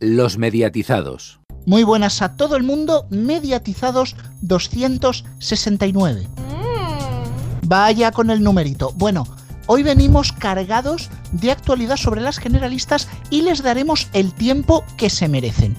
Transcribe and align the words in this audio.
Los 0.00 0.38
mediatizados. 0.38 1.38
Muy 1.66 1.84
buenas 1.84 2.20
a 2.20 2.36
todo 2.36 2.56
el 2.56 2.64
mundo, 2.64 3.06
mediatizados 3.10 4.16
269. 4.42 6.26
Vaya 7.62 8.10
con 8.10 8.30
el 8.30 8.42
numerito. 8.42 8.92
Bueno, 8.96 9.24
hoy 9.66 9.84
venimos 9.84 10.32
cargados 10.32 11.10
de 11.32 11.52
actualidad 11.52 11.96
sobre 11.96 12.20
las 12.20 12.38
generalistas 12.38 13.08
y 13.30 13.42
les 13.42 13.62
daremos 13.62 14.08
el 14.12 14.34
tiempo 14.34 14.84
que 14.98 15.08
se 15.08 15.28
merecen. 15.28 15.76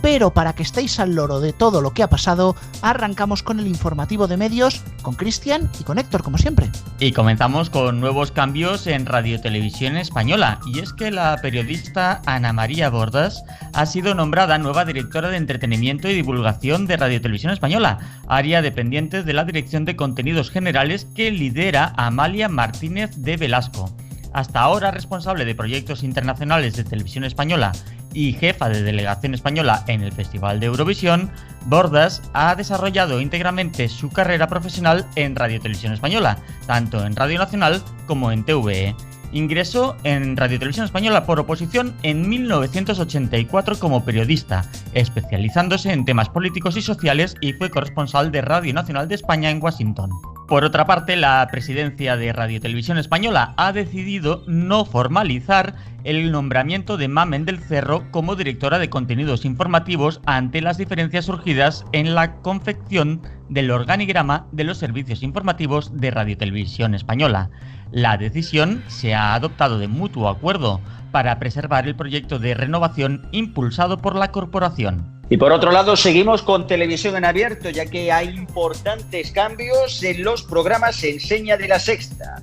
Pero 0.00 0.32
para 0.32 0.52
que 0.52 0.62
estéis 0.62 1.00
al 1.00 1.14
loro 1.14 1.40
de 1.40 1.52
todo 1.52 1.80
lo 1.80 1.92
que 1.92 2.02
ha 2.02 2.08
pasado, 2.08 2.56
arrancamos 2.82 3.42
con 3.42 3.58
el 3.60 3.66
informativo 3.66 4.28
de 4.28 4.36
medios, 4.36 4.82
con 5.02 5.14
Cristian 5.14 5.70
y 5.80 5.84
con 5.84 5.98
Héctor, 5.98 6.22
como 6.22 6.38
siempre. 6.38 6.70
Y 7.00 7.12
comenzamos 7.12 7.70
con 7.70 8.00
nuevos 8.00 8.30
cambios 8.30 8.86
en 8.86 9.06
Radio 9.06 9.40
Televisión 9.40 9.96
Española. 9.96 10.60
Y 10.66 10.80
es 10.80 10.92
que 10.92 11.10
la 11.10 11.36
periodista 11.42 12.22
Ana 12.26 12.52
María 12.52 12.90
Bordas 12.90 13.42
ha 13.72 13.86
sido 13.86 14.14
nombrada 14.14 14.58
nueva 14.58 14.84
directora 14.84 15.28
de 15.28 15.36
entretenimiento 15.36 16.08
y 16.08 16.14
divulgación 16.14 16.86
de 16.86 16.96
Radio 16.96 17.20
Televisión 17.20 17.52
Española, 17.52 17.98
área 18.28 18.62
dependiente 18.62 19.22
de 19.22 19.32
la 19.32 19.44
Dirección 19.44 19.84
de 19.84 19.96
Contenidos 19.96 20.50
Generales 20.50 21.06
que 21.14 21.30
lidera 21.30 21.92
Amalia 21.96 22.48
Martínez 22.48 23.10
de 23.16 23.36
Velasco. 23.36 23.90
Hasta 24.32 24.60
ahora 24.60 24.90
responsable 24.90 25.44
de 25.44 25.54
proyectos 25.54 26.02
internacionales 26.02 26.76
de 26.76 26.84
televisión 26.84 27.24
española 27.24 27.72
y 28.12 28.32
jefa 28.32 28.68
de 28.68 28.82
delegación 28.82 29.34
española 29.34 29.84
en 29.86 30.02
el 30.02 30.12
Festival 30.12 30.60
de 30.60 30.66
Eurovisión, 30.66 31.30
Bordas 31.66 32.22
ha 32.32 32.54
desarrollado 32.54 33.20
íntegramente 33.20 33.88
su 33.88 34.10
carrera 34.10 34.46
profesional 34.46 35.06
en 35.16 35.36
Radio 35.36 35.60
Televisión 35.60 35.92
Española, 35.92 36.38
tanto 36.66 37.04
en 37.04 37.16
Radio 37.16 37.38
Nacional 37.38 37.82
como 38.06 38.32
en 38.32 38.44
TVE. 38.44 38.94
Ingresó 39.32 39.96
en 40.04 40.36
Radio 40.36 40.58
Televisión 40.58 40.86
Española 40.86 41.26
por 41.26 41.38
oposición 41.38 41.94
en 42.02 42.26
1984 42.28 43.78
como 43.78 44.04
periodista, 44.04 44.64
especializándose 44.94 45.92
en 45.92 46.06
temas 46.06 46.30
políticos 46.30 46.76
y 46.78 46.82
sociales 46.82 47.34
y 47.42 47.52
fue 47.52 47.70
corresponsal 47.70 48.32
de 48.32 48.40
Radio 48.40 48.72
Nacional 48.72 49.06
de 49.06 49.16
España 49.16 49.50
en 49.50 49.62
Washington. 49.62 50.10
Por 50.48 50.64
otra 50.64 50.86
parte, 50.86 51.14
la 51.14 51.46
presidencia 51.50 52.16
de 52.16 52.32
Radio 52.32 52.58
Televisión 52.58 52.96
Española 52.96 53.52
ha 53.58 53.70
decidido 53.74 54.44
no 54.46 54.86
formalizar 54.86 55.74
el 56.04 56.32
nombramiento 56.32 56.96
de 56.96 57.06
Mamen 57.06 57.44
del 57.44 57.58
Cerro 57.58 58.10
como 58.10 58.34
directora 58.34 58.78
de 58.78 58.88
contenidos 58.88 59.44
informativos 59.44 60.22
ante 60.24 60.62
las 60.62 60.78
diferencias 60.78 61.26
surgidas 61.26 61.84
en 61.92 62.14
la 62.14 62.36
confección 62.36 63.20
del 63.50 63.70
organigrama 63.70 64.46
de 64.52 64.64
los 64.64 64.78
servicios 64.78 65.22
informativos 65.22 65.94
de 65.94 66.12
Radio 66.12 66.38
Televisión 66.38 66.94
Española. 66.94 67.50
La 67.90 68.16
decisión 68.16 68.84
se 68.88 69.14
ha 69.14 69.34
adoptado 69.34 69.78
de 69.78 69.88
mutuo 69.88 70.28
acuerdo 70.28 70.80
para 71.10 71.38
preservar 71.38 71.86
el 71.86 71.96
proyecto 71.96 72.38
de 72.38 72.54
renovación 72.54 73.28
impulsado 73.32 73.98
por 73.98 74.14
la 74.14 74.30
corporación. 74.30 75.18
Y 75.30 75.36
por 75.36 75.52
otro 75.52 75.72
lado, 75.72 75.96
seguimos 75.96 76.42
con 76.42 76.66
televisión 76.66 77.16
en 77.16 77.24
abierto, 77.24 77.68
ya 77.68 77.86
que 77.86 78.10
hay 78.10 78.28
importantes 78.28 79.30
cambios 79.30 80.02
en 80.02 80.22
los 80.24 80.42
programas 80.42 81.02
Enseña 81.04 81.56
de 81.56 81.68
la 81.68 81.78
Sexta. 81.78 82.42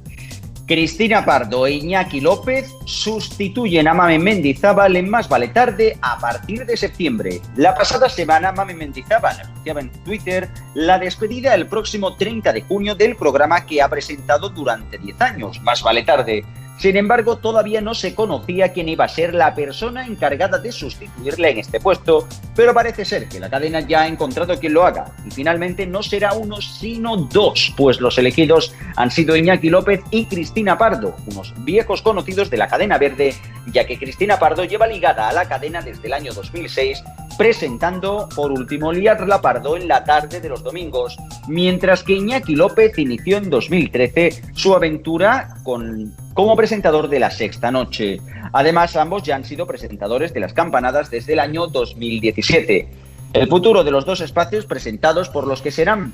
Cristina 0.66 1.23
Pardo 1.23 1.67
e 1.67 1.73
Iñaki 1.73 2.21
López 2.21 2.75
sustituyen 2.85 3.88
a 3.88 3.94
Mame 3.94 4.17
Mendizábal 4.17 4.95
en 4.95 5.08
Más 5.08 5.30
Vale 5.30 5.49
Tarde 5.49 5.95
a 6.02 6.17
partir 6.17 6.66
de 6.66 6.75
septiembre. 6.75 7.39
La 7.55 7.75
pasada 7.75 8.09
semana, 8.09 8.52
Mame 8.52 8.73
Mendizábal 8.73 9.39
anunciaba 9.39 9.81
en 9.81 9.91
Twitter 10.03 10.49
la 10.73 10.97
despedida 10.97 11.53
el 11.53 11.67
próximo 11.67 12.16
30 12.16 12.52
de 12.52 12.61
junio 12.63 12.95
del 12.95 13.16
programa 13.16 13.63
que 13.67 13.80
ha 13.80 13.89
presentado 13.89 14.49
durante 14.49 14.97
10 14.97 15.21
años, 15.21 15.61
Más 15.61 15.83
Vale 15.83 16.02
Tarde 16.02 16.43
sin 16.77 16.97
embargo, 16.97 17.37
todavía 17.37 17.79
no 17.79 17.93
se 17.93 18.13
conocía 18.13 18.73
quién 18.73 18.89
iba 18.89 19.05
a 19.05 19.09
ser 19.09 19.33
la 19.33 19.55
persona 19.55 20.05
encargada 20.05 20.57
de 20.57 20.71
sustituirle 20.71 21.51
en 21.51 21.59
este 21.59 21.79
puesto, 21.79 22.27
pero 22.55 22.73
parece 22.73 23.05
ser 23.05 23.29
que 23.29 23.39
la 23.39 23.49
cadena 23.49 23.79
ya 23.79 24.01
ha 24.01 24.07
encontrado 24.07 24.59
quien 24.59 24.73
lo 24.73 24.85
haga, 24.85 25.05
y 25.25 25.31
finalmente 25.31 25.85
no 25.85 26.03
será 26.03 26.33
uno 26.33 26.61
sino 26.61 27.15
dos, 27.15 27.73
pues 27.77 28.01
los 28.01 28.17
elegidos 28.17 28.73
han 28.97 29.09
sido 29.09 29.35
Iñaki 29.35 29.69
López 29.69 30.02
y 30.11 30.25
Cristina 30.25 30.77
Pardo, 30.77 31.15
unos 31.27 31.53
viejos 31.64 32.02
conocidos 32.02 32.49
de 32.49 32.58
la 32.58 32.67
cadena 32.67 32.97
verde, 32.97 33.35
ya 33.71 33.85
que 33.85 33.97
Cristina 33.97 34.37
Pardo 34.37 34.65
lleva 34.65 34.85
ligada 34.85 35.30
a 35.30 35.33
la 35.33 35.45
cadena 35.45 35.81
desde 35.81 36.08
el 36.08 36.14
año 36.14 36.33
2006, 36.33 37.03
presentando 37.37 38.27
por 38.35 38.52
último 38.52 38.91
Liar 38.91 39.25
Pardo 39.41 39.77
en 39.77 39.87
la 39.87 40.03
tarde 40.03 40.41
de 40.41 40.49
los 40.49 40.64
domingos, 40.64 41.17
mientras 41.47 42.03
que 42.03 42.14
Iñaki 42.14 42.55
López 42.55 42.97
inició 42.97 43.37
en 43.37 43.49
2013 43.49 44.43
su 44.53 44.73
aventura 44.73 45.55
con 45.64 46.14
como 46.35 46.57
presentador 46.57 47.07
de 47.07 47.17
La 47.17 47.31
Sexta 47.31 47.71
Noche. 47.71 48.19
Además, 48.51 48.95
ambos 48.97 49.23
ya 49.23 49.37
han 49.37 49.45
sido 49.45 49.65
presentadores 49.65 50.33
de 50.33 50.41
las 50.41 50.53
campanadas 50.53 51.09
desde 51.09 51.31
el 51.31 51.39
año 51.39 51.67
2017. 51.67 52.89
El 53.31 53.47
futuro 53.47 53.85
de 53.85 53.91
los 53.91 54.05
dos 54.05 54.19
espacios 54.19 54.65
presentados 54.65 55.29
por 55.29 55.47
los 55.47 55.61
que 55.61 55.71
serán 55.71 56.13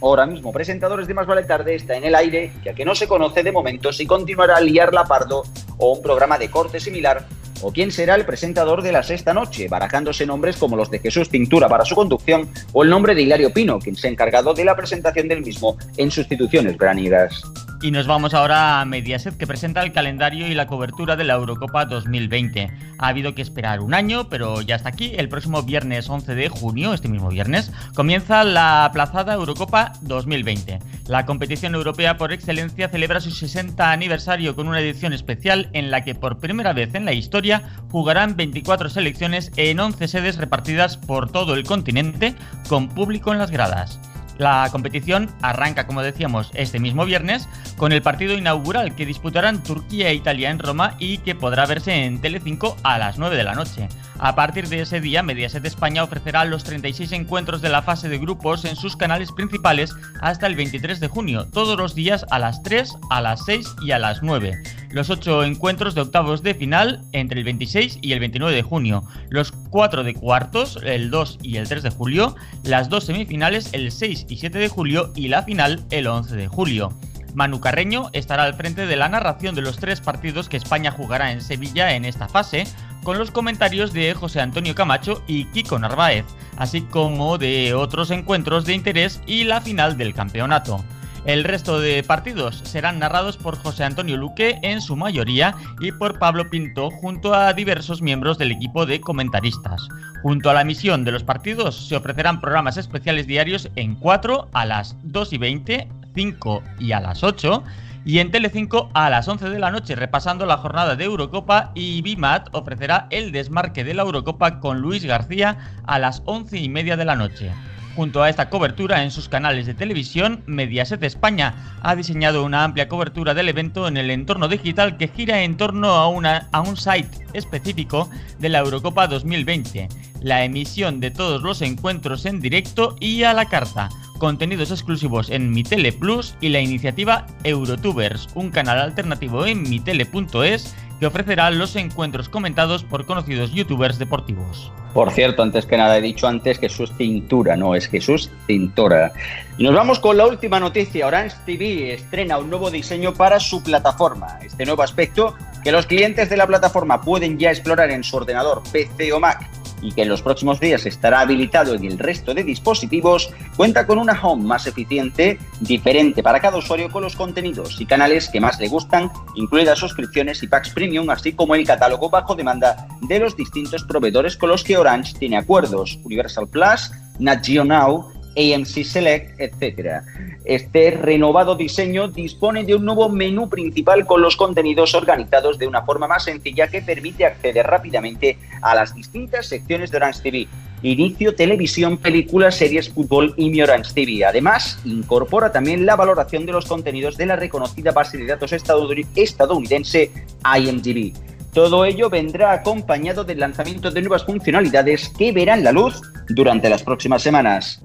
ahora 0.00 0.24
mismo 0.24 0.50
presentadores 0.50 1.06
de 1.06 1.14
Más 1.14 1.26
Vale 1.26 1.44
Tarde 1.44 1.74
está 1.74 1.94
en 1.94 2.04
el 2.04 2.14
aire, 2.14 2.52
ya 2.64 2.72
que 2.74 2.86
no 2.86 2.94
se 2.94 3.06
conoce 3.06 3.42
de 3.42 3.52
momento 3.52 3.92
si 3.92 4.06
continuará 4.06 4.60
Liar 4.62 4.90
Pardo 5.06 5.44
o 5.76 5.92
un 5.92 6.02
programa 6.02 6.38
de 6.38 6.50
corte 6.50 6.80
similar 6.80 7.26
o 7.60 7.70
quién 7.70 7.92
será 7.92 8.14
el 8.14 8.24
presentador 8.24 8.80
de 8.80 8.92
la 8.92 9.02
sexta 9.02 9.34
noche, 9.34 9.68
barajándose 9.68 10.24
nombres 10.24 10.56
como 10.56 10.76
los 10.76 10.90
de 10.90 11.00
Jesús 11.00 11.28
Pintura 11.28 11.68
para 11.68 11.84
su 11.84 11.94
conducción 11.94 12.48
o 12.72 12.82
el 12.82 12.88
nombre 12.88 13.14
de 13.14 13.22
Hilario 13.22 13.52
Pino, 13.52 13.78
quien 13.78 13.94
se 13.94 14.08
ha 14.08 14.10
encargado 14.10 14.54
de 14.54 14.64
la 14.64 14.74
presentación 14.74 15.28
del 15.28 15.42
mismo 15.42 15.76
en 15.98 16.10
sustituciones 16.10 16.78
veraniegas. 16.78 17.42
Y 17.82 17.92
nos 17.92 18.06
vamos 18.06 18.34
ahora 18.34 18.82
a 18.82 18.84
Mediaset, 18.84 19.38
que 19.38 19.46
presenta 19.46 19.82
el 19.82 19.92
calendario 19.92 20.46
y 20.46 20.52
la 20.52 20.66
cobertura 20.66 21.16
de 21.16 21.24
la 21.24 21.34
Eurocopa 21.34 21.86
2020. 21.86 22.70
Ha 22.98 23.08
habido 23.08 23.34
que 23.34 23.40
esperar 23.40 23.80
un 23.80 23.94
año, 23.94 24.28
pero 24.28 24.60
ya 24.60 24.74
está 24.74 24.90
aquí. 24.90 25.12
El 25.16 25.30
próximo 25.30 25.62
viernes 25.62 26.10
11 26.10 26.34
de 26.34 26.50
junio, 26.50 26.92
este 26.92 27.08
mismo 27.08 27.30
viernes, 27.30 27.72
comienza 27.94 28.44
la 28.44 28.84
aplazada 28.84 29.32
Eurocopa 29.32 29.94
2020. 30.02 30.78
La 31.06 31.24
competición 31.24 31.74
europea 31.74 32.18
por 32.18 32.34
excelencia 32.34 32.90
celebra 32.90 33.18
su 33.18 33.30
60 33.30 33.90
aniversario 33.90 34.54
con 34.54 34.68
una 34.68 34.80
edición 34.80 35.14
especial 35.14 35.70
en 35.72 35.90
la 35.90 36.04
que 36.04 36.14
por 36.14 36.38
primera 36.38 36.74
vez 36.74 36.94
en 36.94 37.06
la 37.06 37.14
historia 37.14 37.62
jugarán 37.90 38.36
24 38.36 38.90
selecciones 38.90 39.52
en 39.56 39.80
11 39.80 40.06
sedes 40.06 40.36
repartidas 40.36 40.98
por 40.98 41.32
todo 41.32 41.54
el 41.54 41.64
continente, 41.64 42.34
con 42.68 42.90
público 42.90 43.32
en 43.32 43.38
las 43.38 43.50
gradas. 43.50 43.98
La 44.40 44.70
competición 44.72 45.28
arranca, 45.42 45.86
como 45.86 46.00
decíamos, 46.00 46.50
este 46.54 46.80
mismo 46.80 47.04
viernes 47.04 47.46
con 47.76 47.92
el 47.92 48.00
partido 48.00 48.38
inaugural 48.38 48.94
que 48.94 49.04
disputarán 49.04 49.62
Turquía 49.62 50.08
e 50.08 50.14
Italia 50.14 50.48
en 50.48 50.58
Roma 50.58 50.96
y 50.98 51.18
que 51.18 51.34
podrá 51.34 51.66
verse 51.66 52.06
en 52.06 52.22
Telecinco 52.22 52.74
a 52.82 52.96
las 52.96 53.18
9 53.18 53.36
de 53.36 53.44
la 53.44 53.54
noche. 53.54 53.86
A 54.22 54.34
partir 54.34 54.68
de 54.68 54.82
ese 54.82 55.00
día, 55.00 55.22
Mediaset 55.22 55.64
España 55.64 56.04
ofrecerá 56.04 56.44
los 56.44 56.62
36 56.62 57.10
encuentros 57.12 57.62
de 57.62 57.70
la 57.70 57.80
fase 57.80 58.10
de 58.10 58.18
grupos 58.18 58.66
en 58.66 58.76
sus 58.76 58.94
canales 58.94 59.32
principales 59.32 59.94
hasta 60.20 60.46
el 60.46 60.56
23 60.56 61.00
de 61.00 61.08
junio, 61.08 61.46
todos 61.46 61.78
los 61.78 61.94
días 61.94 62.26
a 62.30 62.38
las 62.38 62.62
3, 62.62 62.98
a 63.08 63.22
las 63.22 63.42
6 63.46 63.76
y 63.80 63.92
a 63.92 63.98
las 63.98 64.22
9. 64.22 64.62
Los 64.90 65.08
8 65.08 65.44
encuentros 65.44 65.94
de 65.94 66.02
octavos 66.02 66.42
de 66.42 66.52
final 66.52 67.00
entre 67.12 67.38
el 67.38 67.44
26 67.44 68.00
y 68.02 68.12
el 68.12 68.20
29 68.20 68.54
de 68.54 68.62
junio, 68.62 69.04
los 69.30 69.52
4 69.70 70.04
de 70.04 70.12
cuartos 70.12 70.78
el 70.84 71.10
2 71.10 71.38
y 71.40 71.56
el 71.56 71.66
3 71.66 71.82
de 71.82 71.90
julio, 71.90 72.36
las 72.62 72.90
dos 72.90 73.04
semifinales 73.04 73.70
el 73.72 73.90
6 73.90 74.26
y 74.28 74.36
7 74.36 74.58
de 74.58 74.68
julio 74.68 75.12
y 75.14 75.28
la 75.28 75.44
final 75.44 75.82
el 75.90 76.06
11 76.06 76.36
de 76.36 76.46
julio. 76.46 76.94
Manu 77.34 77.60
Carreño 77.60 78.10
estará 78.12 78.44
al 78.44 78.54
frente 78.54 78.86
de 78.86 78.96
la 78.96 79.08
narración 79.08 79.54
de 79.54 79.62
los 79.62 79.78
tres 79.78 80.00
partidos 80.00 80.48
que 80.48 80.56
España 80.56 80.90
jugará 80.90 81.32
en 81.32 81.40
Sevilla 81.40 81.94
en 81.94 82.04
esta 82.04 82.28
fase, 82.28 82.64
con 83.02 83.18
los 83.18 83.30
comentarios 83.30 83.92
de 83.92 84.14
José 84.14 84.40
Antonio 84.40 84.74
Camacho 84.74 85.22
y 85.26 85.44
Kiko 85.46 85.78
Narváez, 85.78 86.24
así 86.56 86.82
como 86.82 87.38
de 87.38 87.74
otros 87.74 88.10
encuentros 88.10 88.64
de 88.64 88.74
interés 88.74 89.20
y 89.26 89.44
la 89.44 89.60
final 89.60 89.96
del 89.96 90.14
campeonato. 90.14 90.84
El 91.26 91.44
resto 91.44 91.78
de 91.78 92.02
partidos 92.02 92.62
serán 92.64 92.98
narrados 92.98 93.36
por 93.36 93.58
José 93.58 93.84
Antonio 93.84 94.16
Luque 94.16 94.58
en 94.62 94.80
su 94.80 94.96
mayoría 94.96 95.54
y 95.80 95.92
por 95.92 96.18
Pablo 96.18 96.48
Pinto 96.48 96.90
junto 96.90 97.34
a 97.34 97.52
diversos 97.52 98.00
miembros 98.00 98.38
del 98.38 98.52
equipo 98.52 98.86
de 98.86 99.00
comentaristas. 99.00 99.86
Junto 100.22 100.48
a 100.48 100.54
la 100.54 100.62
emisión 100.62 101.04
de 101.04 101.12
los 101.12 101.22
partidos 101.22 101.88
se 101.88 101.96
ofrecerán 101.96 102.40
programas 102.40 102.78
especiales 102.78 103.26
diarios 103.26 103.68
en 103.76 103.96
4 103.96 104.48
a 104.52 104.64
las 104.64 104.96
2 105.02 105.32
y 105.34 105.38
20, 105.38 105.88
5 106.14 106.62
y 106.78 106.92
a 106.92 107.00
las 107.00 107.22
8 107.22 107.64
y 108.04 108.18
en 108.18 108.30
Telecinco 108.30 108.90
a 108.94 109.10
las 109.10 109.28
11 109.28 109.50
de 109.50 109.58
la 109.58 109.70
noche 109.70 109.94
repasando 109.94 110.46
la 110.46 110.56
jornada 110.56 110.96
de 110.96 111.04
Eurocopa 111.04 111.72
y 111.74 112.02
Bimat 112.02 112.48
ofrecerá 112.52 113.06
el 113.10 113.32
desmarque 113.32 113.84
de 113.84 113.94
la 113.94 114.02
Eurocopa 114.02 114.60
con 114.60 114.80
Luis 114.80 115.04
García 115.04 115.58
a 115.86 115.98
las 115.98 116.22
11 116.24 116.58
y 116.58 116.68
media 116.68 116.96
de 116.96 117.04
la 117.04 117.16
noche. 117.16 117.52
Junto 117.96 118.22
a 118.22 118.30
esta 118.30 118.48
cobertura 118.48 119.02
en 119.02 119.10
sus 119.10 119.28
canales 119.28 119.66
de 119.66 119.74
televisión, 119.74 120.42
Mediaset 120.46 121.02
España 121.02 121.76
ha 121.82 121.96
diseñado 121.96 122.44
una 122.44 122.62
amplia 122.62 122.88
cobertura 122.88 123.34
del 123.34 123.48
evento 123.48 123.88
en 123.88 123.96
el 123.96 124.10
entorno 124.10 124.46
digital 124.46 124.96
que 124.96 125.08
gira 125.08 125.42
en 125.42 125.56
torno 125.56 125.88
a, 125.94 126.48
a 126.52 126.60
un 126.60 126.76
site 126.76 127.26
específico 127.32 128.08
de 128.38 128.48
la 128.48 128.60
Eurocopa 128.60 129.08
2020, 129.08 129.88
la 130.22 130.44
emisión 130.44 131.00
de 131.00 131.10
todos 131.10 131.42
los 131.42 131.62
encuentros 131.62 132.26
en 132.26 132.40
directo 132.40 132.94
y 133.00 133.24
a 133.24 133.34
la 133.34 133.46
carta, 133.46 133.88
contenidos 134.18 134.70
exclusivos 134.70 135.28
en 135.28 135.50
Mitele 135.50 135.92
Plus 135.92 136.36
y 136.40 136.50
la 136.50 136.60
iniciativa 136.60 137.26
Eurotubers, 137.42 138.28
un 138.34 138.50
canal 138.50 138.78
alternativo 138.78 139.46
en 139.46 139.62
mitele.es 139.62 140.76
que 141.00 141.06
ofrecerá 141.06 141.50
los 141.50 141.74
encuentros 141.76 142.28
comentados 142.28 142.84
por 142.84 143.06
conocidos 143.06 143.52
youtubers 143.52 143.98
deportivos. 143.98 144.70
Por 144.92 145.10
cierto, 145.12 145.42
antes 145.42 145.66
que 145.66 145.76
nada 145.76 145.96
he 145.96 146.00
dicho 146.00 146.28
antes 146.28 146.58
que 146.58 146.68
Jesús 146.68 146.92
Cintura, 146.96 147.56
no, 147.56 147.74
es 147.74 147.88
Jesús 147.88 148.30
Cintora. 148.46 149.12
Y 149.56 149.64
nos 149.64 149.74
vamos 149.74 149.98
con 149.98 150.16
la 150.16 150.26
última 150.26 150.60
noticia. 150.60 151.06
Orange 151.06 151.36
TV 151.46 151.94
estrena 151.94 152.38
un 152.38 152.50
nuevo 152.50 152.70
diseño 152.70 153.14
para 153.14 153.40
su 153.40 153.62
plataforma. 153.62 154.38
Este 154.42 154.66
nuevo 154.66 154.82
aspecto 154.82 155.34
que 155.62 155.72
los 155.72 155.86
clientes 155.86 156.28
de 156.28 156.36
la 156.36 156.46
plataforma 156.46 157.00
pueden 157.00 157.38
ya 157.38 157.50
explorar 157.50 157.90
en 157.90 158.04
su 158.04 158.16
ordenador, 158.16 158.62
PC 158.72 159.12
o 159.12 159.20
Mac 159.20 159.48
y 159.82 159.92
que 159.92 160.02
en 160.02 160.08
los 160.08 160.22
próximos 160.22 160.60
días 160.60 160.86
estará 160.86 161.20
habilitado 161.20 161.74
en 161.74 161.84
el 161.84 161.98
resto 161.98 162.34
de 162.34 162.44
dispositivos, 162.44 163.32
cuenta 163.56 163.86
con 163.86 163.98
una 163.98 164.20
home 164.20 164.44
más 164.44 164.66
eficiente, 164.66 165.38
diferente 165.60 166.22
para 166.22 166.40
cada 166.40 166.58
usuario 166.58 166.90
con 166.90 167.02
los 167.02 167.16
contenidos 167.16 167.80
y 167.80 167.86
canales 167.86 168.28
que 168.28 168.40
más 168.40 168.58
le 168.60 168.68
gustan, 168.68 169.10
incluidas 169.34 169.78
suscripciones 169.78 170.42
y 170.42 170.48
packs 170.48 170.70
premium, 170.70 171.08
así 171.10 171.32
como 171.32 171.54
el 171.54 171.66
catálogo 171.66 172.10
bajo 172.10 172.34
demanda 172.34 172.88
de 173.02 173.18
los 173.18 173.36
distintos 173.36 173.84
proveedores 173.84 174.36
con 174.36 174.50
los 174.50 174.64
que 174.64 174.76
Orange 174.76 175.14
tiene 175.18 175.36
acuerdos, 175.36 175.98
Universal 176.04 176.48
Plus, 176.48 176.90
Nat 177.18 177.44
Geo 177.44 177.64
Now, 177.64 178.12
AMC 178.36 178.84
Select, 178.84 179.40
etc. 179.40 180.02
Este 180.44 180.90
renovado 180.92 181.54
diseño 181.54 182.08
dispone 182.08 182.64
de 182.64 182.74
un 182.74 182.84
nuevo 182.86 183.10
menú 183.10 183.50
principal 183.50 184.06
con 184.06 184.22
los 184.22 184.36
contenidos 184.36 184.94
organizados 184.94 185.58
de 185.58 185.66
una 185.66 185.82
forma 185.82 186.08
más 186.08 186.24
sencilla 186.24 186.68
que 186.68 186.80
permite 186.80 187.26
acceder 187.26 187.66
rápidamente 187.66 188.38
a 188.62 188.74
las 188.74 188.94
distintas 188.94 189.46
secciones 189.46 189.90
de 189.90 189.98
Orange 189.98 190.22
TV. 190.22 190.48
Inicio, 190.82 191.34
televisión, 191.34 191.98
películas, 191.98 192.56
series, 192.56 192.88
fútbol 192.88 193.34
y 193.36 193.50
mi 193.50 193.60
Orange 193.60 193.92
TV. 193.92 194.24
Además, 194.24 194.78
incorpora 194.86 195.52
también 195.52 195.84
la 195.84 195.94
valoración 195.94 196.46
de 196.46 196.52
los 196.52 196.64
contenidos 196.64 197.18
de 197.18 197.26
la 197.26 197.36
reconocida 197.36 197.92
base 197.92 198.16
de 198.16 198.24
datos 198.24 198.52
estadounidense 198.52 200.10
IMDb. 200.58 201.12
Todo 201.52 201.84
ello 201.84 202.08
vendrá 202.08 202.52
acompañado 202.52 203.24
del 203.24 203.40
lanzamiento 203.40 203.90
de 203.90 204.00
nuevas 204.00 204.24
funcionalidades 204.24 205.10
que 205.18 205.32
verán 205.32 205.64
la 205.64 205.72
luz 205.72 206.00
durante 206.28 206.70
las 206.70 206.82
próximas 206.82 207.22
semanas. 207.22 207.82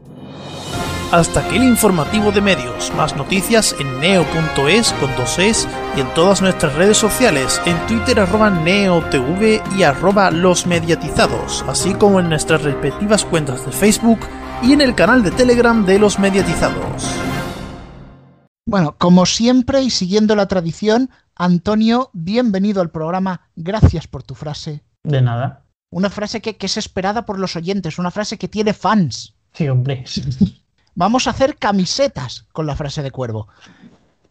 Hasta 1.12 1.42
aquí 1.42 1.58
el 1.58 1.64
informativo 1.64 2.32
de 2.32 2.42
medios. 2.42 2.92
Más 2.96 3.16
noticias 3.16 3.76
en 3.80 4.00
neo.es 4.00 4.92
con 4.94 5.16
dos 5.16 5.38
es 5.38 5.68
y 5.96 6.02
en 6.02 6.12
todas 6.16 6.42
nuestras 6.42 6.74
redes 6.74 6.98
sociales, 6.98 7.62
en 7.66 7.78
Twitter 7.86 8.20
arroba 8.20 8.50
neotv 8.50 9.62
y 9.78 9.84
arroba 9.84 10.32
los 10.32 10.66
mediatizados, 10.66 11.64
así 11.68 11.94
como 11.94 12.20
en 12.20 12.30
nuestras 12.30 12.64
respectivas 12.64 13.24
cuentas 13.24 13.66
de 13.66 13.72
Facebook 13.72 14.20
y 14.64 14.74
en 14.74 14.82
el 14.82 14.96
canal 14.96 15.24
de 15.24 15.32
Telegram 15.32 15.86
de 15.86 16.00
los 16.00 16.18
mediatizados. 16.18 17.08
Bueno, 18.66 18.96
como 18.98 19.28
siempre 19.28 19.84
y 19.84 19.92
siguiendo 19.92 20.36
la 20.36 20.48
tradición, 20.48 21.12
Antonio, 21.36 22.10
bienvenido 22.14 22.82
al 22.82 22.90
programa. 22.90 23.50
Gracias 23.56 24.08
por 24.08 24.24
tu 24.24 24.34
frase. 24.34 24.82
De 25.04 25.22
nada. 25.22 25.66
Una 25.92 26.10
frase 26.10 26.42
que, 26.42 26.58
que 26.58 26.66
es 26.66 26.78
esperada 26.78 27.28
por 27.28 27.38
los 27.38 27.56
oyentes, 27.56 28.00
una 28.00 28.10
frase 28.10 28.40
que 28.40 28.48
tiene 28.48 28.74
fans. 28.74 29.36
Sí, 29.54 29.70
hombre. 29.70 30.04
Vamos 30.96 31.28
a 31.28 31.32
hacer 31.32 31.58
camisetas 31.58 32.48
con 32.54 32.66
la 32.66 32.76
frase 32.76 33.04
de 33.04 33.12
cuervo. 33.12 33.50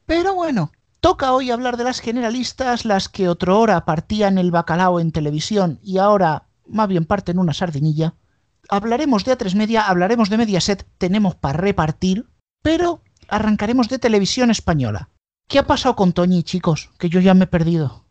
Pero 0.06 0.34
bueno, 0.34 0.72
toca 1.00 1.32
hoy 1.32 1.50
hablar 1.50 1.76
de 1.76 1.84
las 1.84 2.00
generalistas, 2.00 2.86
las 2.86 3.10
que 3.10 3.28
otrora 3.28 3.84
partían 3.84 4.38
el 4.38 4.50
bacalao 4.50 4.98
en 4.98 5.12
televisión 5.12 5.78
y 5.82 5.98
ahora 5.98 6.48
más 6.66 6.88
bien 6.88 7.04
parten 7.04 7.38
una 7.38 7.52
sardinilla. 7.52 8.14
Hablaremos 8.70 9.26
de 9.26 9.36
A3 9.36 9.54
Media, 9.54 9.86
hablaremos 9.86 10.30
de 10.30 10.38
Mediaset, 10.38 10.86
tenemos 10.96 11.34
para 11.34 11.58
repartir, 11.58 12.26
pero 12.62 13.02
arrancaremos 13.28 13.90
de 13.90 13.98
televisión 13.98 14.50
española. 14.50 15.10
¿Qué 15.48 15.58
ha 15.58 15.66
pasado 15.66 15.94
con 15.94 16.14
Toñi, 16.14 16.42
chicos? 16.42 16.90
Que 16.98 17.10
yo 17.10 17.20
ya 17.20 17.34
me 17.34 17.44
he 17.44 17.46
perdido. 17.46 18.06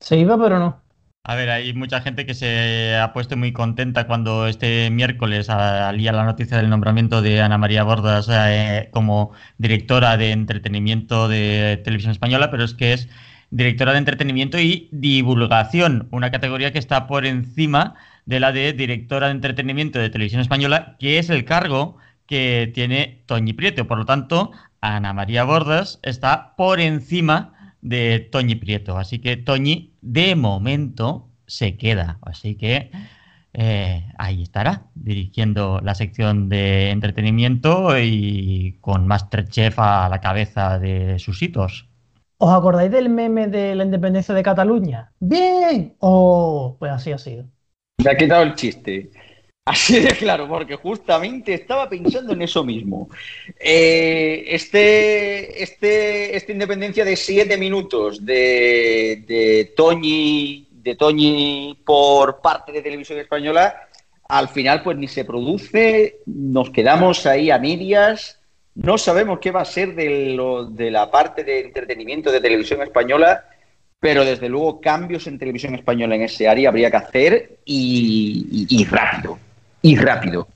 Se 0.00 0.18
iba, 0.18 0.36
pero 0.36 0.58
no. 0.58 0.83
A 1.26 1.36
ver, 1.36 1.48
hay 1.48 1.72
mucha 1.72 2.02
gente 2.02 2.26
que 2.26 2.34
se 2.34 2.96
ha 2.96 3.14
puesto 3.14 3.34
muy 3.34 3.50
contenta 3.54 4.06
cuando 4.06 4.46
este 4.46 4.90
miércoles 4.90 5.46
salía 5.46 6.12
la 6.12 6.24
noticia 6.24 6.58
del 6.58 6.68
nombramiento 6.68 7.22
de 7.22 7.40
Ana 7.40 7.56
María 7.56 7.82
Bordas 7.82 8.28
eh, 8.30 8.90
como 8.92 9.32
directora 9.56 10.18
de 10.18 10.32
entretenimiento 10.32 11.26
de 11.28 11.80
Televisión 11.82 12.12
Española, 12.12 12.50
pero 12.50 12.62
es 12.62 12.74
que 12.74 12.92
es 12.92 13.08
directora 13.50 13.92
de 13.92 13.98
entretenimiento 13.98 14.58
y 14.58 14.90
divulgación, 14.92 16.08
una 16.10 16.30
categoría 16.30 16.72
que 16.74 16.78
está 16.78 17.06
por 17.06 17.24
encima 17.24 17.94
de 18.26 18.40
la 18.40 18.52
de 18.52 18.74
directora 18.74 19.28
de 19.28 19.32
entretenimiento 19.32 19.98
de 19.98 20.10
Televisión 20.10 20.42
Española, 20.42 20.96
que 20.98 21.18
es 21.18 21.30
el 21.30 21.46
cargo 21.46 21.96
que 22.26 22.70
tiene 22.74 23.22
Toñi 23.24 23.54
Prieto. 23.54 23.86
Por 23.86 23.96
lo 23.96 24.04
tanto, 24.04 24.52
Ana 24.82 25.14
María 25.14 25.44
Bordas 25.44 26.00
está 26.02 26.54
por 26.56 26.80
encima 26.80 27.53
de 27.84 28.18
Toñi 28.18 28.56
Prieto. 28.56 28.98
Así 28.98 29.20
que 29.20 29.36
Toñi, 29.36 29.94
de 30.00 30.34
momento, 30.34 31.28
se 31.46 31.76
queda. 31.76 32.18
Así 32.22 32.56
que 32.56 32.90
eh, 33.52 34.08
ahí 34.18 34.42
estará, 34.42 34.86
dirigiendo 34.94 35.80
la 35.80 35.94
sección 35.94 36.48
de 36.48 36.90
entretenimiento 36.90 37.96
y 37.98 38.78
con 38.80 39.06
Masterchef 39.06 39.78
a 39.78 40.08
la 40.08 40.20
cabeza 40.20 40.80
de 40.80 41.20
sus 41.20 41.40
hitos. 41.42 41.88
¿Os 42.38 42.52
acordáis 42.52 42.90
del 42.90 43.10
meme 43.10 43.46
de 43.46 43.74
la 43.74 43.84
independencia 43.84 44.34
de 44.34 44.42
Cataluña? 44.42 45.12
¡Bien! 45.20 45.94
Oh, 46.00 46.76
pues 46.78 46.90
así 46.90 47.12
ha 47.12 47.18
sido. 47.18 47.44
Me 48.02 48.10
ha 48.10 48.16
quitado 48.16 48.42
el 48.42 48.54
chiste. 48.54 49.10
Así 49.66 49.98
de 49.98 50.08
claro, 50.08 50.46
porque 50.46 50.76
justamente 50.76 51.54
estaba 51.54 51.88
pensando 51.88 52.34
en 52.34 52.42
eso 52.42 52.62
mismo. 52.64 53.08
Eh, 53.58 54.44
este, 54.48 55.62
este, 55.62 56.36
esta 56.36 56.52
independencia 56.52 57.02
de 57.02 57.16
siete 57.16 57.56
minutos 57.56 58.24
de, 58.26 59.24
de, 59.26 59.72
Toñi, 59.74 60.68
de 60.70 60.96
Toñi 60.96 61.78
por 61.82 62.42
parte 62.42 62.72
de 62.72 62.82
Televisión 62.82 63.18
Española, 63.18 63.88
al 64.28 64.50
final 64.50 64.82
pues 64.82 64.98
ni 64.98 65.08
se 65.08 65.24
produce, 65.24 66.18
nos 66.26 66.68
quedamos 66.68 67.24
ahí 67.24 67.50
a 67.50 67.58
medias, 67.58 68.38
no 68.74 68.98
sabemos 68.98 69.38
qué 69.38 69.50
va 69.50 69.62
a 69.62 69.66
ser 69.66 69.94
de, 69.94 70.34
lo, 70.34 70.66
de 70.66 70.90
la 70.90 71.10
parte 71.10 71.42
de 71.42 71.60
entretenimiento 71.60 72.30
de 72.30 72.42
Televisión 72.42 72.82
Española, 72.82 73.48
pero 73.98 74.26
desde 74.26 74.50
luego 74.50 74.82
cambios 74.82 75.26
en 75.26 75.38
Televisión 75.38 75.74
Española 75.74 76.16
en 76.16 76.22
ese 76.22 76.46
área 76.46 76.68
habría 76.68 76.90
que 76.90 76.96
hacer 76.98 77.58
y, 77.64 78.86
rápido 78.90 79.38
y 79.84 79.96
rápido. 79.96 80.48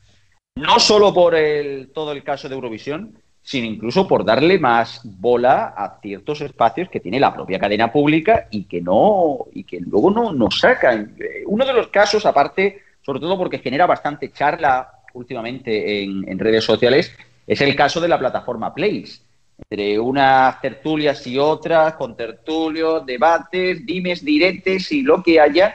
No 0.57 0.81
solo 0.81 1.13
por 1.13 1.35
el, 1.35 1.91
todo 1.93 2.13
el 2.13 2.25
caso 2.25 2.49
de 2.49 2.55
Eurovisión, 2.55 3.19
sino 3.43 3.67
incluso 3.67 4.09
por 4.09 4.25
darle 4.25 4.59
más 4.59 5.03
bola 5.05 5.75
a 5.77 6.01
ciertos 6.01 6.41
espacios 6.41 6.89
que 6.89 6.99
tiene 6.99 7.21
la 7.21 7.35
propia 7.35 7.59
cadena 7.59 7.93
pública 7.93 8.49
y 8.51 8.65
que 8.65 8.81
no 8.81 9.47
y 9.53 9.65
que 9.65 9.81
luego 9.81 10.11
no 10.11 10.33
nos 10.33 10.59
sacan. 10.59 11.15
Uno 11.47 11.67
de 11.67 11.75
los 11.75 11.89
casos, 11.89 12.25
aparte, 12.25 12.81
sobre 13.03 13.21
todo 13.21 13.37
porque 13.37 13.59
genera 13.59 13.87
bastante 13.87 14.33
charla 14.33 14.91
últimamente 15.13 16.03
en, 16.03 16.27
en 16.27 16.39
redes 16.39 16.65
sociales, 16.65 17.15
es 17.47 17.61
el 17.61 17.77
caso 17.77 18.01
de 18.01 18.09
la 18.09 18.19
plataforma 18.19 18.75
Place. 18.75 19.21
Entre 19.59 19.99
unas 19.99 20.59
tertulias 20.63 21.27
y 21.27 21.37
otras, 21.37 21.95
con 21.95 22.17
tertulios, 22.17 23.05
debates, 23.05 23.85
dimes, 23.85 24.25
diretes 24.25 24.91
y 24.91 25.03
lo 25.03 25.23
que 25.23 25.39
haya, 25.39 25.75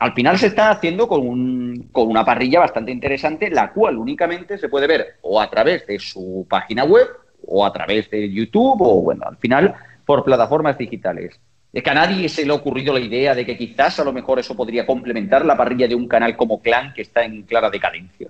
al 0.00 0.14
final 0.14 0.38
se 0.38 0.46
está 0.46 0.70
haciendo 0.70 1.06
con, 1.06 1.26
un, 1.26 1.90
con, 1.92 2.08
una 2.08 2.24
parrilla 2.24 2.60
bastante 2.60 2.90
interesante, 2.90 3.50
la 3.50 3.70
cual 3.70 3.98
únicamente 3.98 4.56
se 4.56 4.70
puede 4.70 4.86
ver 4.86 5.18
o 5.20 5.38
a 5.38 5.50
través 5.50 5.86
de 5.86 5.98
su 5.98 6.46
página 6.48 6.84
web 6.84 7.06
o 7.46 7.66
a 7.66 7.72
través 7.72 8.10
de 8.10 8.32
YouTube 8.32 8.80
o, 8.80 9.02
bueno, 9.02 9.24
al 9.26 9.36
final 9.36 9.74
por 10.06 10.24
plataformas 10.24 10.78
digitales. 10.78 11.38
Es 11.70 11.82
que 11.82 11.90
a 11.90 11.94
nadie 11.94 12.30
se 12.30 12.46
le 12.46 12.52
ha 12.52 12.56
ocurrido 12.56 12.94
la 12.94 13.00
idea 13.00 13.34
de 13.34 13.44
que 13.44 13.58
quizás 13.58 14.00
a 14.00 14.04
lo 14.04 14.12
mejor 14.12 14.38
eso 14.38 14.56
podría 14.56 14.86
complementar 14.86 15.44
la 15.44 15.56
parrilla 15.56 15.86
de 15.86 15.94
un 15.94 16.08
canal 16.08 16.34
como 16.34 16.62
Clan 16.62 16.94
que 16.94 17.02
está 17.02 17.22
en 17.22 17.42
clara 17.42 17.68
decadencia. 17.68 18.28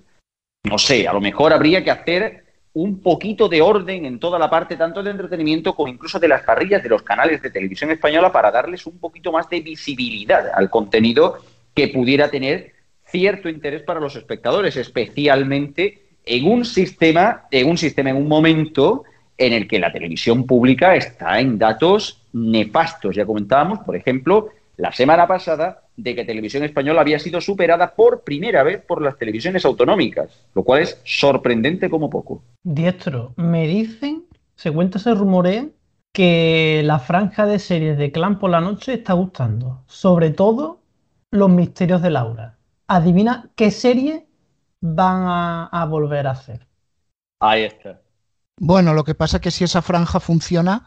No 0.64 0.76
sé, 0.76 1.06
a 1.06 1.12
lo 1.12 1.20
mejor 1.20 1.52
habría 1.52 1.84
que 1.84 1.92
hacer 1.92 2.44
un 2.72 3.00
poquito 3.00 3.48
de 3.48 3.62
orden 3.62 4.06
en 4.06 4.18
toda 4.18 4.40
la 4.40 4.50
parte 4.50 4.76
tanto 4.76 5.04
de 5.04 5.12
entretenimiento 5.12 5.74
como 5.74 5.88
incluso 5.88 6.18
de 6.18 6.28
las 6.28 6.42
parrillas 6.42 6.82
de 6.82 6.88
los 6.88 7.02
canales 7.02 7.40
de 7.40 7.50
televisión 7.50 7.92
española 7.92 8.32
para 8.32 8.50
darles 8.50 8.86
un 8.86 8.98
poquito 8.98 9.30
más 9.30 9.48
de 9.48 9.60
visibilidad 9.60 10.50
al 10.52 10.68
contenido 10.68 11.38
que 11.74 11.88
pudiera 11.88 12.30
tener 12.30 12.72
cierto 13.04 13.48
interés 13.48 13.82
para 13.82 14.00
los 14.00 14.16
espectadores, 14.16 14.76
especialmente 14.76 16.02
en 16.24 16.46
un 16.46 16.64
sistema, 16.64 17.46
en 17.50 17.68
un 17.68 17.78
sistema, 17.78 18.10
en 18.10 18.16
un 18.16 18.28
momento 18.28 19.04
en 19.36 19.52
el 19.52 19.66
que 19.66 19.78
la 19.78 19.92
televisión 19.92 20.44
pública 20.44 20.94
está 20.94 21.40
en 21.40 21.58
datos 21.58 22.22
nefastos. 22.32 23.16
Ya 23.16 23.24
comentábamos, 23.24 23.80
por 23.80 23.96
ejemplo, 23.96 24.50
la 24.76 24.92
semana 24.92 25.26
pasada 25.26 25.82
de 25.96 26.14
que 26.14 26.24
Televisión 26.24 26.62
Española 26.64 27.00
había 27.00 27.18
sido 27.18 27.40
superada 27.40 27.94
por 27.94 28.22
primera 28.22 28.62
vez 28.62 28.80
por 28.82 29.02
las 29.02 29.18
televisiones 29.18 29.64
autonómicas, 29.64 30.46
lo 30.54 30.62
cual 30.62 30.82
es 30.82 31.00
sorprendente 31.04 31.90
como 31.90 32.08
poco. 32.08 32.42
Diestro, 32.62 33.34
me 33.36 33.66
dicen, 33.66 34.24
se 34.56 34.70
cuenta, 34.70 34.98
se 34.98 35.14
rumorea 35.14 35.66
que 36.12 36.82
la 36.84 36.98
franja 36.98 37.46
de 37.46 37.58
series 37.58 37.98
de 37.98 38.10
Clan 38.10 38.38
por 38.38 38.50
la 38.50 38.60
noche 38.60 38.94
está 38.94 39.12
gustando, 39.12 39.82
sobre 39.86 40.30
todo 40.30 40.79
los 41.30 41.50
misterios 41.50 42.02
de 42.02 42.10
Laura. 42.10 42.58
Adivina 42.86 43.50
qué 43.54 43.70
serie 43.70 44.26
van 44.80 45.22
a, 45.22 45.66
a, 45.66 45.84
volver 45.86 46.26
a 46.26 46.32
hacer. 46.32 46.66
Ahí 47.40 47.62
está. 47.62 48.00
Bueno, 48.58 48.94
lo 48.94 49.04
que 49.04 49.14
pasa 49.14 49.38
es 49.38 49.42
que 49.42 49.50
si 49.50 49.64
esa 49.64 49.82
franja 49.82 50.20
funciona, 50.20 50.86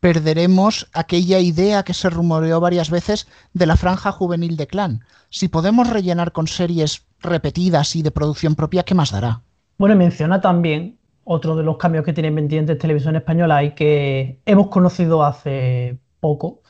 perderemos 0.00 0.88
aquella 0.92 1.38
idea 1.38 1.84
que 1.84 1.94
se 1.94 2.10
rumoreó 2.10 2.58
varias 2.58 2.90
veces 2.90 3.28
de 3.52 3.66
la 3.66 3.76
franja 3.76 4.10
juvenil 4.10 4.56
de 4.56 4.66
clan. 4.66 5.04
Si 5.30 5.48
podemos 5.48 5.88
rellenar 5.88 6.32
con 6.32 6.48
series 6.48 7.06
repetidas 7.20 7.94
y 7.94 8.02
de 8.02 8.10
producción 8.10 8.54
propia, 8.54 8.82
¿qué 8.82 8.94
más 8.94 9.12
dará? 9.12 9.42
Bueno, 9.78 9.94
menciona 9.94 10.40
también 10.40 10.98
otro 11.24 11.54
de 11.54 11.62
los 11.62 11.76
cambios 11.76 12.04
que 12.04 12.12
tiene 12.12 12.32
pendientes 12.32 12.78
Televisión 12.78 13.14
Española 13.14 13.62
y 13.62 13.74
que 13.74 14.40
hemos 14.44 14.68
conocido 14.68 15.22
hace 15.22 15.98
poco, 16.18 16.61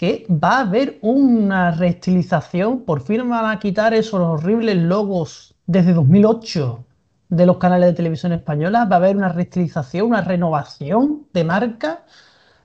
que 0.00 0.26
va 0.30 0.52
a 0.56 0.60
haber 0.60 0.98
una 1.02 1.72
reestilización, 1.72 2.86
por 2.86 3.02
fin 3.02 3.28
van 3.28 3.44
a 3.50 3.58
quitar 3.58 3.92
esos 3.92 4.18
horribles 4.18 4.76
logos 4.76 5.54
desde 5.66 5.92
2008 5.92 6.86
de 7.28 7.44
los 7.44 7.58
canales 7.58 7.90
de 7.90 7.92
televisión 7.92 8.32
española, 8.32 8.86
va 8.86 8.96
a 8.96 8.98
haber 8.98 9.16
una 9.18 9.28
reestilización, 9.28 10.06
una 10.06 10.22
renovación 10.22 11.26
de 11.34 11.44
marca 11.44 12.04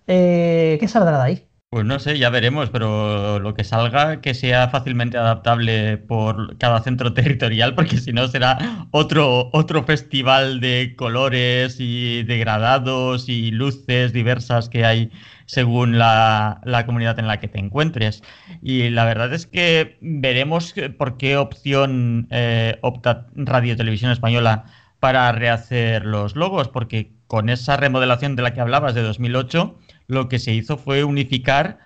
eh, 0.08 0.77
¿Qué 0.80 0.88
saldrá 0.88 1.18
de 1.18 1.24
ahí? 1.24 1.50
Pues 1.75 1.84
no 1.86 2.00
sé, 2.00 2.17
ya 2.17 2.29
veremos, 2.29 2.70
pero 2.70 3.38
lo 3.39 3.53
que 3.53 3.65
salga 3.65 4.22
que 4.22 4.34
sea 4.34 4.70
fácilmente 4.70 5.17
adaptable 5.17 5.98
por 5.98 6.58
cada 6.58 6.82
centro 6.82 7.13
territorial, 7.13 7.75
porque 7.75 7.98
si 7.98 8.13
no 8.13 8.29
será 8.29 8.88
otro, 8.91 9.50
otro 9.51 9.84
festival 9.84 10.62
de 10.62 10.94
colores 10.96 11.75
y 11.82 12.24
degradados 12.24 13.27
y 13.27 13.51
luces 13.51 14.13
diversas 14.13 14.70
que 14.70 14.86
hay 14.86 15.12
según 15.48 15.98
la, 16.00 16.62
comunidad 16.86 17.20
en 17.20 17.27
la 17.27 17.41
que 17.41 17.50
te 17.50 17.60
encuentres. 17.60 18.24
Y 18.62 18.89
la 18.89 19.03
verdad 19.03 19.34
es 19.34 19.46
que 19.46 19.98
veremos 20.00 20.74
por 20.98 21.17
qué 21.17 21.36
opción 21.36 22.29
eh, 22.32 22.79
opta 22.84 23.27
Radio 23.36 23.75
Televisión 23.75 24.12
Española 24.12 24.63
para 25.01 25.29
rehacer 25.34 26.05
los 26.05 26.38
logos, 26.38 26.70
porque 26.70 27.12
con 27.27 27.50
esa 27.50 27.75
remodelación 27.75 28.38
de 28.38 28.44
la 28.44 28.53
que 28.53 28.62
hablabas 28.62 28.96
de 28.96 29.01
2008, 29.01 29.77
lo 30.08 30.30
que 30.30 30.40
se 30.40 30.54
hizo 30.54 30.78
fue 30.78 31.04
unificar 31.04 31.80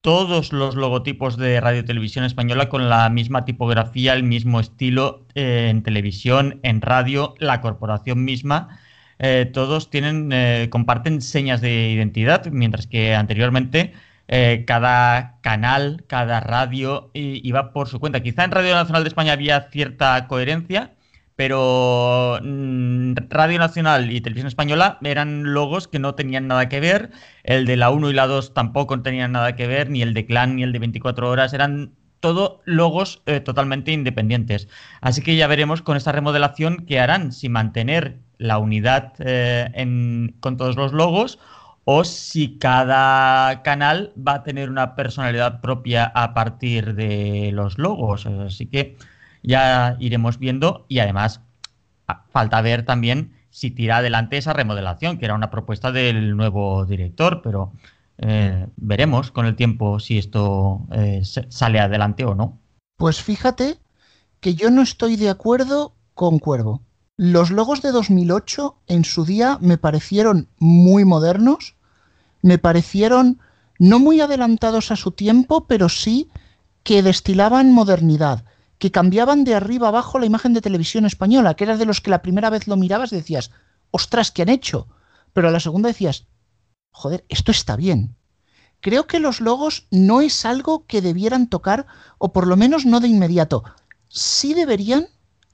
todos 0.00 0.52
los 0.52 0.76
logotipos 0.76 1.36
de 1.36 1.60
Radio 1.60 1.84
Televisión 1.84 2.24
Española 2.24 2.68
con 2.68 2.88
la 2.88 3.08
misma 3.10 3.44
tipografía, 3.44 4.14
el 4.14 4.22
mismo 4.22 4.60
estilo 4.60 5.26
eh, 5.34 5.68
en 5.70 5.82
televisión, 5.82 6.60
en 6.62 6.80
radio, 6.80 7.34
la 7.38 7.60
corporación 7.60 8.24
misma. 8.24 8.78
Eh, 9.18 9.50
todos 9.52 9.90
tienen, 9.90 10.30
eh, 10.32 10.68
comparten 10.70 11.20
señas 11.20 11.60
de 11.60 11.90
identidad, 11.90 12.46
mientras 12.46 12.86
que 12.86 13.14
anteriormente 13.14 13.92
cada 14.66 15.38
canal, 15.40 16.04
cada 16.06 16.40
radio 16.40 17.10
iba 17.14 17.72
por 17.72 17.88
su 17.88 17.98
cuenta. 17.98 18.22
Quizá 18.22 18.44
en 18.44 18.50
Radio 18.50 18.74
Nacional 18.74 19.02
de 19.02 19.08
España 19.08 19.32
había 19.32 19.70
cierta 19.70 20.26
coherencia, 20.26 20.92
pero 21.38 22.40
mm, 22.42 23.12
Radio 23.30 23.60
Nacional 23.60 24.10
y 24.10 24.20
Televisión 24.20 24.48
Española 24.48 24.98
eran 25.04 25.54
logos 25.54 25.86
que 25.86 26.00
no 26.00 26.16
tenían 26.16 26.48
nada 26.48 26.68
que 26.68 26.80
ver, 26.80 27.12
el 27.44 27.64
de 27.64 27.76
la 27.76 27.90
1 27.90 28.10
y 28.10 28.12
la 28.12 28.26
2 28.26 28.54
tampoco 28.54 29.00
tenían 29.02 29.30
nada 29.30 29.54
que 29.54 29.68
ver, 29.68 29.88
ni 29.88 30.02
el 30.02 30.14
de 30.14 30.26
Clan 30.26 30.56
ni 30.56 30.64
el 30.64 30.72
de 30.72 30.80
24 30.80 31.30
horas, 31.30 31.52
eran 31.52 31.92
todo 32.18 32.60
logos 32.64 33.22
eh, 33.26 33.38
totalmente 33.38 33.92
independientes. 33.92 34.66
Así 35.00 35.22
que 35.22 35.36
ya 35.36 35.46
veremos 35.46 35.80
con 35.80 35.96
esta 35.96 36.10
remodelación 36.10 36.86
qué 36.88 36.98
harán, 36.98 37.30
si 37.30 37.48
mantener 37.48 38.18
la 38.38 38.58
unidad 38.58 39.12
eh, 39.20 39.70
con 40.40 40.56
todos 40.56 40.74
los 40.74 40.92
logos 40.92 41.38
o 41.84 42.02
si 42.02 42.58
cada 42.58 43.62
canal 43.62 44.12
va 44.18 44.34
a 44.34 44.42
tener 44.42 44.70
una 44.70 44.96
personalidad 44.96 45.60
propia 45.60 46.04
a 46.04 46.34
partir 46.34 46.96
de 46.96 47.52
los 47.52 47.78
logos. 47.78 48.26
Así 48.26 48.66
que 48.66 48.96
ya 49.48 49.96
iremos 49.98 50.38
viendo 50.38 50.84
y 50.88 50.98
además 50.98 51.40
falta 52.30 52.60
ver 52.60 52.84
también 52.84 53.32
si 53.50 53.70
tira 53.70 53.96
adelante 53.96 54.36
esa 54.36 54.52
remodelación, 54.52 55.16
que 55.16 55.24
era 55.24 55.34
una 55.34 55.50
propuesta 55.50 55.90
del 55.90 56.36
nuevo 56.36 56.84
director, 56.84 57.40
pero 57.42 57.72
eh, 58.18 58.66
veremos 58.76 59.30
con 59.30 59.46
el 59.46 59.56
tiempo 59.56 60.00
si 60.00 60.18
esto 60.18 60.86
eh, 60.92 61.22
sale 61.48 61.80
adelante 61.80 62.26
o 62.26 62.34
no. 62.34 62.58
Pues 62.98 63.22
fíjate 63.22 63.78
que 64.40 64.54
yo 64.54 64.70
no 64.70 64.82
estoy 64.82 65.16
de 65.16 65.30
acuerdo 65.30 65.94
con 66.12 66.38
Cuervo. 66.38 66.82
Los 67.16 67.50
logos 67.50 67.80
de 67.80 67.90
2008 67.90 68.76
en 68.86 69.04
su 69.04 69.24
día 69.24 69.56
me 69.62 69.78
parecieron 69.78 70.48
muy 70.58 71.06
modernos, 71.06 71.74
me 72.42 72.58
parecieron 72.58 73.40
no 73.78 73.98
muy 73.98 74.20
adelantados 74.20 74.92
a 74.92 74.96
su 74.96 75.12
tiempo, 75.12 75.66
pero 75.66 75.88
sí 75.88 76.28
que 76.82 77.02
destilaban 77.02 77.72
modernidad 77.72 78.44
que 78.78 78.90
cambiaban 78.90 79.44
de 79.44 79.54
arriba 79.54 79.88
abajo 79.88 80.18
la 80.18 80.26
imagen 80.26 80.54
de 80.54 80.60
televisión 80.60 81.04
española, 81.04 81.54
que 81.54 81.64
era 81.64 81.76
de 81.76 81.84
los 81.84 82.00
que 82.00 82.10
la 82.10 82.22
primera 82.22 82.50
vez 82.50 82.66
lo 82.66 82.76
mirabas 82.76 83.10
decías, 83.10 83.50
ostras, 83.90 84.30
¿qué 84.30 84.42
han 84.42 84.48
hecho? 84.48 84.88
Pero 85.32 85.48
a 85.48 85.50
la 85.50 85.60
segunda 85.60 85.88
decías, 85.88 86.26
joder, 86.90 87.24
esto 87.28 87.50
está 87.50 87.76
bien. 87.76 88.16
Creo 88.80 89.06
que 89.06 89.18
los 89.18 89.40
logos 89.40 89.88
no 89.90 90.20
es 90.20 90.44
algo 90.44 90.86
que 90.86 91.02
debieran 91.02 91.48
tocar, 91.48 91.86
o 92.18 92.32
por 92.32 92.46
lo 92.46 92.56
menos 92.56 92.86
no 92.86 93.00
de 93.00 93.08
inmediato. 93.08 93.64
Sí 94.08 94.54
deberían 94.54 95.08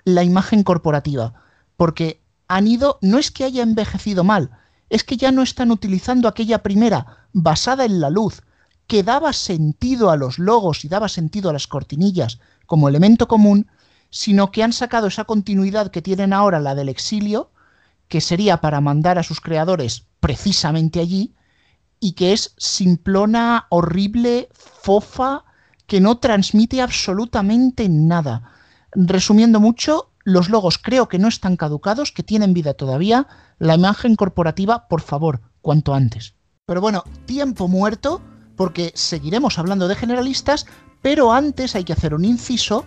la 0.05 0.23
imagen 0.23 0.63
corporativa, 0.63 1.33
porque 1.77 2.23
han 2.49 2.67
ido, 2.67 2.99
no 3.01 3.19
es 3.19 3.31
que 3.31 3.45
haya 3.45 3.63
envejecido 3.63 4.25
mal, 4.25 4.51
es 4.91 5.05
que 5.05 5.17
ya 5.17 5.33
no 5.33 5.43
están 5.43 5.71
utilizando 5.71 6.29
aquella 6.29 6.63
primera, 6.63 7.29
basada 7.33 7.87
en 7.87 8.01
la 8.01 8.11
luz, 8.11 8.43
que 8.87 9.03
daba 9.03 9.33
sentido 9.33 10.11
a 10.11 10.17
los 10.17 10.39
logos 10.39 10.85
y 10.85 10.89
daba 10.89 11.09
sentido 11.09 11.51
a 11.51 11.53
las 11.53 11.67
cortinillas, 11.67 12.39
como 12.67 12.89
elemento 12.89 13.29
común, 13.29 13.69
sino 14.11 14.51
que 14.51 14.63
han 14.63 14.73
sacado 14.73 15.07
esa 15.07 15.25
continuidad 15.25 15.91
que 15.91 16.03
tienen 16.03 16.33
ahora 16.33 16.61
la 16.61 16.75
del 16.75 16.89
exilio, 16.89 17.51
que 18.09 18.21
sería 18.21 18.59
para 18.61 18.81
mandar 18.81 19.19
a 19.19 19.23
sus 19.23 19.41
creadores 19.41 20.07
precisamente 20.21 21.01
allí, 21.01 21.35
y 22.01 22.13
que 22.13 22.33
es 22.33 22.55
simplona, 22.59 23.67
horrible, 23.71 24.49
fofa, 24.53 25.45
que 25.87 26.01
no 26.01 26.19
transmite 26.19 26.83
absolutamente 26.83 27.89
nada. 27.89 28.53
Resumiendo 28.93 29.59
mucho, 29.59 30.11
los 30.23 30.49
logos 30.49 30.79
creo 30.79 31.09
que 31.09 31.19
no 31.19 31.29
están 31.29 31.57
caducados, 31.57 32.13
que 32.13 32.23
tienen 32.23 32.55
vida 32.55 32.75
todavía. 32.75 33.27
La 33.59 33.75
imagen 33.75 34.17
corporativa, 34.17 34.89
por 34.89 35.01
favor, 35.01 35.41
cuanto 35.61 35.95
antes. 35.95 36.35
Pero 36.67 36.81
bueno, 36.81 37.05
tiempo 37.27 37.69
muerto, 37.69 38.23
porque 38.57 38.93
seguiremos 38.95 39.59
hablando 39.59 39.89
de 39.89 39.97
generalistas, 39.97 40.67
pero 41.03 41.33
antes 41.33 41.75
hay 41.75 41.85
que 41.85 41.93
hacer 41.93 42.15
un 42.15 42.25
inciso 42.25 42.85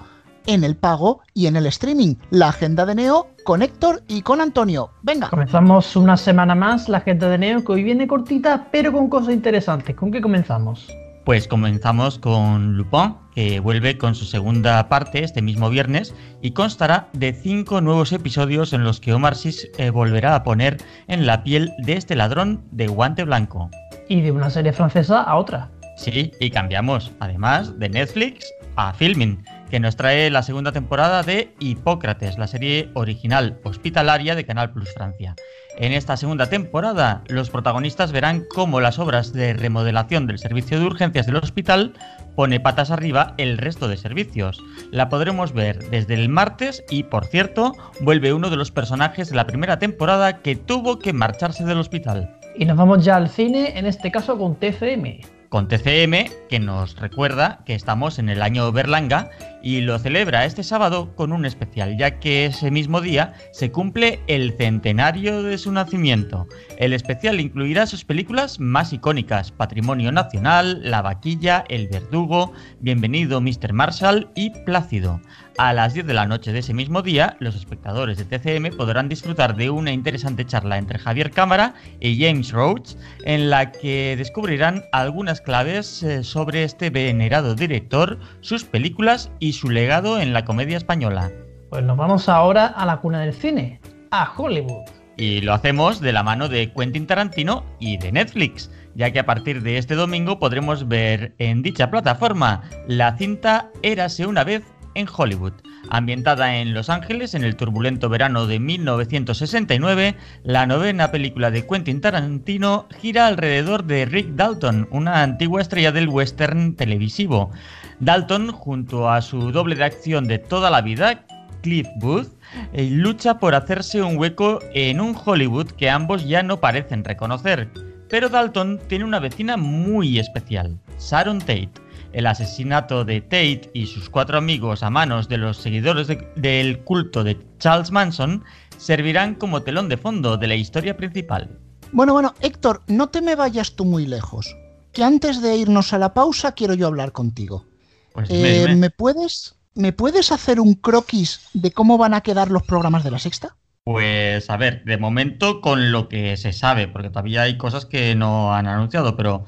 en 0.48 0.64
el 0.64 0.76
pago 0.76 1.22
y 1.34 1.46
en 1.46 1.56
el 1.56 1.68
streaming. 1.68 2.16
La 2.32 2.50
agenda 2.50 2.86
de 2.86 2.96
Neo 2.96 3.28
con 3.44 3.62
Héctor 3.62 4.02
y 4.08 4.22
con 4.24 4.42
Antonio. 4.42 4.90
Venga. 5.04 5.30
Comenzamos 5.30 5.96
una 5.96 6.18
semana 6.18 6.56
más 6.56 6.90
la 6.90 6.98
agenda 6.98 7.30
de 7.30 7.38
Neo 7.38 7.64
que 7.64 7.74
hoy 7.74 7.84
viene 7.84 8.08
cortita 8.08 8.68
pero 8.72 8.92
con 8.92 9.10
cosas 9.10 9.34
interesantes. 9.34 9.96
¿Con 9.96 10.12
qué 10.12 10.22
comenzamos? 10.22 10.88
Pues 11.26 11.46
comenzamos 11.46 12.20
con 12.20 12.78
Lupin, 12.78 13.16
que 13.36 13.60
vuelve 13.60 13.98
con 13.98 14.16
su 14.16 14.24
segunda 14.24 14.88
parte 14.88 15.26
este 15.26 15.42
mismo 15.42 15.70
viernes 15.70 16.16
y 16.42 16.52
constará 16.52 17.10
de 17.12 17.34
cinco 17.34 17.82
nuevos 17.82 18.14
episodios 18.14 18.72
en 18.72 18.86
los 18.86 19.02
que 19.02 19.14
Omar 19.14 19.36
Sis 19.36 19.70
eh, 19.78 19.90
volverá 19.90 20.36
a 20.36 20.44
poner 20.44 20.78
en 21.08 21.26
la 21.26 21.44
piel 21.44 21.74
de 21.80 21.98
este 21.98 22.16
ladrón 22.16 22.64
de 22.72 22.88
guante 22.88 23.26
blanco. 23.26 23.70
Y 24.08 24.22
de 24.22 24.32
una 24.32 24.50
serie 24.50 24.74
francesa 24.74 25.22
a 25.22 25.36
otra. 25.36 25.70
Sí, 25.98 26.32
y 26.40 26.52
cambiamos 26.52 27.12
además 27.20 27.78
de 27.80 27.90
Netflix 27.90 28.54
a 28.76 28.94
Filming, 28.94 29.44
que 29.70 29.80
nos 29.80 29.96
trae 29.96 30.30
la 30.30 30.44
segunda 30.44 30.72
temporada 30.72 31.24
de 31.24 31.54
Hipócrates, 31.60 32.38
la 32.38 32.48
serie 32.48 32.90
original 32.94 33.60
hospitalaria 33.64 34.36
de 34.36 34.46
Canal 34.46 34.72
Plus 34.72 34.94
Francia. 34.94 35.36
En 35.78 35.92
esta 35.92 36.18
segunda 36.18 36.48
temporada, 36.48 37.24
los 37.28 37.50
protagonistas 37.50 38.12
verán 38.12 38.46
cómo 38.54 38.80
las 38.80 39.00
obras 39.00 39.34
de 39.34 39.54
remodelación 39.54 40.26
del 40.26 40.40
servicio 40.40 40.80
de 40.80 40.86
urgencias 40.86 41.26
del 41.26 41.36
hospital 41.36 41.94
pone 42.36 42.60
patas 42.60 42.92
arriba 42.92 43.34
el 43.38 43.58
resto 43.58 43.88
de 43.88 43.98
servicios. 43.98 44.60
La 44.92 45.10
podremos 45.10 45.54
ver 45.54 45.90
desde 45.90 46.14
el 46.14 46.30
martes 46.30 46.84
y, 46.90 47.04
por 47.04 47.26
cierto, 47.26 47.74
vuelve 48.02 48.34
uno 48.34 48.50
de 48.50 48.58
los 48.58 48.72
personajes 48.72 49.30
de 49.30 49.36
la 49.36 49.48
primera 49.48 49.80
temporada 49.80 50.42
que 50.42 50.56
tuvo 50.56 51.00
que 51.00 51.14
marcharse 51.14 51.64
del 51.66 51.80
hospital. 51.80 52.38
Y 52.58 52.66
nos 52.66 52.76
vamos 52.76 53.06
ya 53.06 53.16
al 53.18 53.30
cine, 53.30 53.78
en 53.78 53.86
este 53.86 54.12
caso 54.12 54.38
con 54.38 54.56
TFM 54.56 55.22
con 55.50 55.68
TCM, 55.68 56.30
que 56.50 56.60
nos 56.60 56.96
recuerda 56.98 57.60
que 57.66 57.74
estamos 57.74 58.20
en 58.20 58.30
el 58.30 58.42
año 58.42 58.72
Berlanga 58.72 59.30
y 59.64 59.82
lo 59.82 59.98
celebra 60.00 60.46
este 60.46 60.64
sábado 60.64 61.16
con 61.16 61.32
un 61.32 61.46
especial, 61.46 61.98
ya 61.98 62.20
que 62.20 62.46
ese 62.46 62.72
mismo 62.72 63.02
día 63.02 63.34
se 63.52 63.72
cumple 63.72 64.20
el 64.28 64.56
centenario 64.58 65.44
de 65.44 65.58
su 65.58 65.72
nacimiento. 65.72 66.48
El 66.78 66.94
especial 66.94 67.40
incluirá 67.40 67.86
sus 67.86 68.04
películas 68.04 68.60
más 68.60 68.94
icónicas, 68.94 69.52
Patrimonio 69.52 70.12
Nacional, 70.12 70.82
La 70.84 71.02
Vaquilla, 71.02 71.64
El 71.70 71.88
Verdugo, 71.88 72.54
Bienvenido 72.80 73.42
Mr. 73.42 73.74
Marshall 73.74 74.30
y 74.36 74.52
Plácido. 74.66 75.22
A 75.58 75.74
las 75.74 75.96
10 75.96 76.06
de 76.06 76.14
la 76.14 76.28
noche 76.28 76.54
de 76.54 76.60
ese 76.60 76.76
mismo 76.76 77.02
día, 77.02 77.36
los 77.40 77.56
espectadores 77.56 78.18
de 78.18 78.26
TCM 78.26 78.78
podrán 78.78 79.10
disfrutar 79.10 79.56
de 79.56 79.72
una 79.72 79.92
interesante 79.92 80.46
charla 80.46 80.78
entre 80.78 81.00
Javier 81.00 81.32
Cámara 81.32 81.74
y 82.00 82.24
James 82.24 82.52
Rhodes, 82.52 82.96
en 83.26 83.50
la 83.50 83.72
que 83.72 84.14
descubrirán 84.16 84.84
algunas 84.92 85.42
claves 85.42 86.04
eh, 86.04 86.24
sobre 86.24 86.64
este 86.64 86.92
venerado 86.92 87.56
director, 87.56 88.20
sus 88.42 88.66
películas 88.66 89.32
y 89.40 89.54
su 89.54 89.72
legado 89.72 90.20
en 90.20 90.32
la 90.32 90.46
comedia 90.46 90.78
española. 90.78 91.32
Pues 91.72 91.84
nos 91.84 91.98
vamos 91.98 92.30
ahora 92.30 92.68
a 92.68 92.86
la 92.86 92.98
cuna 92.98 93.22
del 93.22 93.34
cine, 93.34 93.82
a 94.12 94.32
Hollywood. 94.38 94.86
Y 95.18 95.42
lo 95.42 95.56
hacemos 95.56 96.00
de 96.02 96.14
la 96.14 96.22
mano 96.22 96.50
de 96.50 96.72
Quentin 96.72 97.08
Tarantino 97.08 97.64
y 97.80 97.98
de 97.98 98.12
Netflix, 98.12 98.70
ya 98.94 99.10
que 99.10 99.18
a 99.18 99.26
partir 99.26 99.64
de 99.64 99.80
este 99.80 99.96
domingo 99.96 100.38
podremos 100.38 100.88
ver 100.88 101.34
en 101.40 101.64
dicha 101.64 101.90
plataforma 101.90 102.62
la 102.88 103.18
cinta 103.18 103.72
Érase 103.82 104.28
una 104.28 104.44
vez 104.44 104.62
en 104.98 105.08
Hollywood. 105.16 105.54
Ambientada 105.90 106.58
en 106.58 106.74
Los 106.74 106.90
Ángeles 106.90 107.34
en 107.34 107.44
el 107.44 107.56
turbulento 107.56 108.10
verano 108.10 108.48
de 108.48 108.60
1969, 108.60 110.16
la 110.44 110.66
novena 110.66 111.12
película 111.12 111.52
de 111.52 111.66
Quentin 111.66 112.02
Tarantino 112.02 112.88
gira 113.00 113.28
alrededor 113.28 113.86
de 113.86 114.06
Rick 114.06 114.30
Dalton, 114.30 114.88
una 114.92 115.24
antigua 115.24 115.62
estrella 115.62 115.92
del 115.92 116.10
western 116.10 116.76
televisivo. 116.76 117.52
Dalton, 118.00 118.52
junto 118.52 119.10
a 119.10 119.22
su 119.22 119.52
doble 119.52 119.76
de 119.76 119.86
acción 119.86 120.28
de 120.28 120.40
toda 120.40 120.70
la 120.70 120.82
vida, 120.82 121.26
Cliff 121.62 121.88
Booth, 121.98 122.30
eh, 122.74 122.90
lucha 122.90 123.38
por 123.40 123.56
hacerse 123.56 124.02
un 124.02 124.18
hueco 124.18 124.60
en 124.74 125.00
un 125.00 125.16
Hollywood 125.16 125.68
que 125.72 125.90
ambos 125.90 126.28
ya 126.28 126.44
no 126.44 126.60
parecen 126.60 127.04
reconocer. 127.04 127.70
Pero 128.10 128.30
Dalton 128.30 128.80
tiene 128.88 129.06
una 129.06 129.20
vecina 129.20 129.58
muy 129.58 130.18
especial, 130.18 130.80
Sharon 131.00 131.40
Tate. 131.40 131.87
El 132.14 132.26
asesinato 132.26 133.06
de 133.06 133.22
Tate 133.22 133.70
y 133.74 133.88
sus 133.88 134.10
cuatro 134.10 134.38
amigos 134.38 134.84
a 134.84 134.90
manos 134.90 135.28
de 135.28 135.38
los 135.38 135.58
seguidores 135.58 136.08
del 136.36 136.80
culto 136.84 137.24
de 137.24 137.38
Charles 137.60 137.92
Manson 137.92 138.44
servirán 138.78 139.36
como 139.36 139.62
telón 139.64 139.90
de 139.90 139.98
fondo 139.98 140.38
de 140.38 140.48
la 140.48 140.56
historia 140.56 140.98
principal. 140.98 141.50
Bueno, 141.92 142.14
bueno, 142.14 142.34
Héctor, 142.42 142.82
no 142.88 143.08
te 143.08 143.22
me 143.22 143.36
vayas 143.36 143.76
tú 143.76 143.86
muy 143.86 144.06
lejos, 144.06 144.56
que 144.94 145.04
antes 145.04 145.42
de 145.42 145.56
irnos 145.56 145.94
a 145.94 145.98
la 145.98 146.14
pausa 146.14 146.54
quiero 146.54 146.74
yo 146.74 146.88
hablar 146.88 147.12
contigo. 147.12 147.66
Pues 148.14 148.30
eh, 148.32 148.76
¿Me 148.76 148.90
puedes 148.90 149.58
¿me 149.78 149.94
puedes 149.94 150.32
hacer 150.32 150.60
un 150.60 150.74
croquis 150.74 151.42
de 151.54 151.72
cómo 151.72 151.98
van 151.98 152.14
a 152.14 152.22
quedar 152.22 152.50
los 152.50 152.64
programas 152.64 153.04
de 153.04 153.12
la 153.12 153.20
sexta? 153.20 153.56
Pues 153.84 154.50
a 154.50 154.58
ver, 154.58 154.84
de 154.84 154.98
momento 154.98 155.62
con 155.62 155.92
lo 155.92 156.10
que 156.10 156.36
se 156.36 156.52
sabe, 156.52 156.88
porque 156.88 157.10
todavía 157.10 157.44
hay 157.44 157.58
cosas 157.58 157.86
que 157.86 158.16
no 158.16 158.54
han 158.54 158.68
anunciado, 158.68 159.16
pero 159.16 159.46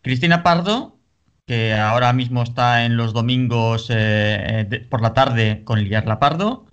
Cristina 0.00 0.42
Pardo, 0.42 0.93
que 1.46 1.74
ahora 1.74 2.12
mismo 2.12 2.42
está 2.42 2.84
en 2.84 2.96
los 2.96 3.12
domingos 3.12 3.88
eh, 3.90 4.86
por 4.90 5.02
la 5.02 5.12
tarde 5.14 5.62
con 5.64 5.82
Liar 5.82 6.18
Pardo, 6.18 6.66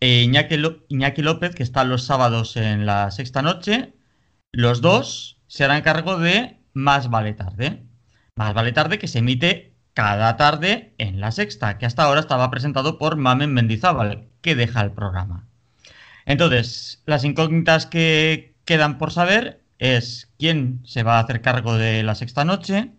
e 0.00 0.22
Iñaki, 0.22 0.56
Iñaki 0.88 1.22
López, 1.22 1.54
que 1.54 1.62
está 1.62 1.84
los 1.84 2.04
sábados 2.04 2.56
en 2.56 2.86
la 2.86 3.10
sexta 3.10 3.42
noche, 3.42 3.94
los 4.52 4.80
dos 4.80 5.40
se 5.46 5.64
harán 5.64 5.82
cargo 5.82 6.18
de 6.18 6.58
Más 6.74 7.10
vale 7.10 7.34
tarde. 7.34 7.82
Más 8.36 8.54
vale 8.54 8.72
tarde 8.72 8.98
que 8.98 9.08
se 9.08 9.18
emite 9.18 9.74
cada 9.94 10.36
tarde 10.36 10.94
en 10.98 11.20
la 11.20 11.32
sexta, 11.32 11.78
que 11.78 11.86
hasta 11.86 12.04
ahora 12.04 12.20
estaba 12.20 12.50
presentado 12.50 12.98
por 12.98 13.16
Mamen 13.16 13.52
Mendizábal, 13.52 14.28
que 14.40 14.54
deja 14.54 14.80
el 14.80 14.92
programa. 14.92 15.46
Entonces, 16.24 17.02
las 17.06 17.24
incógnitas 17.24 17.86
que 17.86 18.54
quedan 18.64 18.98
por 18.98 19.12
saber 19.12 19.62
es 19.78 20.32
quién 20.38 20.80
se 20.84 21.02
va 21.02 21.18
a 21.18 21.20
hacer 21.20 21.42
cargo 21.42 21.76
de 21.76 22.02
la 22.02 22.14
sexta 22.14 22.44
noche, 22.44 22.92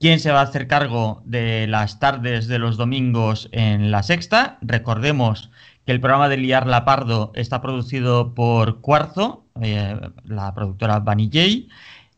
quién 0.00 0.20
se 0.20 0.30
va 0.30 0.40
a 0.40 0.44
hacer 0.44 0.68
cargo 0.68 1.22
de 1.24 1.66
las 1.66 1.98
tardes 1.98 2.48
de 2.48 2.58
los 2.58 2.76
domingos 2.76 3.48
en 3.52 3.90
la 3.90 4.02
sexta. 4.02 4.58
Recordemos 4.62 5.50
que 5.84 5.92
el 5.92 6.00
programa 6.00 6.28
de 6.28 6.36
Liar 6.36 6.66
Lapardo 6.66 7.32
está 7.34 7.60
producido 7.60 8.34
por 8.34 8.80
Cuarzo, 8.80 9.44
eh, 9.60 9.98
la 10.24 10.54
productora 10.54 11.02
J 11.04 11.28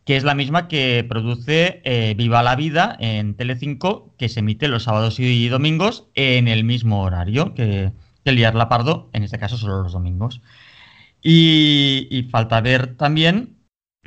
que 0.08 0.16
es 0.16 0.24
la 0.24 0.34
misma 0.34 0.68
que 0.68 1.04
produce 1.06 1.82
eh, 1.84 2.14
Viva 2.16 2.42
la 2.42 2.56
Vida 2.56 2.96
en 2.98 3.34
Telecinco, 3.34 4.14
que 4.16 4.30
se 4.30 4.40
emite 4.40 4.66
los 4.66 4.84
sábados 4.84 5.20
y 5.20 5.48
domingos 5.50 6.06
en 6.14 6.48
el 6.48 6.64
mismo 6.64 7.02
horario 7.02 7.52
que, 7.52 7.92
Liar 8.24 8.54
La 8.54 8.70
Pardo, 8.70 9.10
en 9.12 9.22
este 9.22 9.38
caso 9.38 9.58
solo 9.58 9.82
los 9.82 9.92
domingos. 9.92 10.40
Y, 11.22 12.26
falta 12.30 12.62
ver 12.62 12.96
también 12.96 13.57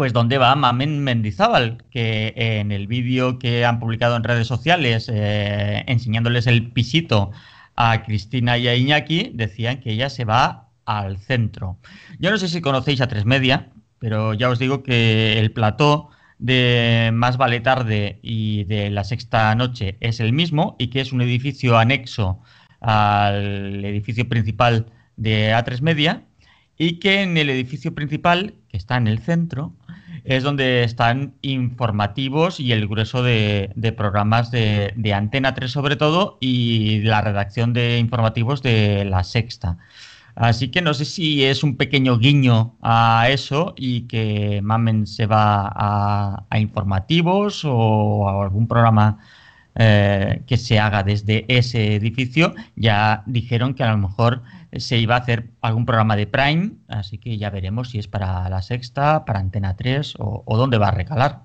pues 0.02 0.14
dónde 0.14 0.40
va 0.40 0.56
Mamen 0.56 1.04
Mendizábal, 1.04 1.84
que 1.92 2.34
en 2.36 2.72
el 2.72 2.88
vídeo 2.88 3.38
que 3.38 3.66
han 3.66 3.80
publicado 3.80 4.16
en 4.16 4.24
redes 4.24 4.48
sociales 4.48 5.08
eh, 5.14 5.84
enseñándoles 5.86 6.48
el 6.48 6.72
pisito 6.72 7.30
a 7.76 8.02
Cristina 8.02 8.58
y 8.58 8.68
a 8.68 8.76
Iñaki, 8.76 9.30
decían 9.36 9.80
que 9.80 9.92
ella 9.92 10.10
se 10.10 10.26
va 10.26 10.70
al 10.86 11.20
centro. 11.20 11.78
Yo 12.18 12.32
no 12.32 12.40
sé 12.40 12.48
si 12.48 12.62
conocéis 12.62 13.00
a 13.00 13.08
Tres 13.08 13.26
Media, 13.26 13.70
pero 14.00 14.34
ya 14.34 14.50
os 14.50 14.58
digo 14.58 14.82
que 14.82 15.38
el 15.38 15.52
plató 15.52 16.10
de 16.40 17.12
Más 17.14 17.38
vale 17.38 17.60
tarde 17.60 18.18
y 18.24 18.64
de 18.64 18.90
la 18.90 19.04
sexta 19.04 19.54
noche 19.54 19.98
es 20.00 20.20
el 20.20 20.34
mismo 20.34 20.78
y 20.80 20.88
que 20.88 21.02
es 21.02 21.12
un 21.12 21.22
edificio 21.22 21.78
anexo 21.78 22.42
al 22.80 23.86
edificio 23.86 24.28
principal 24.28 24.88
de 25.16 25.54
A3 25.54 25.82
Media 25.82 26.24
y 26.84 26.94
que 26.94 27.22
en 27.22 27.38
el 27.38 27.52
edificio 27.52 27.94
principal, 27.94 28.56
que 28.68 28.78
está 28.78 28.98
en 28.98 29.06
el 29.06 29.20
centro, 29.20 29.76
es 30.24 30.44
donde 30.44 30.84
están 30.84 31.34
informativos 31.42 32.60
y 32.60 32.72
el 32.72 32.88
grueso 32.88 33.24
de, 33.24 33.74
programas 33.98 34.52
de, 34.52 35.14
Antena 35.14 35.54
3 35.54 35.72
sobre 35.72 35.96
todo 35.96 36.38
y 36.40 37.00
la 37.00 37.22
redacción 37.22 37.74
de 37.74 37.98
informativos 37.98 38.62
de 38.62 39.06
la 39.06 39.24
sexta. 39.24 39.78
Así 40.36 40.70
que 40.70 40.82
no 40.82 40.94
sé 40.94 41.06
si 41.06 41.44
es 41.44 41.64
un 41.64 41.76
pequeño 41.76 42.18
guiño 42.18 42.76
a 42.82 43.28
eso 43.30 43.74
y 43.78 44.02
que 44.04 44.62
Mamen 44.64 45.06
se 45.06 45.26
va 45.26 45.72
a, 45.76 46.60
informativos 46.60 47.64
o 47.66 48.30
a 48.30 48.44
algún 48.44 48.68
programa 48.68 49.20
eh, 49.76 50.42
que 50.48 50.58
se 50.58 50.80
haga 50.80 51.04
desde 51.04 51.46
ese 51.48 51.96
edificio. 51.96 52.54
Ya 52.76 53.24
dijeron 53.26 53.74
que 53.74 53.84
a 53.84 53.92
lo 53.92 53.98
mejor 53.98 54.42
se 54.78 54.98
iba 54.98 55.16
a 55.16 55.20
hacer 55.20 55.52
algún 55.62 55.86
programa 55.86 56.16
de 56.16 56.28
Prime, 56.28 56.72
así 56.88 57.18
que 57.18 57.38
ya 57.38 57.50
veremos 57.50 57.90
si 57.90 58.00
es 58.00 58.08
para 58.08 58.50
la 58.50 58.62
sexta, 58.62 59.26
para 59.26 59.40
Antena 59.40 59.76
3 59.76 60.16
o, 60.20 60.58
dónde 60.58 60.78
va 60.78 60.90
a 60.90 60.92
recalar. 60.92 61.44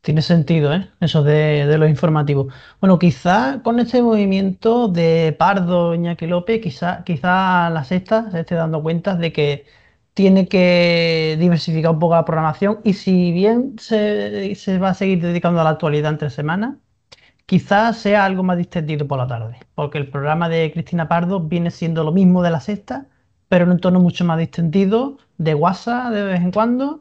Tiene 0.00 0.22
sentido, 0.22 0.72
¿eh? 0.72 0.88
Eso 1.00 1.22
de, 1.22 1.66
de 1.66 1.78
los 1.78 1.90
informativos. 1.90 2.52
Bueno, 2.80 2.98
quizá 2.98 3.60
con 3.62 3.78
este 3.80 4.02
movimiento 4.02 4.88
de 4.88 5.36
Pardo, 5.38 5.94
Iñaki 5.94 6.26
López, 6.26 6.60
quizá, 6.60 7.04
quizá 7.04 7.68
la 7.70 7.84
sexta 7.84 8.30
se 8.30 8.40
esté 8.40 8.54
dando 8.54 8.82
cuenta 8.82 9.16
de 9.16 9.32
que 9.32 9.66
tiene 10.18 10.48
que 10.48 11.36
diversificar 11.38 11.92
un 11.92 12.00
poco 12.00 12.16
la 12.16 12.24
programación 12.24 12.80
y 12.82 12.94
si 12.94 13.30
bien 13.30 13.76
se, 13.78 14.78
va 14.80 14.88
a 14.88 14.94
seguir 14.94 15.22
dedicando 15.22 15.60
a 15.60 15.64
la 15.64 15.70
actualidad 15.70 16.10
entre 16.10 16.30
semanas, 16.30 16.74
quizás 17.48 17.98
sea 17.98 18.24
algo 18.26 18.42
más 18.42 18.58
distendido 18.58 19.06
por 19.08 19.18
la 19.18 19.26
tarde, 19.26 19.58
porque 19.74 19.98
el 19.98 20.10
programa 20.10 20.48
de 20.50 20.70
Cristina 20.72 21.08
Pardo 21.08 21.40
viene 21.40 21.70
siendo 21.70 22.04
lo 22.04 22.12
mismo 22.12 22.42
de 22.42 22.50
la 22.50 22.60
sexta, 22.60 23.06
pero 23.48 23.64
en 23.64 23.72
un 23.72 23.80
tono 23.80 24.00
mucho 24.00 24.24
más 24.26 24.38
distendido, 24.38 25.16
de 25.38 25.54
WhatsApp 25.54 26.12
de 26.12 26.24
vez 26.24 26.40
en 26.42 26.52
cuando, 26.52 27.00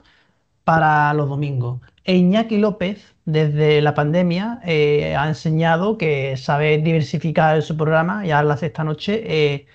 para 0.64 1.14
los 1.14 1.30
domingos. 1.30 1.82
E 2.06 2.16
Iñaki 2.18 2.58
López, 2.60 3.16
desde 3.26 3.82
la 3.82 3.94
pandemia, 3.94 4.62
eh, 4.66 5.16
ha 5.18 5.28
enseñado 5.28 5.98
que 5.98 6.38
sabe 6.38 6.78
diversificar 6.80 7.62
su 7.62 7.76
programa. 7.78 8.26
Ya 8.26 8.42
la 8.44 8.58
sexta 8.58 8.84
noche 8.84 9.24
eh, 9.26 9.68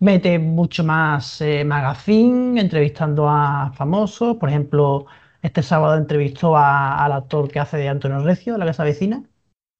mete 0.00 0.38
mucho 0.38 0.84
más 0.84 1.40
eh, 1.40 1.64
magazine, 1.64 2.60
entrevistando 2.60 3.28
a 3.28 3.72
famosos. 3.76 4.36
Por 4.38 4.48
ejemplo, 4.48 5.06
este 5.42 5.62
sábado 5.62 5.96
entrevistó 5.96 6.56
al 6.56 7.12
actor 7.12 7.50
que 7.50 7.60
hace 7.60 7.76
de 7.78 7.88
Antonio 7.88 8.20
Recio, 8.20 8.56
la 8.58 8.66
Casa 8.66 8.84
Vecina. 8.84 9.24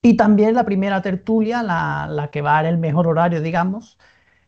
Y 0.05 0.17
también 0.17 0.55
la 0.55 0.65
primera 0.65 1.03
tertulia, 1.03 1.63
la, 1.63 2.29
que 2.33 2.43
va 2.43 2.61
en 2.61 2.67
el 2.67 2.79
mejor 2.79 3.09
horario, 3.09 3.41
digamos, 3.41 3.99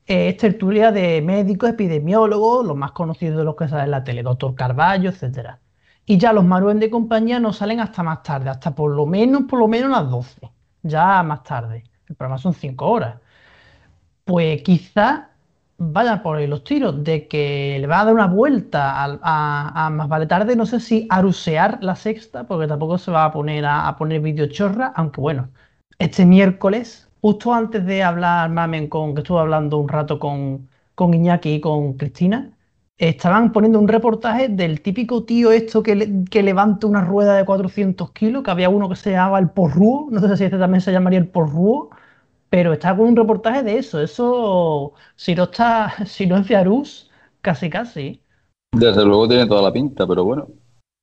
es 0.06 0.36
tertulia 0.36 0.92
de 0.92 1.22
médicos, 1.22 1.70
epidemiólogos, 1.70 2.64
los 2.66 2.76
más 2.76 2.92
conocidos 2.92 3.38
de 3.38 3.44
los 3.44 3.56
que 3.56 3.68
salen 3.68 3.86
en 3.86 3.90
la 3.92 4.04
tele, 4.04 4.22
doctor 4.22 4.54
Carballo, 4.54 5.10
etcétera 5.10 5.60
y 6.06 6.18
ya 6.18 6.32
los 6.32 6.44
Maruen 6.44 6.78
de 6.78 6.88
compañía 6.88 7.40
no 7.40 7.52
salen 7.52 7.80
hasta 7.80 8.02
más 8.02 8.22
tarde, 8.22 8.48
hasta 8.48 8.74
por 8.74 8.92
lo 8.92 9.06
menos, 9.06 9.42
por 9.42 9.58
lo 9.58 9.68
menos 9.68 9.90
las 9.90 10.08
12, 10.08 10.50
ya 10.82 11.22
más 11.24 11.42
tarde. 11.42 11.84
El 12.08 12.14
programa 12.14 12.38
son 12.38 12.54
5 12.54 12.86
horas. 12.86 13.16
Pues 14.24 14.62
quizá 14.62 15.30
vayan 15.78 16.22
por 16.22 16.36
ahí 16.36 16.46
los 16.46 16.64
tiros 16.64 17.02
de 17.04 17.28
que 17.28 17.78
le 17.80 17.86
va 17.86 18.00
a 18.00 18.04
dar 18.06 18.14
una 18.14 18.26
vuelta 18.26 19.04
a, 19.22 19.90
más 19.90 20.08
vale 20.08 20.26
tarde, 20.26 20.56
no 20.56 20.66
sé 20.66 20.80
si 20.80 21.06
arusear 21.10 21.78
la 21.82 21.96
sexta, 21.96 22.46
porque 22.46 22.66
tampoco 22.66 22.98
se 22.98 23.10
va 23.10 23.24
a 23.24 23.32
poner 23.32 23.64
a, 23.66 23.94
poner 23.96 24.20
vídeo 24.20 24.46
chorra, 24.48 24.92
aunque 24.96 25.20
bueno, 25.20 25.50
este 25.98 26.24
miércoles, 26.26 27.08
justo 27.20 27.52
antes 27.54 27.84
de 27.86 28.02
hablar 28.02 28.50
Mamen 28.50 28.88
con, 28.88 29.14
que 29.14 29.20
estuve 29.20 29.40
hablando 29.40 29.78
un 29.78 29.88
rato 29.88 30.18
con, 30.18 30.68
con 30.94 31.14
Iñaki 31.14 31.54
y 31.56 31.60
con 31.60 31.94
Cristina, 31.94 32.52
estaban 32.98 33.52
poniendo 33.52 33.78
un 33.78 33.88
reportaje 33.88 34.48
del 34.48 34.80
típico 34.80 35.24
tío 35.24 35.52
esto 35.52 35.82
que, 35.82 36.24
que 36.30 36.42
levanta 36.42 36.86
una 36.86 37.02
rueda 37.02 37.36
de 37.36 37.44
400 37.44 38.10
kilos, 38.12 38.42
que 38.42 38.50
había 38.50 38.70
uno 38.70 38.88
que 38.88 38.96
se 38.96 39.10
llamaba 39.10 39.38
el 39.38 39.50
porrúo, 39.50 40.08
no 40.10 40.20
sé 40.20 40.36
si 40.36 40.44
este 40.44 40.58
también 40.58 40.80
se 40.80 40.92
llamaría 40.92 41.18
el 41.18 41.28
porrúo, 41.28 41.90
pero 42.50 42.72
está 42.72 42.96
con 42.96 43.06
un 43.06 43.16
reportaje 43.16 43.62
de 43.62 43.78
eso. 43.78 44.00
Eso, 44.00 44.92
si 45.14 45.34
no 45.34 45.44
está, 45.44 45.94
si 46.06 46.26
no 46.26 46.36
es 46.36 46.46
Fiarús, 46.46 47.10
casi 47.40 47.70
casi. 47.70 48.20
Desde 48.72 49.04
luego 49.04 49.28
tiene 49.28 49.46
toda 49.46 49.62
la 49.62 49.72
pinta, 49.72 50.06
pero 50.06 50.24
bueno. 50.24 50.48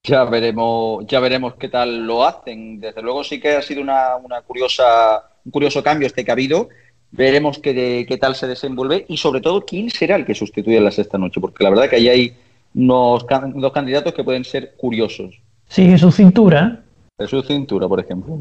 Ya 0.05 0.25
veremos, 0.25 1.05
ya 1.07 1.19
veremos 1.21 1.55
qué 1.55 1.69
tal 1.69 2.05
lo 2.05 2.25
hacen. 2.25 2.79
Desde 2.79 3.01
luego 3.01 3.23
sí 3.23 3.39
que 3.39 3.55
ha 3.55 3.61
sido 3.61 3.81
una, 3.81 4.17
una 4.17 4.41
curiosa, 4.41 5.29
un 5.45 5.51
curioso 5.51 5.81
cambio 5.81 6.07
este 6.07 6.25
que 6.25 6.31
ha 6.31 6.33
habido 6.33 6.67
Veremos 7.15 7.59
qué, 7.59 8.05
qué 8.09 8.17
tal 8.17 8.33
se 8.33 8.47
desenvuelve 8.47 9.05
y 9.07 9.17
sobre 9.17 9.39
todo 9.39 9.63
quién 9.63 9.91
será 9.91 10.15
el 10.15 10.25
que 10.25 10.33
sustituye 10.33 10.79
a 10.79 10.81
la 10.81 10.89
sexta 10.89 11.19
noche, 11.19 11.39
porque 11.39 11.63
la 11.63 11.69
verdad 11.69 11.87
que 11.87 11.97
ahí 11.97 12.09
hay 12.09 12.33
unos 12.73 13.23
dos 13.53 13.71
candidatos 13.71 14.15
que 14.15 14.23
pueden 14.23 14.43
ser 14.43 14.73
curiosos. 14.77 15.39
Sí, 15.69 15.95
su 15.99 16.11
cintura. 16.11 16.81
Jesús 17.19 17.45
Cintura, 17.45 17.87
por 17.87 17.99
ejemplo. 17.99 18.39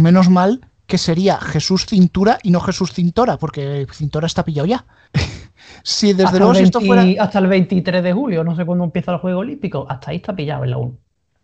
Menos 0.00 0.30
mal 0.30 0.58
que 0.86 0.98
sería 0.98 1.38
Jesús 1.38 1.86
Cintura 1.86 2.38
y 2.42 2.50
no 2.50 2.60
Jesús 2.60 2.92
Cintora, 2.92 3.38
porque 3.38 3.86
Cintora 3.92 4.26
está 4.26 4.44
pillado 4.44 4.66
ya. 4.66 4.84
si 5.82 6.08
desde 6.08 6.24
hasta 6.24 6.38
luego 6.38 6.52
esto 6.54 6.78
20 6.78 6.86
fuera... 6.86 7.24
Hasta 7.24 7.38
el 7.40 7.46
23 7.48 8.02
de 8.02 8.12
julio, 8.12 8.44
no 8.44 8.54
sé 8.54 8.64
cuándo 8.64 8.84
empieza 8.84 9.12
el 9.12 9.18
Juego 9.18 9.40
Olímpico. 9.40 9.86
Hasta 9.88 10.10
ahí 10.10 10.18
está 10.18 10.34
pillado 10.34 10.64
en 10.64 10.70
la 10.70 10.78
1. 10.78 10.94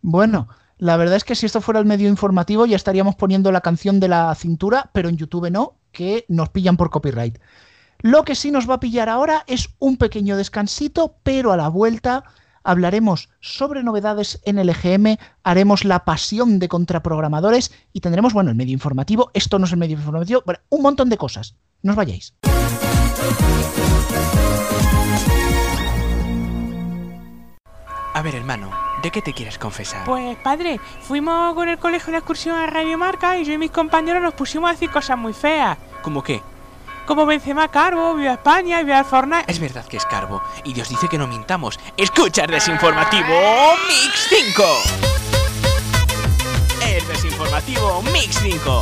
Bueno, 0.02 0.48
la 0.78 0.96
verdad 0.96 1.16
es 1.16 1.24
que 1.24 1.34
si 1.34 1.46
esto 1.46 1.60
fuera 1.60 1.80
el 1.80 1.86
medio 1.86 2.08
informativo 2.08 2.66
ya 2.66 2.76
estaríamos 2.76 3.16
poniendo 3.16 3.50
la 3.52 3.60
canción 3.60 4.00
de 4.00 4.08
la 4.08 4.34
cintura, 4.34 4.90
pero 4.92 5.08
en 5.08 5.16
YouTube 5.16 5.50
no, 5.50 5.74
que 5.90 6.24
nos 6.28 6.48
pillan 6.48 6.76
por 6.76 6.90
copyright. 6.90 7.38
Lo 8.00 8.24
que 8.24 8.34
sí 8.34 8.50
nos 8.50 8.68
va 8.68 8.74
a 8.74 8.80
pillar 8.80 9.08
ahora 9.08 9.44
es 9.46 9.70
un 9.78 9.96
pequeño 9.96 10.36
descansito, 10.36 11.16
pero 11.22 11.52
a 11.52 11.56
la 11.56 11.68
vuelta 11.68 12.24
hablaremos 12.64 13.28
sobre 13.40 13.82
novedades 13.82 14.40
en 14.44 14.58
el 14.58 14.68
EGM, 14.68 15.16
haremos 15.42 15.84
la 15.84 16.04
pasión 16.04 16.58
de 16.58 16.68
contraprogramadores 16.68 17.72
y 17.92 18.00
tendremos, 18.00 18.32
bueno, 18.32 18.50
el 18.50 18.56
medio 18.56 18.72
informativo, 18.72 19.30
esto 19.34 19.58
no 19.58 19.66
es 19.66 19.72
el 19.72 19.78
medio 19.78 19.96
informativo, 19.96 20.42
bueno, 20.44 20.60
un 20.68 20.82
montón 20.82 21.08
de 21.08 21.16
cosas. 21.16 21.56
No 21.82 21.92
os 21.92 21.96
vayáis. 21.96 22.34
A 28.14 28.20
ver, 28.20 28.34
hermano, 28.34 28.70
¿de 29.02 29.10
qué 29.10 29.22
te 29.22 29.32
quieres 29.32 29.58
confesar? 29.58 30.04
Pues 30.04 30.36
padre, 30.36 30.78
fuimos 31.00 31.54
con 31.54 31.68
el 31.68 31.78
colegio 31.78 32.12
de 32.12 32.18
excursión 32.18 32.56
a 32.56 32.66
Radio 32.66 32.98
Marca 32.98 33.38
y 33.38 33.44
yo 33.44 33.54
y 33.54 33.58
mis 33.58 33.70
compañeros 33.70 34.22
nos 34.22 34.34
pusimos 34.34 34.68
a 34.68 34.72
decir 34.72 34.90
cosas 34.90 35.16
muy 35.16 35.32
feas. 35.32 35.78
¿Cómo 36.02 36.22
qué? 36.22 36.42
Como 37.06 37.26
Benzema 37.26 37.68
Carbo, 37.68 38.14
Viva 38.14 38.34
España 38.34 38.80
y 38.80 38.84
Viva 38.84 39.04
Fortnite. 39.04 39.50
Es 39.50 39.58
verdad 39.58 39.84
que 39.86 39.96
es 39.96 40.06
Carbo, 40.06 40.40
y 40.64 40.72
Dios 40.72 40.88
dice 40.88 41.08
que 41.08 41.18
no 41.18 41.26
mintamos. 41.26 41.78
¡Escucha 41.96 42.44
el 42.44 42.50
desinformativo 42.52 43.26
Mix 43.88 44.28
5! 44.28 44.62
El 46.86 47.06
desinformativo 47.08 48.02
Mix 48.02 48.38
5. 48.38 48.80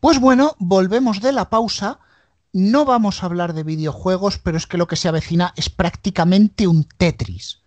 Pues 0.00 0.20
bueno, 0.20 0.54
volvemos 0.58 1.20
de 1.20 1.32
la 1.32 1.50
pausa. 1.50 1.98
No 2.52 2.84
vamos 2.84 3.22
a 3.22 3.26
hablar 3.26 3.54
de 3.54 3.64
videojuegos, 3.64 4.38
pero 4.38 4.56
es 4.56 4.68
que 4.68 4.78
lo 4.78 4.86
que 4.86 4.94
se 4.94 5.08
avecina 5.08 5.52
es 5.56 5.68
prácticamente 5.68 6.68
un 6.68 6.84
Tetris. 6.84 7.60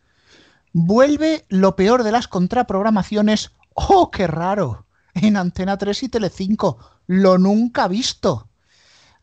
Vuelve 0.71 1.45
lo 1.49 1.75
peor 1.75 2.03
de 2.03 2.13
las 2.13 2.27
contraprogramaciones. 2.27 3.51
¡Oh, 3.87 4.11
qué 4.11 4.27
raro! 4.27 4.85
En 5.15 5.35
Antena 5.37 5.77
3 5.77 6.03
y 6.03 6.09
Telecinco. 6.09 6.77
Lo 7.07 7.37
nunca 7.37 7.87
visto. 7.87 8.49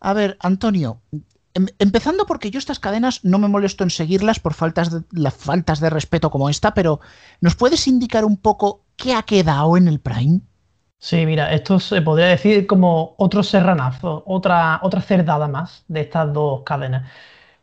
A 0.01 0.13
ver, 0.15 0.37
Antonio, 0.41 0.91
em- 1.55 1.69
empezando 1.79 2.27
porque 2.27 2.51
yo 2.53 2.59
estas 2.61 2.81
cadenas 2.81 3.25
no 3.25 3.39
me 3.41 3.49
molesto 3.49 3.85
en 3.85 3.91
seguirlas 3.91 4.41
por 4.41 4.55
faltas 4.55 4.91
de, 4.93 5.01
las 5.13 5.35
faltas 5.35 5.81
de 5.81 5.91
respeto 5.91 6.31
como 6.31 6.51
esta, 6.51 6.75
pero 6.75 7.01
¿nos 7.41 7.57
puedes 7.57 7.89
indicar 7.89 8.25
un 8.25 8.37
poco 8.39 8.85
qué 8.97 9.15
ha 9.15 9.25
quedado 9.25 9.77
en 9.77 9.89
el 9.89 10.01
Prime? 10.01 10.41
Sí, 10.99 11.25
mira, 11.27 11.53
esto 11.53 11.79
se 11.79 12.03
podría 12.03 12.27
decir 12.29 12.67
como 12.67 13.15
otro 13.19 13.43
serranazo, 13.43 14.25
otra, 14.27 14.81
otra 14.83 15.01
cerdada 15.03 15.47
más 15.47 15.85
de 15.89 16.01
estas 16.01 16.33
dos 16.33 16.63
cadenas. 16.65 17.09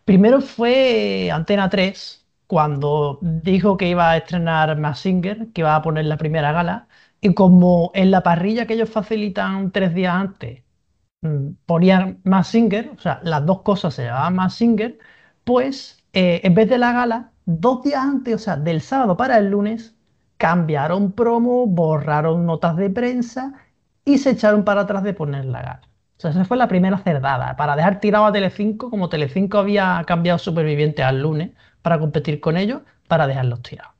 Primero 0.05 0.41
fue 0.41 1.31
Antena 1.31 1.69
3, 1.69 2.22
cuando 2.53 3.17
dijo 3.21 3.77
que 3.77 3.87
iba 3.89 4.11
a 4.11 4.17
estrenar 4.17 4.77
Massinger, 4.77 5.51
que 5.53 5.61
iba 5.61 5.75
a 5.75 5.81
poner 5.81 6.05
la 6.05 6.17
primera 6.17 6.51
gala, 6.51 6.87
y 7.19 7.33
como 7.33 7.89
en 7.95 8.11
la 8.11 8.21
parrilla 8.21 8.67
que 8.67 8.75
ellos 8.75 8.91
facilitan 8.91 9.71
tres 9.71 9.95
días 9.95 10.13
antes 10.13 10.63
mm, 11.21 11.53
ponían 11.65 12.21
Massinger, 12.23 12.91
o 12.95 12.99
sea, 12.99 13.19
las 13.23 13.45
dos 13.45 13.63
cosas 13.63 13.95
se 13.95 14.05
llamaban 14.05 14.35
Massinger, 14.35 14.99
pues 15.43 16.05
eh, 16.13 16.41
en 16.43 16.53
vez 16.55 16.69
de 16.69 16.77
la 16.77 16.93
gala, 16.93 17.31
dos 17.45 17.83
días 17.83 18.03
antes, 18.03 18.35
o 18.35 18.39
sea, 18.39 18.55
del 18.57 18.81
sábado 18.81 19.17
para 19.17 19.39
el 19.39 19.49
lunes, 19.49 19.95
cambiaron 20.37 21.11
promo, 21.13 21.65
borraron 21.67 22.45
notas 22.45 22.77
de 22.77 22.89
prensa 22.91 23.53
y 24.05 24.19
se 24.19 24.31
echaron 24.31 24.63
para 24.63 24.81
atrás 24.81 25.03
de 25.03 25.13
poner 25.15 25.45
la 25.45 25.61
gala. 25.63 25.81
O 26.17 26.21
sea, 26.21 26.31
esa 26.31 26.45
fue 26.45 26.57
la 26.57 26.67
primera 26.67 26.99
cerdada, 26.99 27.55
para 27.55 27.75
dejar 27.75 27.99
tirado 27.99 28.25
a 28.25 28.31
Telecinco, 28.31 28.89
como 28.91 29.09
Telecinco 29.09 29.57
había 29.57 30.03
cambiado 30.05 30.37
Superviviente 30.39 31.03
al 31.03 31.21
lunes 31.21 31.51
para 31.83 31.99
competir 31.99 32.39
con 32.39 32.57
ellos, 32.57 32.81
para 33.07 33.27
dejarlos 33.27 33.61
tirados. 33.61 33.93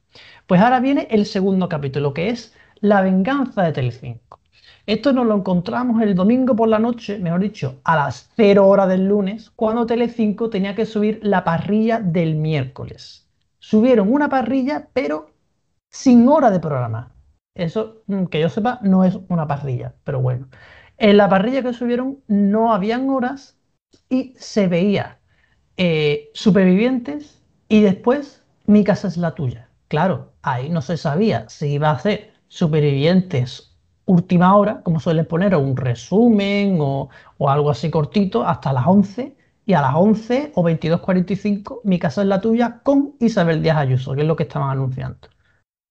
Pues 0.47 0.59
ahora 0.59 0.79
viene 0.79 1.07
el 1.11 1.27
segundo 1.27 1.69
capítulo, 1.69 2.13
que 2.13 2.29
es 2.29 2.55
La 2.81 3.01
venganza 3.01 3.61
de 3.61 3.73
Telecinco. 3.73 4.39
Esto 4.85 5.13
nos 5.13 5.25
lo 5.25 5.35
encontramos 5.35 6.01
el 6.01 6.15
domingo 6.15 6.55
por 6.55 6.67
la 6.67 6.79
noche, 6.79 7.19
mejor 7.19 7.41
dicho, 7.41 7.79
a 7.85 7.95
las 7.95 8.29
0 8.35 8.67
horas 8.67 8.89
del 8.89 9.07
lunes, 9.07 9.49
cuando 9.51 9.85
Telecinco 9.85 10.49
tenía 10.49 10.75
que 10.75 10.85
subir 10.85 11.19
la 11.23 11.43
parrilla 11.43 11.99
del 11.99 12.35
miércoles. 12.35 13.29
Subieron 13.59 14.11
una 14.11 14.27
parrilla, 14.27 14.89
pero 14.91 15.29
sin 15.89 16.27
hora 16.27 16.51
de 16.51 16.59
programa. 16.59 17.13
Eso, 17.55 18.03
mm, 18.07 18.25
que 18.25 18.41
yo 18.41 18.49
sepa, 18.49 18.79
no 18.81 19.05
es 19.05 19.17
una 19.29 19.47
parrilla, 19.47 19.93
pero 20.03 20.21
bueno. 20.21 20.49
En 20.97 21.17
la 21.17 21.29
parrilla 21.29 21.63
que 21.63 21.73
subieron 21.73 22.19
no 22.27 22.73
habían 22.73 23.09
horas 23.09 23.57
y 24.09 24.33
se 24.37 24.67
veía 24.67 25.19
eh, 25.77 26.29
supervivientes 26.33 27.42
y 27.73 27.81
después 27.81 28.43
mi 28.67 28.83
casa 28.83 29.07
es 29.07 29.17
la 29.17 29.33
tuya. 29.33 29.67
Claro, 29.87 30.33
ahí 30.43 30.69
no 30.69 30.79
se 30.83 30.95
sabía 30.95 31.49
si 31.49 31.69
iba 31.69 31.89
a 31.89 31.93
hacer 31.93 32.31
supervivientes 32.47 33.75
última 34.05 34.55
hora, 34.55 34.83
como 34.83 34.99
suele 34.99 35.23
poner, 35.23 35.55
un 35.55 35.75
resumen 35.75 36.77
o, 36.79 37.09
o 37.39 37.49
algo 37.49 37.71
así 37.71 37.89
cortito, 37.89 38.45
hasta 38.45 38.73
las 38.73 38.85
11 38.85 39.35
y 39.65 39.73
a 39.73 39.81
las 39.81 39.95
11 39.95 40.51
o 40.53 40.63
22.45 40.63 41.79
mi 41.83 41.97
casa 41.97 42.21
es 42.21 42.27
la 42.27 42.41
tuya 42.41 42.81
con 42.83 43.15
Isabel 43.19 43.63
Díaz 43.63 43.77
Ayuso, 43.77 44.13
que 44.13 44.21
es 44.21 44.27
lo 44.27 44.35
que 44.35 44.43
estaban 44.43 44.69
anunciando. 44.69 45.27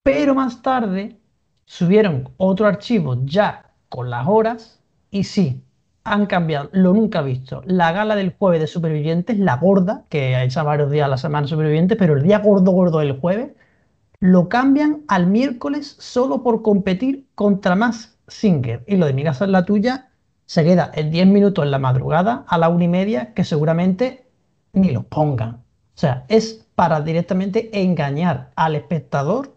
Pero 0.04 0.36
más 0.36 0.62
tarde 0.62 1.18
subieron 1.64 2.28
otro 2.36 2.68
archivo 2.68 3.16
ya 3.24 3.72
con 3.88 4.08
las 4.08 4.28
horas 4.28 4.80
y 5.10 5.24
sí, 5.24 5.64
han 6.04 6.26
cambiado 6.26 6.68
lo 6.72 6.92
nunca 6.92 7.22
visto. 7.22 7.62
La 7.66 7.92
gala 7.92 8.16
del 8.16 8.34
jueves 8.38 8.60
de 8.60 8.66
Supervivientes, 8.66 9.38
la 9.38 9.56
gorda, 9.56 10.04
que 10.08 10.34
ha 10.36 10.44
hecho 10.44 10.64
varios 10.64 10.90
días 10.90 11.06
a 11.06 11.08
la 11.08 11.16
semana 11.18 11.46
Supervivientes, 11.46 11.98
pero 11.98 12.16
el 12.16 12.22
día 12.22 12.38
gordo 12.38 12.72
gordo 12.72 12.98
del 12.98 13.18
jueves, 13.18 13.50
lo 14.20 14.48
cambian 14.48 15.02
al 15.08 15.26
miércoles 15.26 15.96
solo 15.98 16.42
por 16.42 16.62
competir 16.62 17.26
contra 17.34 17.74
más 17.74 18.16
Singer. 18.28 18.84
Y 18.86 18.96
lo 18.96 19.06
de 19.06 19.12
mi 19.12 19.24
casa 19.24 19.44
es 19.44 19.50
la 19.50 19.64
tuya 19.64 20.12
se 20.46 20.64
queda 20.64 20.90
en 20.94 21.10
10 21.10 21.28
minutos 21.28 21.64
en 21.64 21.70
la 21.70 21.78
madrugada 21.78 22.44
a 22.46 22.58
la 22.58 22.68
una 22.68 22.84
y 22.84 22.88
media 22.88 23.32
que 23.34 23.44
seguramente 23.44 24.26
ni 24.72 24.90
lo 24.90 25.04
pongan. 25.04 25.54
O 25.54 25.98
sea, 25.98 26.24
es 26.28 26.66
para 26.74 27.00
directamente 27.00 27.70
engañar 27.82 28.50
al 28.56 28.74
espectador 28.76 29.56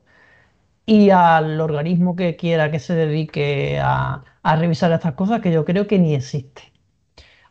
y 0.85 1.09
al 1.09 1.59
organismo 1.59 2.15
que 2.15 2.35
quiera 2.35 2.71
que 2.71 2.79
se 2.79 2.95
dedique 2.95 3.79
a, 3.81 4.23
a 4.45 4.55
revisar 4.55 4.91
estas 4.91 5.13
cosas 5.15 5.41
que 5.41 5.51
yo 5.51 5.65
creo 5.65 5.87
que 5.87 5.97
ni 5.99 6.13
existe. 6.15 6.71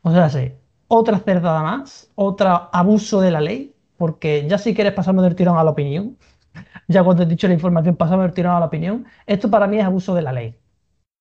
O 0.02 0.12
sea, 0.12 0.28
sí, 0.30 0.52
otra 0.88 1.18
cerdada 1.18 1.62
más, 1.62 2.12
otro 2.14 2.70
abuso 2.72 3.20
de 3.20 3.30
la 3.32 3.40
ley, 3.40 3.74
porque 3.96 4.46
ya 4.48 4.58
si 4.58 4.74
quieres 4.74 4.92
pasarme 4.94 5.22
del 5.22 5.34
tirón 5.34 5.58
a 5.58 5.64
la 5.64 5.70
opinión, 5.72 6.16
ya 6.88 7.02
cuando 7.04 7.24
he 7.24 7.26
dicho 7.26 7.48
la 7.48 7.54
información 7.54 7.96
pasamos 7.96 8.24
del 8.24 8.34
tirón 8.34 8.54
a 8.56 8.60
la 8.60 8.66
opinión, 8.66 9.06
esto 9.26 9.50
para 9.50 9.66
mí 9.66 9.78
es 9.78 9.84
abuso 9.84 10.14
de 10.14 10.22
la 10.22 10.32
ley, 10.32 10.56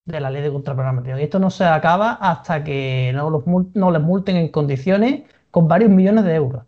de 0.05 0.19
la 0.21 0.29
ley 0.31 0.43
de 0.43 0.51
contraprogramación. 0.51 1.19
Y 1.19 1.23
esto 1.23 1.39
no 1.39 1.49
se 1.49 1.65
acaba 1.65 2.13
hasta 2.13 2.63
que 2.63 3.11
no, 3.15 3.29
los, 3.29 3.43
no 3.75 3.91
les 3.91 4.01
multen 4.01 4.37
en 4.37 4.49
condiciones 4.49 5.23
con 5.51 5.67
varios 5.67 5.91
millones 5.91 6.25
de 6.25 6.35
euros, 6.35 6.65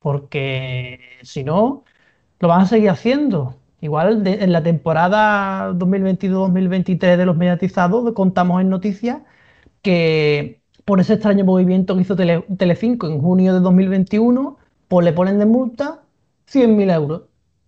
porque 0.00 1.00
si 1.22 1.44
no, 1.44 1.84
lo 2.40 2.48
van 2.48 2.62
a 2.62 2.66
seguir 2.66 2.90
haciendo. 2.90 3.56
Igual 3.80 4.26
en 4.26 4.52
la 4.52 4.62
temporada 4.62 5.72
2022-2023 5.72 7.16
de 7.16 7.26
los 7.26 7.36
mediatizados 7.36 8.12
contamos 8.12 8.60
en 8.60 8.70
noticias 8.70 9.22
que 9.82 10.60
por 10.84 11.00
ese 11.00 11.14
extraño 11.14 11.44
movimiento 11.44 11.94
que 11.94 12.02
hizo 12.02 12.16
Tele, 12.16 12.44
Telecinco 12.56 13.06
en 13.06 13.20
junio 13.20 13.54
de 13.54 13.60
2021, 13.60 14.56
pues 14.88 15.04
le 15.04 15.12
ponen 15.12 15.38
de 15.38 15.46
multa 15.46 16.02
100.000 16.50 16.92
euros. 16.94 17.22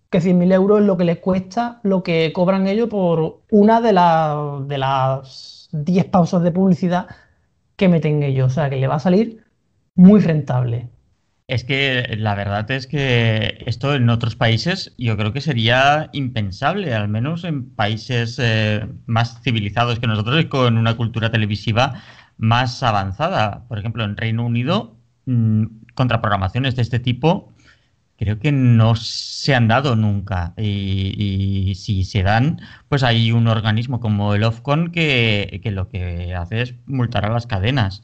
Que 0.09 0.19
100.000 0.19 0.53
euros 0.53 0.81
es 0.81 0.85
lo 0.87 0.97
que 0.97 1.05
les 1.05 1.19
cuesta 1.19 1.79
lo 1.83 2.03
que 2.03 2.33
cobran 2.33 2.67
ellos 2.67 2.89
por 2.89 3.41
una 3.49 3.79
de, 3.79 3.93
la, 3.93 4.59
de 4.67 4.77
las 4.77 5.69
10 5.71 6.05
pausas 6.05 6.43
de 6.43 6.51
publicidad 6.51 7.07
que 7.77 7.87
meten 7.87 8.23
ellos. 8.23 8.51
O 8.51 8.55
sea 8.55 8.69
que 8.69 8.77
le 8.77 8.87
va 8.87 8.95
a 8.95 8.99
salir 8.99 9.45
muy 9.95 10.19
rentable. 10.19 10.89
Es 11.51 11.65
que 11.65 12.15
la 12.17 12.33
verdad 12.33 12.71
es 12.71 12.87
que 12.87 13.61
esto 13.65 13.93
en 13.93 14.09
otros 14.09 14.37
países 14.37 14.95
yo 14.97 15.17
creo 15.17 15.33
que 15.33 15.41
sería 15.41 16.09
impensable, 16.13 16.93
al 16.93 17.09
menos 17.09 17.43
en 17.43 17.69
países 17.75 18.39
eh, 18.39 18.87
más 19.05 19.41
civilizados 19.43 19.99
que 19.99 20.07
nosotros 20.07 20.39
y 20.39 20.45
con 20.45 20.77
una 20.77 20.95
cultura 20.95 21.29
televisiva 21.29 22.01
más 22.37 22.81
avanzada. 22.83 23.65
Por 23.67 23.79
ejemplo, 23.79 24.05
en 24.05 24.15
Reino 24.15 24.45
Unido, 24.45 24.95
mmm, 25.25 25.65
contraprogramaciones 25.93 26.77
de 26.77 26.83
este 26.83 26.99
tipo 26.99 27.53
creo 28.17 28.39
que 28.39 28.53
no 28.53 28.95
se 28.95 29.53
han 29.53 29.67
dado 29.67 29.97
nunca. 29.97 30.53
Y, 30.57 31.73
si 31.75 32.05
se 32.05 32.23
dan, 32.23 32.61
pues 32.87 33.03
hay 33.03 33.33
un 33.33 33.47
organismo 33.47 33.99
como 33.99 34.35
el 34.35 34.43
Ofcon 34.45 34.91
que, 34.91 35.59
que 35.61 35.71
lo 35.71 35.89
que 35.89 36.33
hace 36.33 36.61
es 36.61 36.75
multar 36.85 37.25
a 37.25 37.29
las 37.33 37.45
cadenas. 37.45 38.03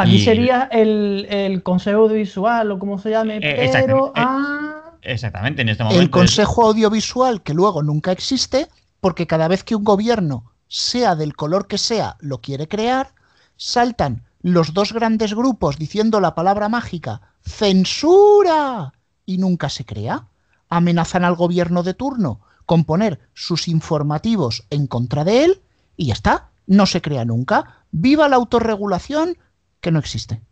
Aquí 0.00 0.16
Y- 0.16 0.24
sería 0.24 0.68
el, 0.70 1.26
el 1.28 1.62
consejo 1.62 2.02
audiovisual 2.02 2.70
o 2.70 2.78
como 2.78 2.98
se 2.98 3.10
llame, 3.10 3.36
Eh, 3.36 3.40
pero... 3.42 3.62
exactamente. 3.62 4.20
Eh, 4.20 4.24
ah, 4.24 4.74
Exactamente, 5.02 5.62
en 5.62 5.68
este 5.70 5.82
momento. 5.84 6.00
El 6.00 6.06
es- 6.06 6.10
Consejo 6.12 6.66
Audiovisual, 6.66 7.42
que 7.42 7.54
luego 7.54 7.82
nunca 7.82 8.12
existe, 8.12 8.68
porque 9.00 9.26
cada 9.26 9.48
vez 9.48 9.62
que 9.64 9.74
un 9.76 9.84
gobierno, 9.84 10.52
sea 10.68 11.14
del 11.16 11.34
color 11.36 11.66
que 11.66 11.78
sea, 11.78 12.16
lo 12.20 12.40
quiere 12.40 12.68
crear, 12.68 13.12
saltan 13.56 14.24
los 14.42 14.74
dos 14.74 14.92
grandes 14.92 15.34
grupos 15.34 15.78
diciendo 15.78 16.20
la 16.20 16.34
palabra 16.34 16.68
mágica 16.68 17.20
¡Censura! 17.42 18.92
y 19.24 19.38
nunca 19.38 19.68
se 19.68 19.84
crea. 19.84 20.26
Amenazan 20.68 21.24
al 21.24 21.34
gobierno 21.36 21.82
de 21.82 21.94
turno 21.94 22.40
con 22.66 22.84
poner 22.84 23.18
sus 23.34 23.68
informativos 23.68 24.64
en 24.70 24.86
contra 24.86 25.24
de 25.24 25.44
él 25.44 25.62
y 25.96 26.06
ya 26.06 26.12
está, 26.14 26.50
no 26.66 26.86
se 26.86 27.00
crea 27.00 27.24
nunca. 27.24 27.84
¡Viva 27.90 28.28
la 28.28 28.36
autorregulación! 28.36 29.38
Que 29.80 29.90
no 29.92 29.98
existe. 29.98 30.42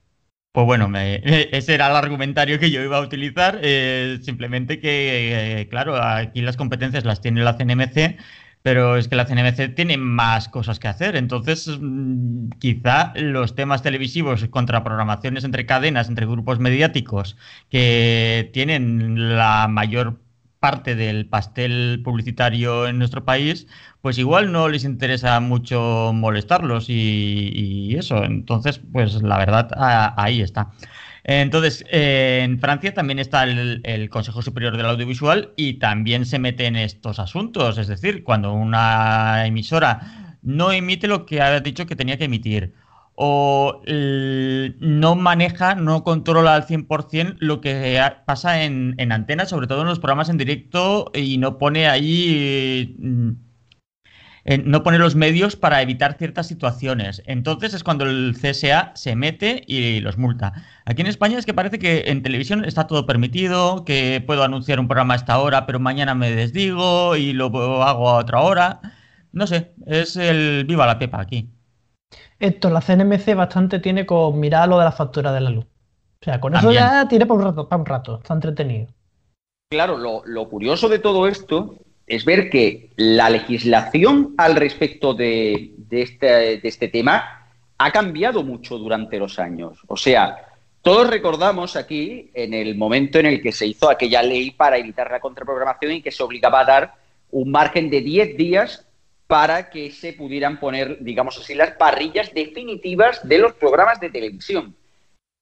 Pues 0.53 0.65
bueno, 0.67 0.89
me- 0.89 1.21
ese 1.53 1.75
era 1.75 1.89
el 1.91 1.97
argumentario 1.97 2.59
que 2.59 2.71
yo 2.71 2.83
iba 2.83 2.97
a 2.99 3.01
utilizar. 3.01 3.59
eh, 3.63 4.19
simplemente 4.23 4.81
que, 4.81 5.61
eh, 5.61 5.69
claro, 5.69 6.03
aquí 6.03 6.41
las 6.43 6.57
competencias 6.57 7.05
las 7.05 7.21
tiene 7.21 7.43
la 7.45 7.57
CNMC, 7.57 8.17
pero 8.63 8.97
es 8.97 9.07
que 9.09 9.17
la 9.17 9.27
CNMC 9.27 9.69
tiene 9.69 9.97
más 9.99 10.49
cosas 10.49 10.79
que 10.79 10.89
hacer. 10.89 11.15
Entonces, 11.17 11.69
mm, 11.81 12.49
quizá 12.59 13.13
los 13.17 13.55
temas 13.55 13.83
televisivos 13.83 14.45
contra 14.49 14.83
programaciones 14.83 15.45
entre 15.45 15.67
cadenas, 15.67 16.09
entre 16.09 16.27
grupos 16.27 16.59
mediáticos, 16.59 17.37
que 17.69 18.51
tienen 18.55 19.37
la 19.37 19.69
mayor 19.69 20.21
parte 20.61 20.95
del 20.97 21.29
pastel 21.29 22.01
publicitario 22.05 22.87
en 22.87 22.99
nuestro 22.99 23.25
país, 23.25 23.67
pues 24.01 24.19
igual 24.19 24.53
no 24.53 24.69
les 24.69 24.85
interesa 24.85 25.39
mucho 25.41 26.13
molestarlos 26.15 26.87
y, 26.89 27.95
eso. 27.97 28.25
Entonces, 28.25 28.81
pues 28.93 29.23
la 29.23 29.39
verdad, 29.39 29.71
ahí 30.17 30.41
está. 30.41 30.73
Entonces, 31.25 31.85
eh, 31.91 32.41
en 32.45 32.61
Francia 32.61 32.95
también 32.95 33.19
está 33.19 33.45
el, 33.45 33.81
el 33.85 34.09
Consejo 34.11 34.43
Superior 34.43 34.77
del 34.77 34.87
Audiovisual 34.87 35.53
y 35.57 35.75
también 35.75 36.25
se 36.25 36.39
mete 36.39 36.67
en 36.67 36.77
estos 36.77 37.19
asuntos. 37.19 37.79
Es 37.79 37.89
decir, 37.89 38.23
cuando 38.23 38.53
una 38.53 39.47
emisora 39.47 40.37
no 40.43 40.71
emite 40.71 41.09
lo 41.09 41.27
que 41.27 41.43
ha 41.43 41.59
dicho 41.61 41.87
que 41.87 41.97
tenía 41.97 42.17
que 42.17 42.25
emitir 42.27 42.75
o 43.17 43.83
eh, 43.87 44.75
no 44.79 45.17
maneja, 45.17 45.75
no 45.75 46.05
controla 46.05 46.55
al 46.55 46.67
100% 46.67 47.37
lo 47.41 47.61
que 47.63 48.01
pasa 48.27 48.63
en, 48.63 48.95
en 48.99 49.11
antena, 49.11 49.47
sobre 49.47 49.67
todo 49.67 49.81
en 49.83 49.89
los 49.89 49.99
programas 49.99 50.29
en 50.29 50.37
directo, 50.37 51.11
y 51.15 51.39
no 51.39 51.59
pone 51.59 51.89
ahí, 51.89 52.95
eh, 54.45 54.59
no 54.59 54.83
pone 54.83 54.99
los 54.99 55.17
medios 55.17 55.57
para 55.57 55.81
evitar 55.83 56.19
ciertas 56.19 56.47
situaciones. 56.47 57.23
Entonces 57.27 57.75
es 57.75 57.83
cuando 57.83 58.05
el 58.05 58.37
CSA 58.41 58.93
se 58.95 59.17
mete 59.17 59.65
y 59.67 60.01
los 60.01 60.19
multa. 60.19 60.53
Aquí 60.85 61.01
en 61.01 61.09
España 61.09 61.39
es 61.39 61.47
que 61.47 61.55
parece 61.55 61.79
que 61.79 62.05
en 62.09 62.23
televisión 62.23 62.65
está 62.67 62.87
todo 62.87 63.07
permitido, 63.07 63.85
que 63.85 64.23
puedo 64.27 64.45
anunciar 64.45 64.79
un 64.79 64.89
programa 64.89 65.15
a 65.15 65.17
esta 65.17 65.39
hora, 65.39 65.67
pero 65.67 65.81
mañana 65.81 66.15
me 66.15 66.31
desdigo 66.31 67.17
y 67.17 67.33
lo 67.33 67.47
hago 67.83 68.11
a 68.11 68.19
otra 68.19 68.41
hora. 68.41 68.81
No 69.33 69.47
sé, 69.47 69.73
es 69.87 70.17
el 70.17 70.65
viva 70.67 70.87
la 70.87 70.99
pepa 70.99 71.21
aquí. 71.21 71.56
Esto, 72.39 72.71
la 72.71 72.81
CNMC 72.81 73.35
bastante 73.35 73.79
tiene 73.79 74.07
con 74.07 74.39
mirar 74.39 74.69
lo 74.69 74.79
de 74.79 74.85
la 74.85 74.93
factura 74.93 75.33
de 75.33 75.41
la 75.41 75.51
luz. 75.51 75.65
O 75.65 76.25
sea, 76.25 76.41
con 76.41 76.55
eso 76.55 76.73
ya 76.73 77.07
tiene 77.09 77.27
para 77.27 77.39
un 77.39 77.45
rato, 77.47 77.69
para 77.69 77.81
un 77.81 77.87
rato, 77.87 78.19
está 78.19 78.35
entretenido. 78.35 78.89
Claro, 79.71 79.97
lo, 79.97 80.23
lo 80.25 80.49
curioso 80.49 80.89
de 80.89 80.99
todo 80.99 81.27
esto 81.27 81.77
es 82.07 82.25
ver 82.25 82.51
que 82.51 82.91
la 82.97 83.31
legislación 83.31 84.35
al 84.39 84.55
respecto 84.55 85.15
de, 85.15 85.75
de 85.77 86.03
este, 86.03 86.27
de 86.59 86.69
este 86.69 86.89
tema 86.89 87.49
ha 87.79 87.91
cambiado 87.91 88.43
mucho 88.43 88.79
durante 88.79 89.19
los 89.19 89.39
años. 89.39 89.79
O 89.87 89.97
sea, 89.97 90.47
todos 90.83 91.11
recordamos 91.11 91.75
aquí 91.77 92.31
en 92.33 92.55
el 92.55 92.77
momento 92.77 93.19
en 93.19 93.27
el 93.27 93.43
que 93.43 93.53
se 93.53 93.67
hizo 93.67 93.91
aquella 93.91 94.23
ley 94.23 94.53
para 94.53 94.79
evitar 94.79 95.11
la 95.11 95.21
contraprogramación 95.21 95.93
y 95.93 96.03
que 96.03 96.13
se 96.13 96.23
obligaba 96.23 96.61
a 96.61 96.65
dar 96.65 96.95
un 97.33 97.51
margen 97.51 97.91
de 97.91 98.01
10 98.01 98.37
días 98.37 98.86
para 99.27 99.71
que 99.71 99.91
se 99.91 100.13
pudieran 100.13 100.61
poner, 100.61 100.99
digamos 101.01 101.39
así, 101.39 101.55
las 101.55 101.73
parrillas 101.73 102.33
definitivas 102.33 103.27
de 103.27 103.39
los 103.39 103.55
programas 103.55 104.01
de 104.01 104.11
televisión. 104.11 104.75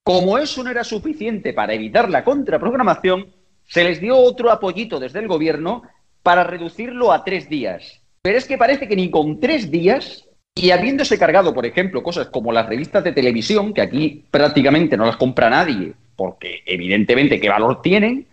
Como 0.03 0.39
eso 0.39 0.63
no 0.63 0.71
era 0.71 0.85
suficiente 0.85 1.53
para 1.53 1.75
evitar 1.75 2.11
la 2.11 2.25
contraprogramación, 2.25 3.33
se 3.67 3.85
les 3.85 4.01
dio 4.01 4.17
otro 4.17 4.51
apoyito 4.51 5.01
desde 5.01 5.21
el 5.21 5.29
gobierno 5.29 5.83
para 6.23 6.45
reducirlo 6.45 7.13
a 7.13 7.25
tres 7.25 7.49
días. 7.49 8.01
Pero 8.23 8.39
es 8.39 8.47
que 8.47 8.59
parece 8.59 8.89
que 8.89 8.97
ni 8.97 9.11
con 9.11 9.41
tres 9.41 9.71
días, 9.71 10.27
y 10.55 10.71
habiéndose 10.71 11.19
cargado, 11.19 11.53
por 11.53 11.67
ejemplo, 11.67 12.03
cosas 12.03 12.29
como 12.29 12.53
las 12.53 12.67
revistas 12.67 13.05
de 13.05 13.13
televisión, 13.13 13.75
que 13.75 13.83
aquí 13.83 14.25
prácticamente 14.31 14.97
no 14.97 15.05
las 15.05 15.17
compra 15.17 15.51
nadie, 15.51 15.93
porque 16.17 16.63
evidentemente 16.65 17.41
qué 17.41 17.49
valor 17.49 17.83
tienen, 17.83 18.27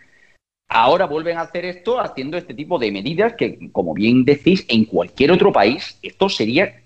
ahora 0.71 1.05
vuelven 1.05 1.37
a 1.37 1.41
hacer 1.41 1.65
esto 1.65 1.99
haciendo 1.99 2.37
este 2.37 2.53
tipo 2.53 2.79
de 2.79 2.91
medidas 2.91 3.33
que, 3.33 3.69
como 3.71 3.93
bien 3.93 4.23
decís, 4.23 4.65
en 4.69 4.85
cualquier 4.85 5.31
otro 5.31 5.51
país 5.51 5.99
esto 6.01 6.29
sería, 6.29 6.81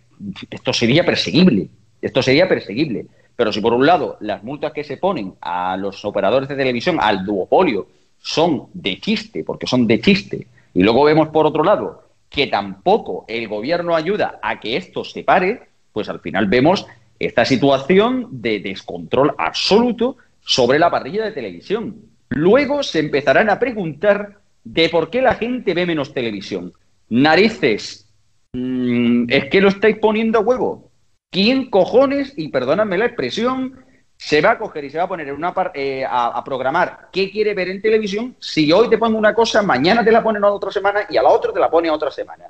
esto 0.50 0.74
sería 0.74 1.06
perseguible. 1.06 1.70
Esto 2.02 2.22
sería 2.22 2.50
perseguible. 2.50 3.06
Pero 3.36 3.52
si 3.52 3.62
por 3.62 3.74
un 3.74 3.86
lado 3.86 4.18
las 4.22 4.44
multas 4.44 4.74
que 4.74 4.84
se 4.84 4.98
ponen 4.98 5.36
a 5.40 5.78
los 5.78 6.04
operadores 6.04 6.50
de 6.50 6.56
televisión, 6.56 6.98
al 7.00 7.26
duopolio, 7.26 7.88
son 8.20 8.68
de 8.74 9.00
chiste, 9.00 9.44
porque 9.44 9.68
son 9.68 9.86
de 9.86 10.02
chiste, 10.02 10.48
y 10.74 10.82
luego 10.82 11.04
vemos 11.04 11.30
por 11.30 11.46
otro 11.46 11.64
lado 11.64 12.04
que 12.30 12.48
tampoco 12.48 13.24
el 13.28 13.48
gobierno 13.48 13.96
ayuda 13.96 14.40
a 14.42 14.60
que 14.60 14.78
esto 14.78 15.04
se 15.04 15.24
pare, 15.24 15.62
pues 15.94 16.10
al 16.10 16.20
final 16.20 16.48
vemos 16.48 16.88
esta 17.20 17.46
situación 17.46 18.28
de 18.32 18.60
descontrol 18.60 19.36
absoluto 19.38 20.18
sobre 20.42 20.80
la 20.80 20.90
parrilla 20.90 21.24
de 21.24 21.32
televisión. 21.32 22.15
Luego 22.30 22.84
se 22.84 23.00
empezarán 23.00 23.50
a 23.50 23.60
preguntar 23.60 24.40
de 24.64 24.90
por 24.90 25.10
qué 25.10 25.22
la 25.22 25.36
gente 25.36 25.74
ve 25.74 25.86
menos 25.86 26.14
televisión. 26.14 26.74
Narices, 27.10 28.12
mm, 28.54 29.26
es 29.30 29.46
que 29.46 29.62
lo 29.62 29.70
estáis 29.70 29.98
poniendo 30.00 30.40
a 30.40 30.42
huevo. 30.42 30.92
¿Quién 31.32 31.70
cojones, 31.70 32.34
y 32.36 32.50
perdóname 32.50 32.98
la 32.98 33.06
expresión, 33.06 33.86
se 34.18 34.42
va 34.42 34.52
a 34.52 34.58
coger 34.58 34.86
y 34.86 34.90
se 34.90 34.98
va 34.98 35.04
a 35.04 35.08
poner 35.08 35.28
en 35.28 35.36
una 35.36 35.54
eh, 35.74 36.06
a, 36.08 36.42
programar 36.44 37.10
qué 37.12 37.30
quiere 37.30 37.54
ver 37.54 37.68
en 37.70 37.82
televisión 37.82 38.36
si 38.40 38.72
hoy 38.72 38.90
te 38.90 38.98
pongo 38.98 39.18
una 39.18 39.36
cosa, 39.36 39.62
mañana 39.62 40.04
te 40.04 40.12
la 40.12 40.24
ponen 40.24 40.44
a 40.44 40.52
otra 40.52 40.72
semana 40.72 41.02
y 41.10 41.18
a 41.18 41.24
la 41.24 41.30
otra 41.30 41.52
te 41.52 41.60
la 41.60 41.70
pone 41.70 41.90
a 41.90 41.94
otra 41.94 42.10
semana? 42.10 42.46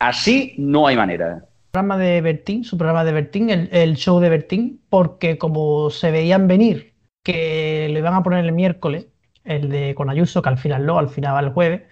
Así 0.00 0.54
no 0.58 0.86
hay 0.86 0.96
manera. 0.96 1.46
programa 1.70 1.98
de 1.98 2.20
Bertín, 2.20 2.64
su 2.64 2.76
programa 2.76 3.04
de 3.04 3.12
Bertín, 3.12 3.50
el, 3.50 3.68
el 3.72 3.96
show 3.96 4.18
de 4.18 4.28
Bertín, 4.28 4.82
porque 4.90 5.38
como 5.38 5.90
se 5.90 6.10
veían 6.10 6.48
venir 6.48 6.94
que 7.22 7.88
lo 7.90 7.98
iban 7.98 8.14
a 8.14 8.22
poner 8.22 8.44
el 8.44 8.52
miércoles, 8.52 9.06
el 9.44 9.68
de 9.68 9.94
con 9.94 10.10
Ayuso, 10.10 10.42
que 10.42 10.48
al 10.48 10.58
final 10.58 10.86
no, 10.86 10.98
al 10.98 11.08
final 11.08 11.34
va 11.34 11.40
el 11.40 11.52
jueves, 11.52 11.82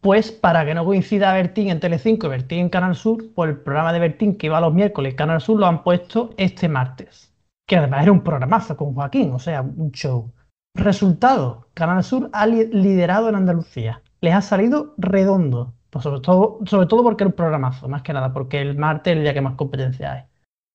pues 0.00 0.32
para 0.32 0.64
que 0.64 0.74
no 0.74 0.84
coincida 0.84 1.32
Bertín 1.32 1.68
en 1.70 1.80
Telecinco 1.80 2.26
y 2.26 2.30
Bertín 2.30 2.58
en 2.60 2.68
Canal 2.70 2.96
Sur, 2.96 3.24
pues 3.34 3.50
el 3.50 3.58
programa 3.58 3.92
de 3.92 3.98
Bertín 3.98 4.36
que 4.36 4.46
iba 4.46 4.60
los 4.60 4.72
miércoles 4.72 5.14
Canal 5.14 5.40
Sur 5.40 5.58
lo 5.60 5.66
han 5.66 5.82
puesto 5.82 6.30
este 6.36 6.68
martes, 6.68 7.32
que 7.66 7.76
además 7.76 8.02
era 8.02 8.12
un 8.12 8.22
programazo 8.22 8.76
con 8.76 8.94
Joaquín, 8.94 9.32
o 9.32 9.38
sea, 9.38 9.62
un 9.62 9.92
show. 9.92 10.30
Resultado, 10.74 11.68
Canal 11.74 12.04
Sur 12.04 12.30
ha 12.32 12.46
li- 12.46 12.68
liderado 12.68 13.28
en 13.28 13.34
Andalucía, 13.34 14.02
les 14.20 14.34
ha 14.34 14.40
salido 14.40 14.94
redondo, 14.96 15.74
pues 15.90 16.02
sobre 16.04 16.20
todo, 16.20 16.60
sobre 16.64 16.86
todo 16.86 17.02
porque 17.02 17.24
era 17.24 17.28
un 17.28 17.36
programazo, 17.36 17.88
más 17.88 18.02
que 18.02 18.12
nada, 18.12 18.32
porque 18.32 18.60
el 18.60 18.78
martes 18.78 19.12
es 19.12 19.16
el 19.16 19.22
día 19.24 19.34
que 19.34 19.40
más 19.40 19.56
competencia 19.56 20.12
hay. 20.12 20.22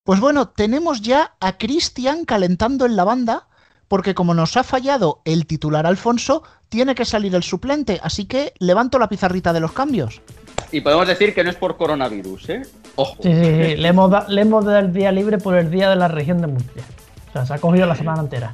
Pues 0.04 0.20
bueno, 0.20 0.50
tenemos 0.50 1.00
ya 1.00 1.34
a 1.40 1.58
Cristian 1.58 2.24
calentando 2.24 2.86
en 2.86 2.94
la 2.94 3.02
banda, 3.04 3.48
porque 3.88 4.14
como 4.14 4.34
nos 4.34 4.56
ha 4.56 4.64
fallado 4.64 5.20
el 5.24 5.46
titular 5.46 5.86
Alfonso, 5.86 6.42
tiene 6.68 6.94
que 6.94 7.04
salir 7.04 7.34
el 7.34 7.42
suplente, 7.42 8.00
así 8.02 8.24
que 8.26 8.52
levanto 8.58 8.98
la 8.98 9.08
pizarrita 9.08 9.52
de 9.52 9.60
los 9.60 9.72
cambios. 9.72 10.20
Y 10.72 10.80
podemos 10.80 11.06
decir 11.06 11.32
que 11.34 11.44
no 11.44 11.50
es 11.50 11.56
por 11.56 11.76
coronavirus, 11.76 12.48
¿eh? 12.50 12.62
Ojo. 12.96 13.22
Sí, 13.22 13.28
sí, 13.32 13.44
sí, 13.44 13.76
Le, 13.76 13.88
hemos 13.88 14.10
da- 14.10 14.26
le 14.28 14.42
hemos 14.42 14.64
dado 14.64 14.78
el 14.80 14.92
día 14.92 15.12
libre 15.12 15.38
por 15.38 15.56
el 15.56 15.70
día 15.70 15.88
de 15.90 15.96
la 15.96 16.08
región 16.08 16.40
de 16.40 16.48
Murcia. 16.48 16.82
O 17.28 17.32
sea, 17.32 17.46
se 17.46 17.54
ha 17.54 17.58
cogido 17.58 17.86
la 17.86 17.94
semana 17.94 18.20
entera. 18.22 18.52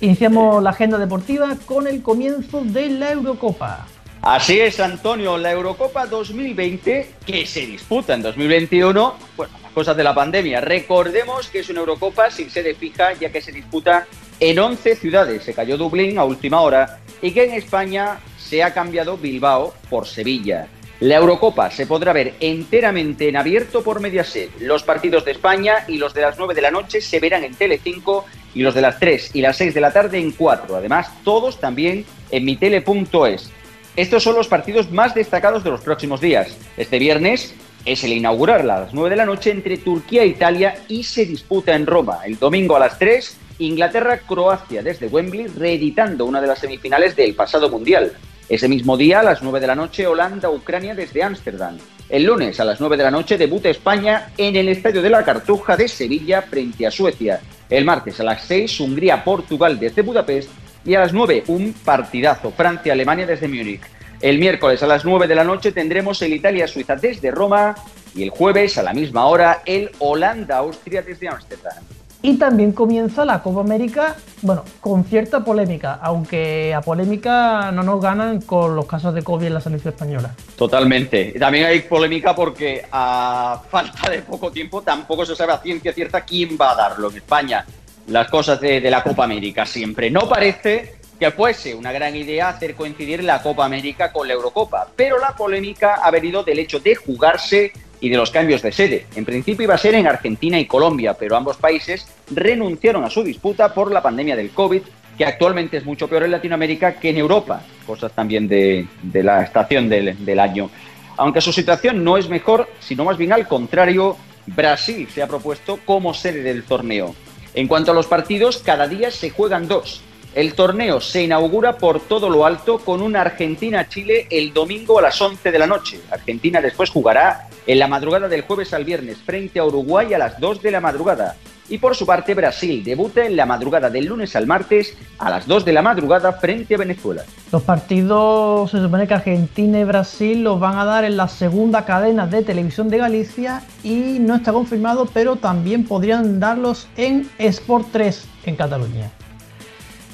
Iniciamos 0.00 0.62
la 0.62 0.70
agenda 0.70 0.98
deportiva 0.98 1.56
con 1.64 1.86
el 1.86 2.02
comienzo 2.02 2.60
de 2.62 2.90
la 2.90 3.12
Eurocopa. 3.12 3.86
Así 4.20 4.58
es, 4.58 4.80
Antonio, 4.80 5.38
la 5.38 5.52
Eurocopa 5.52 6.06
2020, 6.06 7.14
que 7.26 7.46
se 7.46 7.66
disputa 7.66 8.14
en 8.14 8.22
2021, 8.22 9.14
bueno, 9.36 9.52
las 9.62 9.72
cosas 9.72 9.96
de 9.96 10.02
la 10.04 10.14
pandemia. 10.14 10.60
Recordemos 10.60 11.48
que 11.48 11.60
es 11.60 11.68
una 11.70 11.80
Eurocopa 11.80 12.30
sin 12.30 12.50
sede 12.50 12.74
fija, 12.74 13.12
ya 13.14 13.30
que 13.30 13.40
se 13.40 13.52
disputa 13.52 14.06
en 14.40 14.58
11 14.58 14.96
ciudades. 14.96 15.42
Se 15.42 15.54
cayó 15.54 15.76
Dublín 15.76 16.18
a 16.18 16.24
última 16.24 16.60
hora 16.60 16.98
y 17.22 17.32
que 17.32 17.44
en 17.44 17.52
España 17.52 18.18
se 18.38 18.62
ha 18.62 18.72
cambiado 18.72 19.16
Bilbao 19.16 19.74
por 19.88 20.06
Sevilla. 20.06 20.68
La 21.00 21.16
Eurocopa 21.16 21.70
se 21.70 21.86
podrá 21.86 22.12
ver 22.12 22.34
enteramente 22.40 23.28
en 23.28 23.36
abierto 23.36 23.82
por 23.82 24.00
Mediaset. 24.00 24.50
Los 24.60 24.84
partidos 24.84 25.24
de 25.24 25.32
España 25.32 25.84
y 25.88 25.98
los 25.98 26.14
de 26.14 26.22
las 26.22 26.38
9 26.38 26.54
de 26.54 26.62
la 26.62 26.70
noche 26.70 27.00
se 27.00 27.20
verán 27.20 27.44
en 27.44 27.54
Telecinco 27.54 28.24
y 28.54 28.62
los 28.62 28.74
de 28.74 28.80
las 28.80 28.98
3 29.00 29.30
y 29.34 29.40
las 29.40 29.56
6 29.56 29.74
de 29.74 29.80
la 29.80 29.92
tarde 29.92 30.18
en 30.18 30.30
4. 30.30 30.76
Además, 30.76 31.10
todos 31.24 31.58
también 31.58 32.04
en 32.30 32.44
mitele.es. 32.44 33.50
Estos 33.96 34.22
son 34.22 34.36
los 34.36 34.48
partidos 34.48 34.90
más 34.90 35.14
destacados 35.14 35.64
de 35.64 35.70
los 35.70 35.80
próximos 35.80 36.20
días. 36.20 36.56
Este 36.76 36.98
viernes, 36.98 37.54
es 37.84 38.02
el 38.04 38.12
inaugural 38.12 38.70
a 38.70 38.80
las 38.80 38.94
9 38.94 39.10
de 39.10 39.16
la 39.16 39.26
noche 39.26 39.50
entre 39.50 39.76
Turquía 39.76 40.22
e 40.22 40.28
Italia 40.28 40.76
y 40.88 41.04
se 41.04 41.26
disputa 41.26 41.74
en 41.74 41.86
Roma. 41.86 42.20
El 42.24 42.38
domingo 42.38 42.76
a 42.76 42.80
las 42.80 42.98
3, 42.98 43.36
Inglaterra-Croacia 43.58 44.82
desde 44.82 45.06
Wembley, 45.06 45.46
reeditando 45.46 46.24
una 46.24 46.40
de 46.40 46.46
las 46.46 46.58
semifinales 46.58 47.16
del 47.16 47.34
pasado 47.34 47.68
Mundial. 47.68 48.12
Ese 48.48 48.68
mismo 48.68 48.96
día, 48.96 49.20
a 49.20 49.22
las 49.22 49.42
9 49.42 49.60
de 49.60 49.66
la 49.66 49.74
noche, 49.74 50.06
Holanda-Ucrania 50.06 50.94
desde 50.94 51.22
Ámsterdam. 51.22 51.78
El 52.08 52.24
lunes 52.24 52.60
a 52.60 52.64
las 52.64 52.80
9 52.80 52.98
de 52.98 53.02
la 53.02 53.10
noche 53.10 53.38
debuta 53.38 53.70
España 53.70 54.28
en 54.36 54.54
el 54.56 54.68
Estadio 54.68 55.00
de 55.00 55.08
la 55.08 55.24
Cartuja 55.24 55.76
de 55.76 55.88
Sevilla 55.88 56.42
frente 56.42 56.86
a 56.86 56.90
Suecia. 56.90 57.40
El 57.70 57.86
martes 57.86 58.20
a 58.20 58.24
las 58.24 58.44
6 58.44 58.80
Hungría-Portugal 58.80 59.80
desde 59.80 60.02
Budapest 60.02 60.50
y 60.84 60.94
a 60.94 61.00
las 61.00 61.14
9 61.14 61.44
un 61.46 61.72
partidazo 61.72 62.50
Francia-Alemania 62.50 63.26
desde 63.26 63.48
Múnich. 63.48 63.80
El 64.20 64.38
miércoles 64.38 64.82
a 64.82 64.86
las 64.86 65.04
9 65.04 65.26
de 65.26 65.34
la 65.34 65.44
noche 65.44 65.72
tendremos 65.72 66.20
el 66.22 66.34
Italia-Suiza 66.34 66.96
desde 66.96 67.30
Roma 67.30 67.74
y 68.14 68.22
el 68.22 68.30
jueves 68.30 68.76
a 68.76 68.82
la 68.82 68.92
misma 68.92 69.26
hora 69.26 69.62
el 69.64 69.90
Holanda-Austria 69.98 71.02
desde 71.02 71.28
Ámsterdam. 71.28 71.82
Y 72.24 72.38
también 72.38 72.72
comienza 72.72 73.26
la 73.26 73.42
Copa 73.42 73.60
América, 73.60 74.16
bueno, 74.40 74.64
con 74.80 75.04
cierta 75.04 75.44
polémica, 75.44 75.98
aunque 76.00 76.72
a 76.72 76.80
polémica 76.80 77.70
no 77.70 77.82
nos 77.82 78.00
ganan 78.00 78.40
con 78.40 78.74
los 78.74 78.86
casos 78.86 79.12
de 79.12 79.22
COVID 79.22 79.48
en 79.48 79.52
la 79.52 79.60
selección 79.60 79.92
española. 79.92 80.34
Totalmente. 80.56 81.34
También 81.38 81.66
hay 81.66 81.80
polémica 81.80 82.34
porque 82.34 82.86
a 82.90 83.60
falta 83.68 84.08
de 84.08 84.22
poco 84.22 84.50
tiempo 84.50 84.80
tampoco 84.80 85.26
se 85.26 85.36
sabe 85.36 85.52
a 85.52 85.58
ciencia 85.58 85.92
cierta 85.92 86.22
quién 86.22 86.56
va 86.58 86.70
a 86.70 86.74
darlo 86.76 87.10
en 87.10 87.16
España. 87.18 87.66
Las 88.06 88.30
cosas 88.30 88.58
de, 88.58 88.80
de 88.80 88.90
la 88.90 89.02
Copa 89.02 89.24
América 89.24 89.66
siempre. 89.66 90.10
No 90.10 90.26
parece 90.26 90.94
que 91.20 91.30
fuese 91.30 91.74
una 91.74 91.92
gran 91.92 92.16
idea 92.16 92.48
hacer 92.48 92.74
coincidir 92.74 93.22
la 93.22 93.42
Copa 93.42 93.66
América 93.66 94.12
con 94.12 94.26
la 94.26 94.32
Eurocopa, 94.32 94.88
pero 94.96 95.18
la 95.18 95.36
polémica 95.36 95.96
ha 95.96 96.10
venido 96.10 96.42
del 96.42 96.58
hecho 96.58 96.80
de 96.80 96.94
jugarse 96.94 97.70
y 98.04 98.10
de 98.10 98.18
los 98.18 98.30
cambios 98.30 98.60
de 98.60 98.70
sede. 98.70 99.06
En 99.16 99.24
principio 99.24 99.64
iba 99.64 99.76
a 99.76 99.78
ser 99.78 99.94
en 99.94 100.06
Argentina 100.06 100.60
y 100.60 100.66
Colombia, 100.66 101.14
pero 101.14 101.36
ambos 101.36 101.56
países 101.56 102.06
renunciaron 102.30 103.02
a 103.02 103.08
su 103.08 103.24
disputa 103.24 103.72
por 103.72 103.90
la 103.90 104.02
pandemia 104.02 104.36
del 104.36 104.50
COVID, 104.50 104.82
que 105.16 105.24
actualmente 105.24 105.78
es 105.78 105.86
mucho 105.86 106.06
peor 106.06 106.24
en 106.24 106.32
Latinoamérica 106.32 107.00
que 107.00 107.08
en 107.08 107.16
Europa, 107.16 107.62
cosas 107.86 108.12
también 108.12 108.46
de, 108.46 108.86
la 109.14 109.42
estación 109.42 109.88
del, 109.88 110.38
año. 110.38 110.68
Aunque 111.16 111.40
su 111.40 111.50
situación 111.50 112.04
no 112.04 112.18
es 112.18 112.28
mejor, 112.28 112.68
sino 112.78 113.06
más 113.06 113.16
bien 113.16 113.32
al 113.32 113.48
contrario, 113.48 114.18
Brasil 114.48 115.08
se 115.08 115.22
ha 115.22 115.26
propuesto 115.26 115.78
como 115.86 116.12
sede 116.12 116.42
del 116.42 116.64
torneo. 116.64 117.14
En 117.54 117.66
cuanto 117.66 117.92
a 117.92 117.94
los 117.94 118.06
partidos, 118.06 118.58
cada 118.58 118.86
día 118.86 119.10
se 119.10 119.30
juegan 119.30 119.66
dos. 119.66 120.02
El 120.34 120.54
torneo 120.54 121.00
se 121.00 121.22
inaugura 121.22 121.78
por 121.78 122.00
todo 122.00 122.28
lo 122.28 122.44
alto 122.44 122.78
con 122.78 123.02
una 123.02 123.20
Argentina-Chile 123.20 124.26
el 124.30 124.52
domingo 124.52 124.98
a 124.98 125.02
las 125.02 125.20
11 125.22 125.52
de 125.52 125.58
la 125.60 125.68
noche. 125.68 126.00
Argentina 126.10 126.60
después 126.60 126.90
jugará 126.90 127.46
en 127.68 127.78
la 127.78 127.86
madrugada 127.86 128.26
del 128.26 128.42
jueves 128.42 128.74
al 128.74 128.84
viernes 128.84 129.18
frente 129.18 129.60
a 129.60 129.64
Uruguay 129.64 130.12
a 130.12 130.18
las 130.18 130.40
2 130.40 130.60
de 130.60 130.72
la 130.72 130.80
madrugada. 130.80 131.36
Y 131.68 131.78
por 131.78 131.94
su 131.94 132.04
parte, 132.04 132.34
Brasil 132.34 132.82
debuta 132.82 133.24
en 133.24 133.36
la 133.36 133.46
madrugada 133.46 133.90
del 133.90 134.06
lunes 134.06 134.34
al 134.34 134.48
martes 134.48 134.96
a 135.18 135.30
las 135.30 135.46
2 135.46 135.64
de 135.64 135.72
la 135.72 135.82
madrugada 135.82 136.32
frente 136.32 136.74
a 136.74 136.78
Venezuela. 136.78 137.22
Los 137.52 137.62
partidos, 137.62 138.72
se 138.72 138.80
supone 138.80 139.06
que 139.06 139.14
Argentina 139.14 139.78
y 139.78 139.84
Brasil 139.84 140.42
los 140.42 140.58
van 140.58 140.78
a 140.78 140.84
dar 140.84 141.04
en 141.04 141.16
la 141.16 141.28
segunda 141.28 141.84
cadena 141.84 142.26
de 142.26 142.42
televisión 142.42 142.88
de 142.88 142.98
Galicia 142.98 143.62
y 143.84 144.18
no 144.18 144.34
está 144.34 144.52
confirmado, 144.52 145.06
pero 145.14 145.36
también 145.36 145.84
podrían 145.84 146.40
darlos 146.40 146.88
en 146.96 147.30
Sport 147.38 147.86
3 147.92 148.24
en 148.46 148.56
Cataluña. 148.56 149.12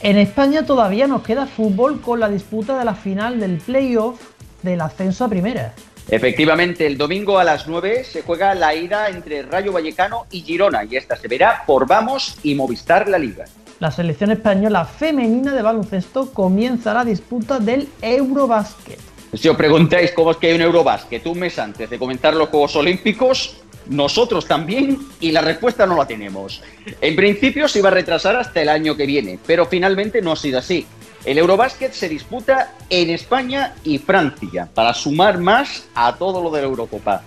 En 0.03 0.17
España 0.17 0.65
todavía 0.65 1.07
nos 1.07 1.23
queda 1.23 1.47
fútbol 1.47 2.01
con 2.01 2.21
la 2.21 2.31
disputa 2.31 2.79
de 2.79 2.87
la 2.87 2.95
final 2.95 3.39
del 3.39 3.59
playoff 3.59 4.19
del 4.63 4.81
ascenso 4.81 5.27
a 5.27 5.29
primera. 5.29 5.75
Efectivamente, 6.09 6.87
el 6.87 6.97
domingo 6.97 7.39
a 7.39 7.45
las 7.45 7.69
9 7.69 8.05
se 8.05 8.23
juega 8.23 8.55
la 8.55 8.75
ida 8.75 9.09
entre 9.09 9.43
Rayo 9.43 9.73
Vallecano 9.73 10.27
y 10.31 10.41
Girona 10.41 10.85
y 10.85 10.97
esta 10.97 11.17
se 11.17 11.29
verá 11.29 11.65
por 11.67 11.87
Vamos 11.87 12.39
y 12.43 12.55
Movistar 12.55 13.11
La 13.11 13.19
Liga. 13.19 13.45
La 13.79 13.91
selección 13.91 14.31
española 14.31 14.87
femenina 14.87 15.55
de 15.55 15.61
baloncesto 15.61 16.33
comienza 16.33 16.95
la 16.95 17.05
disputa 17.05 17.59
del 17.59 17.87
Eurobásquet. 18.01 18.99
Si 19.35 19.49
os 19.49 19.57
preguntáis 19.57 20.13
cómo 20.13 20.31
es 20.31 20.39
que 20.39 20.49
hay 20.49 20.55
un 20.55 20.63
Eurobásquet 20.63 21.27
un 21.27 21.41
mes 21.41 21.59
antes 21.59 21.91
de 21.91 21.99
comenzar 21.99 22.35
los 22.35 22.49
Juegos 22.49 22.75
Olímpicos, 22.75 23.61
nosotros 23.91 24.47
también 24.47 24.99
y 25.21 25.33
la 25.33 25.43
respuesta 25.43 25.85
no 25.85 25.97
la 25.97 26.07
tenemos. 26.07 26.63
En 27.01 27.17
principio 27.17 27.69
se 27.69 27.81
iba 27.81 27.89
a 27.89 27.93
retrasar 27.93 28.37
hasta 28.37 28.63
el 28.63 28.69
año 28.69 28.97
que 28.97 29.05
viene, 29.05 29.39
pero 29.45 29.67
finalmente 29.67 30.23
no 30.23 30.33
ha 30.33 30.37
sido 30.37 30.61
así. 30.61 30.87
El 31.25 31.37
Eurobásquet 31.39 31.93
se 31.93 32.09
disputa 32.09 32.73
en 32.89 33.11
España 33.11 33.75
y 33.85 33.99
Francia 33.99 34.69
para 34.73 34.95
sumar 34.95 35.39
más 35.39 35.89
a 35.95 36.15
todo 36.15 36.41
lo 36.41 36.51
de 36.51 36.63
la 36.63 36.69
Eurocopa. 36.69 37.23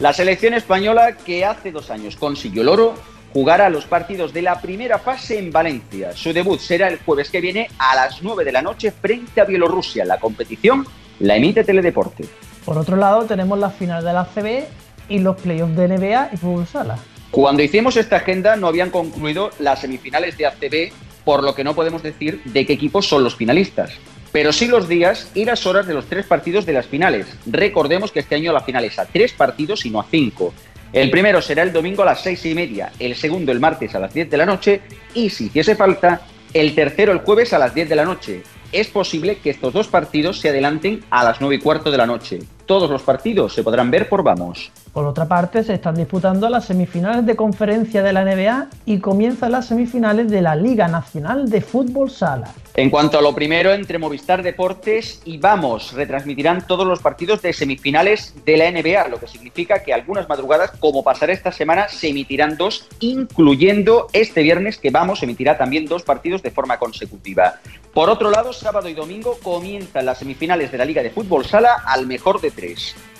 La 0.00 0.12
selección 0.12 0.54
española, 0.54 1.16
que 1.16 1.44
hace 1.44 1.70
dos 1.70 1.88
años 1.90 2.16
consiguió 2.16 2.62
el 2.62 2.68
oro, 2.68 2.94
jugará 3.32 3.70
los 3.70 3.84
partidos 3.86 4.32
de 4.32 4.42
la 4.42 4.60
primera 4.60 4.98
fase 4.98 5.38
en 5.38 5.52
Valencia. 5.52 6.12
Su 6.16 6.32
debut 6.32 6.58
será 6.58 6.88
el 6.88 6.98
jueves 6.98 7.30
que 7.30 7.40
viene 7.40 7.68
a 7.78 7.94
las 7.94 8.22
9 8.22 8.44
de 8.44 8.52
la 8.52 8.62
noche 8.62 8.90
frente 8.90 9.40
a 9.40 9.44
Bielorrusia. 9.44 10.04
La 10.04 10.18
competición 10.18 10.84
la 11.20 11.36
emite 11.36 11.62
Teledeporte. 11.62 12.24
Por 12.64 12.76
otro 12.76 12.96
lado, 12.96 13.24
tenemos 13.24 13.58
la 13.58 13.70
final 13.70 14.04
de 14.04 14.12
la 14.12 14.24
CB 14.24 14.87
y 15.08 15.18
los 15.18 15.36
playoffs 15.36 15.76
de 15.76 15.88
NBA 15.88 16.30
y 16.32 16.36
fútbol 16.36 16.66
sala. 16.66 16.98
Cuando 17.30 17.62
hicimos 17.62 17.96
esta 17.96 18.16
agenda 18.16 18.56
no 18.56 18.68
habían 18.68 18.90
concluido 18.90 19.50
las 19.58 19.80
semifinales 19.80 20.36
de 20.38 20.46
ACB 20.46 20.92
por 21.24 21.44
lo 21.44 21.54
que 21.54 21.62
no 21.62 21.74
podemos 21.74 22.02
decir 22.02 22.40
de 22.44 22.64
qué 22.64 22.72
equipos 22.72 23.06
son 23.06 23.22
los 23.22 23.36
finalistas. 23.36 23.92
Pero 24.32 24.52
sí 24.52 24.66
los 24.66 24.88
días 24.88 25.30
y 25.34 25.44
las 25.44 25.66
horas 25.66 25.86
de 25.86 25.92
los 25.92 26.06
tres 26.06 26.24
partidos 26.24 26.64
de 26.64 26.72
las 26.72 26.86
finales. 26.86 27.26
Recordemos 27.44 28.12
que 28.12 28.20
este 28.20 28.34
año 28.34 28.52
la 28.52 28.62
final 28.62 28.84
es 28.84 28.98
a 28.98 29.04
tres 29.04 29.32
partidos 29.32 29.84
y 29.84 29.90
no 29.90 30.00
a 30.00 30.06
cinco. 30.10 30.54
El 30.92 31.10
primero 31.10 31.42
será 31.42 31.62
el 31.62 31.72
domingo 31.72 32.02
a 32.02 32.06
las 32.06 32.22
seis 32.22 32.46
y 32.46 32.54
media, 32.54 32.92
el 32.98 33.14
segundo 33.14 33.52
el 33.52 33.60
martes 33.60 33.94
a 33.94 33.98
las 33.98 34.14
diez 34.14 34.30
de 34.30 34.38
la 34.38 34.46
noche 34.46 34.80
y, 35.12 35.28
si 35.28 35.46
hiciese 35.46 35.76
falta, 35.76 36.22
el 36.54 36.74
tercero 36.74 37.12
el 37.12 37.18
jueves 37.18 37.52
a 37.52 37.58
las 37.58 37.74
diez 37.74 37.90
de 37.90 37.96
la 37.96 38.06
noche. 38.06 38.42
Es 38.72 38.88
posible 38.88 39.36
que 39.36 39.50
estos 39.50 39.72
dos 39.74 39.88
partidos 39.88 40.40
se 40.40 40.48
adelanten 40.48 41.04
a 41.10 41.24
las 41.24 41.42
nueve 41.42 41.56
y 41.56 41.58
cuarto 41.58 41.90
de 41.90 41.98
la 41.98 42.06
noche. 42.06 42.38
Todos 42.68 42.90
los 42.90 43.00
partidos 43.00 43.54
se 43.54 43.62
podrán 43.62 43.90
ver 43.90 44.10
por 44.10 44.22
Vamos. 44.22 44.70
Por 44.92 45.06
otra 45.06 45.26
parte, 45.26 45.64
se 45.64 45.72
están 45.72 45.94
disputando 45.94 46.50
las 46.50 46.66
semifinales 46.66 47.24
de 47.24 47.34
conferencia 47.34 48.02
de 48.02 48.12
la 48.12 48.26
NBA 48.26 48.68
y 48.84 48.98
comienzan 48.98 49.52
las 49.52 49.68
semifinales 49.68 50.30
de 50.30 50.42
la 50.42 50.54
Liga 50.54 50.86
Nacional 50.86 51.48
de 51.48 51.62
Fútbol 51.62 52.10
Sala. 52.10 52.52
En 52.74 52.90
cuanto 52.90 53.18
a 53.18 53.22
lo 53.22 53.34
primero, 53.34 53.72
entre 53.72 53.98
Movistar 53.98 54.42
Deportes 54.42 55.22
y 55.24 55.38
Vamos, 55.38 55.94
retransmitirán 55.94 56.66
todos 56.66 56.86
los 56.86 57.00
partidos 57.00 57.40
de 57.40 57.54
semifinales 57.54 58.34
de 58.44 58.56
la 58.58 58.70
NBA, 58.70 59.08
lo 59.08 59.18
que 59.18 59.28
significa 59.28 59.82
que 59.82 59.94
algunas 59.94 60.28
madrugadas, 60.28 60.72
como 60.78 61.02
pasará 61.02 61.32
esta 61.32 61.50
semana, 61.50 61.88
se 61.88 62.08
emitirán 62.08 62.58
dos, 62.58 62.86
incluyendo 63.00 64.08
este 64.12 64.42
viernes 64.42 64.76
que 64.76 64.90
Vamos 64.90 65.22
emitirá 65.22 65.56
también 65.56 65.86
dos 65.86 66.02
partidos 66.02 66.42
de 66.42 66.50
forma 66.50 66.78
consecutiva. 66.78 67.54
Por 67.92 68.10
otro 68.10 68.30
lado, 68.30 68.52
sábado 68.52 68.88
y 68.88 68.94
domingo 68.94 69.38
comienzan 69.42 70.06
las 70.06 70.18
semifinales 70.18 70.70
de 70.70 70.78
la 70.78 70.84
Liga 70.84 71.02
de 71.02 71.10
Fútbol 71.10 71.46
Sala 71.46 71.82
al 71.84 72.06
mejor 72.06 72.40
de 72.40 72.52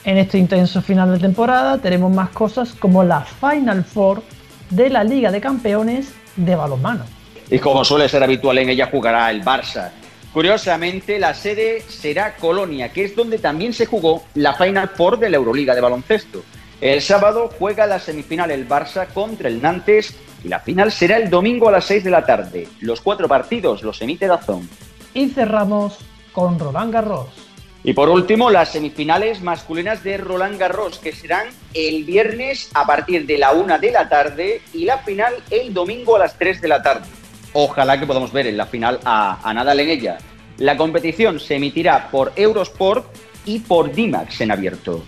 En 0.04 0.18
este 0.18 0.38
intenso 0.38 0.82
final 0.82 1.12
de 1.12 1.18
temporada 1.18 1.78
tenemos 1.78 2.12
más 2.12 2.30
cosas 2.30 2.72
como 2.72 3.04
la 3.04 3.22
Final 3.22 3.84
Four 3.84 4.22
de 4.70 4.90
la 4.90 5.04
Liga 5.04 5.30
de 5.30 5.40
Campeones 5.40 6.12
de 6.36 6.54
balonmano. 6.54 7.04
Y 7.50 7.58
como 7.58 7.84
suele 7.84 8.08
ser 8.08 8.22
habitual 8.22 8.58
en 8.58 8.68
ella 8.70 8.88
jugará 8.90 9.30
el 9.30 9.42
Barça. 9.42 9.90
Curiosamente, 10.32 11.18
la 11.18 11.34
sede 11.34 11.82
será 11.88 12.36
Colonia, 12.36 12.92
que 12.92 13.04
es 13.04 13.16
donde 13.16 13.38
también 13.38 13.72
se 13.72 13.86
jugó 13.86 14.24
la 14.34 14.54
Final 14.54 14.90
Four 14.90 15.18
de 15.18 15.30
la 15.30 15.36
Euroliga 15.36 15.74
de 15.74 15.80
baloncesto. 15.80 16.44
El 16.80 17.00
sábado 17.00 17.50
juega 17.58 17.86
la 17.86 17.98
semifinal 17.98 18.50
el 18.50 18.68
Barça 18.68 19.08
contra 19.08 19.48
el 19.48 19.60
Nantes 19.60 20.14
y 20.44 20.48
la 20.48 20.60
final 20.60 20.92
será 20.92 21.16
el 21.16 21.28
domingo 21.28 21.68
a 21.68 21.72
las 21.72 21.86
6 21.86 22.04
de 22.04 22.10
la 22.10 22.24
tarde. 22.24 22.68
Los 22.80 23.00
cuatro 23.00 23.26
partidos 23.26 23.82
los 23.82 24.00
emite 24.00 24.26
Dazón. 24.26 24.68
Y 25.14 25.28
cerramos 25.30 25.98
con 26.32 26.58
Roland 26.58 26.92
Garros. 26.92 27.47
Y 27.84 27.92
por 27.92 28.08
último, 28.08 28.50
las 28.50 28.72
semifinales 28.72 29.40
masculinas 29.40 30.02
de 30.02 30.16
Roland 30.16 30.58
Garros, 30.58 30.98
que 30.98 31.12
serán 31.12 31.46
el 31.74 32.04
viernes 32.04 32.70
a 32.74 32.86
partir 32.86 33.26
de 33.26 33.38
la 33.38 33.52
1 33.52 33.78
de 33.78 33.92
la 33.92 34.08
tarde 34.08 34.62
y 34.74 34.84
la 34.84 34.98
final 34.98 35.32
el 35.50 35.72
domingo 35.72 36.16
a 36.16 36.20
las 36.20 36.36
3 36.36 36.60
de 36.60 36.68
la 36.68 36.82
tarde. 36.82 37.06
Ojalá 37.52 37.98
que 37.98 38.06
podamos 38.06 38.32
ver 38.32 38.46
en 38.46 38.56
la 38.56 38.66
final 38.66 39.00
a 39.04 39.52
Nadal 39.54 39.80
en 39.80 39.90
ella. 39.90 40.18
La 40.58 40.76
competición 40.76 41.38
se 41.38 41.54
emitirá 41.54 42.10
por 42.10 42.32
Eurosport 42.34 43.06
y 43.44 43.60
por 43.60 43.92
Dimax 43.92 44.40
en 44.40 44.50
abierto. 44.50 45.02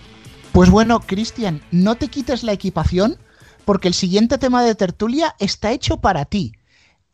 Pues 0.52 0.70
bueno, 0.70 1.00
Cristian, 1.00 1.60
no 1.70 1.96
te 1.96 2.08
quites 2.08 2.42
la 2.42 2.52
equipación 2.52 3.18
porque 3.64 3.88
el 3.88 3.94
siguiente 3.94 4.38
tema 4.38 4.64
de 4.64 4.74
tertulia 4.74 5.34
está 5.38 5.72
hecho 5.72 5.98
para 5.98 6.24
ti. 6.24 6.52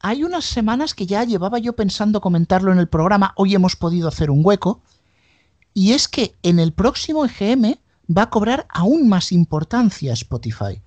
Hay 0.01 0.23
unas 0.23 0.45
semanas 0.45 0.95
que 0.95 1.07
ya 1.07 1.25
llevaba 1.25 1.59
yo 1.59 1.75
pensando 1.75 2.21
comentarlo 2.21 2.73
en 2.73 2.79
el 2.79 2.89
programa, 2.89 3.33
hoy 3.37 3.55
hemos 3.55 3.77
podido 3.77 4.09
hacer 4.09 4.31
un 4.31 4.41
hueco, 4.45 4.83
y 5.77 5.93
es 5.93 6.09
que 6.09 6.35
en 6.43 6.59
el 6.59 6.73
próximo 6.73 7.27
EGM 7.27 7.75
va 8.09 8.23
a 8.23 8.31
cobrar 8.31 8.67
aún 8.71 9.11
más 9.11 9.31
importancia 9.31 10.15
Spotify. 10.15 10.81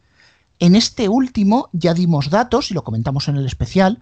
En 0.57 0.75
este 0.75 1.07
último 1.07 1.69
ya 1.73 1.93
dimos 1.93 2.31
datos, 2.31 2.71
y 2.71 2.73
lo 2.73 2.83
comentamos 2.83 3.27
en 3.27 3.35
el 3.35 3.45
especial, 3.45 4.01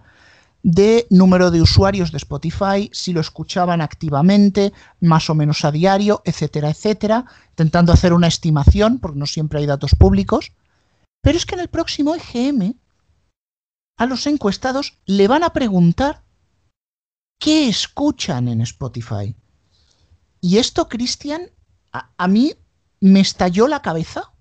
de 0.62 1.06
número 1.10 1.50
de 1.50 1.60
usuarios 1.60 2.10
de 2.10 2.16
Spotify, 2.16 2.88
si 2.90 3.12
lo 3.12 3.20
escuchaban 3.20 3.82
activamente, 3.82 4.72
más 4.98 5.28
o 5.28 5.34
menos 5.34 5.62
a 5.66 5.72
diario, 5.72 6.22
etcétera, 6.24 6.70
etcétera, 6.70 7.26
intentando 7.50 7.92
hacer 7.92 8.14
una 8.14 8.28
estimación, 8.28 8.98
porque 8.98 9.18
no 9.18 9.26
siempre 9.26 9.58
hay 9.58 9.66
datos 9.66 9.94
públicos. 9.94 10.52
Pero 11.20 11.36
es 11.36 11.44
que 11.44 11.54
en 11.54 11.60
el 11.60 11.68
próximo 11.68 12.14
EGM 12.14 12.76
a 13.98 14.06
los 14.06 14.26
encuestados 14.26 14.96
le 15.04 15.28
van 15.28 15.42
a 15.42 15.52
preguntar 15.52 16.22
qué 17.38 17.68
escuchan 17.68 18.48
en 18.48 18.62
Spotify. 18.62 19.36
Y 20.40 20.58
esto, 20.58 20.88
Cristian, 20.88 21.50
a, 21.92 22.28
mí 22.28 22.54
me 23.00 23.20
estalló 23.20 23.66
la 23.66 23.82
cabeza 23.82 24.32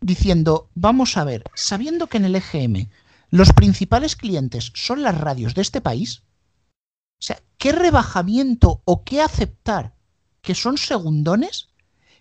diciendo, 0.00 0.68
vamos 0.74 1.16
a 1.16 1.24
ver, 1.24 1.44
sabiendo 1.54 2.06
que 2.06 2.18
en 2.18 2.24
el 2.24 2.36
EGM 2.36 2.88
los 3.30 3.52
principales 3.52 4.16
clientes 4.16 4.72
son 4.74 5.02
las 5.02 5.18
radios 5.18 5.54
de 5.54 5.62
este 5.62 5.80
país, 5.80 6.22
o 7.20 7.22
sea, 7.22 7.40
¿qué 7.58 7.72
rebajamiento 7.72 8.80
o 8.84 9.04
qué 9.04 9.20
aceptar 9.20 9.92
que 10.40 10.54
son 10.54 10.78
segundones 10.78 11.68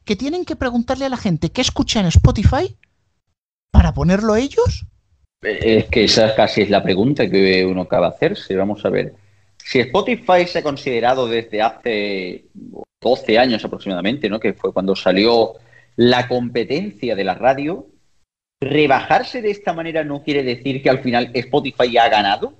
que 0.03 0.16
tienen 0.16 0.43
que 0.43 0.55
preguntarle 0.55 1.05
a 1.05 1.10
la 1.10 1.18
gente 1.18 1.51
qué 1.51 1.62
escucha 1.62 1.99
en 1.99 2.08
Spotify 2.08 2.76
para 3.72 3.93
ponerlo 3.93 4.36
ellos? 4.36 4.86
Es 5.41 5.86
que 5.86 6.05
esa 6.05 6.36
casi 6.36 6.62
es 6.62 6.70
la 6.70 6.82
pregunta 6.82 7.30
que 7.30 7.66
uno 7.66 7.82
acaba 7.82 8.10
de 8.10 8.16
hacerse. 8.16 8.55
Vamos 8.55 8.84
a 8.86 8.89
ver. 8.89 9.16
Si 9.68 9.80
Spotify 9.80 10.47
se 10.47 10.59
ha 10.59 10.63
considerado 10.63 11.28
desde 11.28 11.61
hace 11.61 12.45
12 13.01 13.38
años 13.38 13.65
aproximadamente, 13.65 14.30
¿no? 14.30 14.39
que 14.39 14.53
fue 14.53 14.72
cuando 14.72 14.95
salió 14.95 15.55
la 15.97 16.30
competencia 16.30 17.18
de 17.18 17.24
la 17.26 17.36
radio, 17.36 17.86
rebajarse 18.61 19.41
de 19.41 19.51
esta 19.51 19.74
manera 19.74 20.05
no 20.05 20.24
quiere 20.24 20.43
decir 20.43 20.82
que 20.82 20.89
al 20.89 20.99
final 20.99 21.32
Spotify 21.34 21.97
ha 21.97 22.07
ganado, 22.07 22.53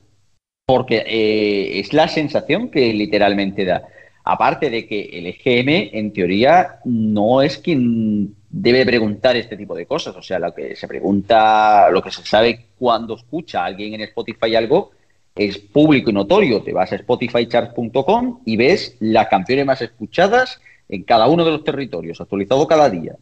porque 0.66 1.06
eh, 1.08 1.80
es 1.80 1.94
la 1.94 2.10
sensación 2.10 2.70
que 2.70 2.92
literalmente 2.92 3.64
da. 3.64 3.88
Aparte 4.26 4.70
de 4.70 4.86
que 4.86 5.04
el 5.14 5.28
EGM, 5.28 5.96
en 5.98 6.12
teoría, 6.12 6.80
no 6.84 7.42
es 7.42 7.58
quien 7.58 8.36
debe 8.50 8.86
preguntar 8.86 9.38
este 9.38 9.56
tipo 9.56 9.76
de 9.76 9.86
cosas. 9.86 10.14
O 10.18 10.22
sea, 10.22 10.40
lo 10.40 10.54
que 10.54 10.76
se 10.76 10.90
pregunta, 10.90 11.90
lo 11.90 12.02
que 12.02 12.12
se 12.12 12.26
sabe 12.26 12.66
cuando 12.78 13.16
escucha 13.16 13.62
a 13.62 13.66
alguien 13.68 13.94
en 13.94 14.02
Spotify 14.02 14.56
algo, 14.56 14.92
es 15.38 15.58
público 15.58 16.10
y 16.10 16.14
notorio. 16.14 16.62
Te 16.62 16.74
vas 16.74 16.92
a 16.92 16.96
spotifycharts.com 16.96 18.42
y 18.46 18.58
ves 18.58 18.96
las 19.00 19.28
canciones 19.28 19.66
más 19.66 19.82
escuchadas 19.82 20.62
en 20.90 21.04
cada 21.04 21.28
uno 21.28 21.44
de 21.44 21.52
los 21.52 21.64
territorios, 21.64 22.22
actualizado 22.22 22.68
cada 22.68 22.90
día. 22.90 23.16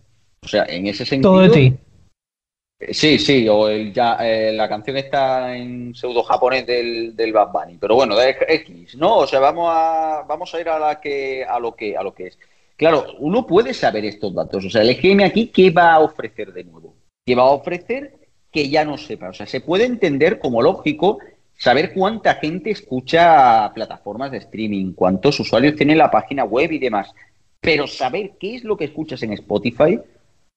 O 0.43 0.47
sea, 0.47 0.65
en 0.67 0.87
ese 0.87 1.05
sentido. 1.05 1.33
Todo 1.33 1.41
de 1.41 1.49
ti. 1.49 1.77
Sí, 2.91 3.17
sí, 3.17 3.47
o 3.47 3.69
el 3.69 3.93
ya, 3.93 4.17
eh, 4.19 4.51
la 4.51 4.67
canción 4.67 4.97
está 4.97 5.55
en 5.55 5.95
pseudo 5.95 6.23
japonés 6.23 6.67
del, 6.67 7.15
del 7.15 7.31
Bad 7.31 7.51
Bunny, 7.51 7.77
pero 7.79 7.95
bueno, 7.95 8.15
de 8.17 8.35
X, 8.47 8.97
¿no? 8.97 9.19
O 9.19 9.27
sea, 9.27 9.39
vamos 9.39 9.69
a, 9.73 10.23
vamos 10.27 10.53
a 10.53 10.59
ir 10.59 10.67
a 10.67 10.77
la 10.77 10.99
que, 10.99 11.43
a 11.43 11.57
lo 11.57 11.73
que, 11.73 11.95
a 11.95 12.03
lo 12.03 12.13
que 12.13 12.27
es. 12.27 12.39
Claro, 12.75 13.05
uno 13.19 13.47
puede 13.47 13.73
saber 13.73 14.03
estos 14.03 14.35
datos. 14.35 14.65
O 14.65 14.69
sea, 14.69 14.81
el 14.81 14.89
EGM 14.89 15.21
aquí, 15.21 15.47
¿qué 15.47 15.71
va 15.71 15.93
a 15.93 15.99
ofrecer 16.01 16.51
de 16.51 16.65
nuevo? 16.65 16.93
¿Qué 17.25 17.33
va 17.33 17.43
a 17.43 17.51
ofrecer 17.51 18.13
que 18.51 18.69
ya 18.69 18.83
no 18.83 18.97
sepa? 18.97 19.29
O 19.29 19.33
sea, 19.33 19.47
se 19.47 19.61
puede 19.61 19.85
entender 19.85 20.39
como 20.39 20.61
lógico 20.61 21.19
saber 21.57 21.93
cuánta 21.93 22.35
gente 22.35 22.71
escucha 22.71 23.71
plataformas 23.73 24.31
de 24.31 24.37
streaming, 24.39 24.93
cuántos 24.93 25.39
usuarios 25.39 25.75
tiene 25.75 25.95
la 25.95 26.11
página 26.11 26.43
web 26.43 26.71
y 26.71 26.79
demás. 26.79 27.11
Pero 27.59 27.87
saber 27.87 28.33
qué 28.39 28.55
es 28.55 28.63
lo 28.63 28.77
que 28.77 28.85
escuchas 28.85 29.23
en 29.23 29.33
Spotify, 29.33 29.99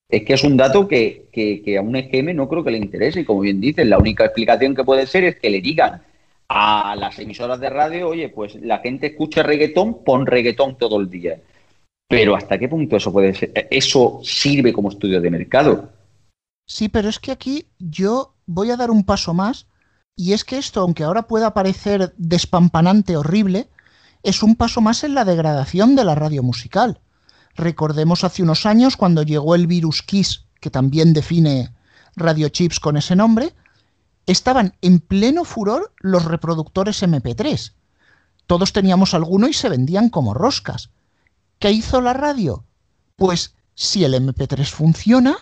es 0.08 0.24
que 0.24 0.34
es 0.34 0.44
un 0.44 0.56
dato 0.56 0.88
que, 0.88 1.28
que, 1.32 1.78
a 1.78 1.82
un 1.82 1.94
EGM 1.94 2.34
no 2.34 2.48
creo 2.48 2.64
que 2.64 2.70
le 2.70 2.78
interese. 2.78 3.20
Y 3.20 3.24
como 3.24 3.40
bien 3.40 3.60
dices, 3.60 3.86
la 3.86 3.98
única 3.98 4.24
explicación 4.24 4.74
que 4.74 4.84
puede 4.84 5.06
ser 5.06 5.24
es 5.24 5.36
que 5.36 5.50
le 5.50 5.60
digan 5.60 6.02
a 6.48 6.96
las 6.96 7.18
emisoras 7.18 7.60
de 7.60 7.68
radio, 7.68 8.08
oye, 8.08 8.30
pues 8.30 8.54
la 8.56 8.78
gente 8.78 9.08
escucha 9.08 9.42
reggaetón, 9.42 10.02
pon 10.02 10.26
reggaetón 10.26 10.78
todo 10.78 10.98
el 10.98 11.10
día. 11.10 11.38
Pero 12.08 12.34
¿hasta 12.34 12.58
qué 12.58 12.68
punto 12.68 12.96
eso 12.96 13.12
puede 13.12 13.34
ser? 13.34 13.68
Eso 13.70 14.20
sirve 14.24 14.72
como 14.72 14.88
estudio 14.88 15.20
de 15.20 15.30
mercado. 15.30 15.90
Sí, 16.66 16.88
pero 16.88 17.10
es 17.10 17.18
que 17.18 17.32
aquí 17.32 17.66
yo 17.78 18.34
voy 18.46 18.70
a 18.70 18.76
dar 18.76 18.90
un 18.90 19.04
paso 19.04 19.34
más. 19.34 19.67
Y 20.18 20.32
es 20.32 20.44
que 20.44 20.58
esto, 20.58 20.80
aunque 20.80 21.04
ahora 21.04 21.28
pueda 21.28 21.54
parecer 21.54 22.12
despampanante, 22.18 23.16
horrible, 23.16 23.70
es 24.24 24.42
un 24.42 24.56
paso 24.56 24.80
más 24.80 25.04
en 25.04 25.14
la 25.14 25.24
degradación 25.24 25.94
de 25.94 26.04
la 26.04 26.16
radio 26.16 26.42
musical. 26.42 27.00
Recordemos 27.54 28.24
hace 28.24 28.42
unos 28.42 28.66
años 28.66 28.96
cuando 28.96 29.22
llegó 29.22 29.54
el 29.54 29.68
virus 29.68 30.02
Kiss, 30.02 30.46
que 30.60 30.70
también 30.70 31.12
define 31.12 31.72
radiochips 32.16 32.80
con 32.80 32.96
ese 32.96 33.14
nombre, 33.14 33.54
estaban 34.26 34.74
en 34.82 34.98
pleno 34.98 35.44
furor 35.44 35.94
los 36.00 36.24
reproductores 36.24 37.00
MP3. 37.04 37.74
Todos 38.48 38.72
teníamos 38.72 39.14
alguno 39.14 39.46
y 39.46 39.52
se 39.52 39.68
vendían 39.68 40.08
como 40.08 40.34
roscas. 40.34 40.90
¿Qué 41.60 41.70
hizo 41.70 42.00
la 42.00 42.12
radio? 42.12 42.64
Pues 43.14 43.54
si 43.76 44.02
el 44.02 44.14
MP3 44.14 44.66
funciona, 44.66 45.36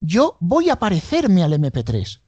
yo 0.00 0.38
voy 0.40 0.70
a 0.70 0.78
parecerme 0.78 1.42
al 1.42 1.52
MP3. 1.52 2.22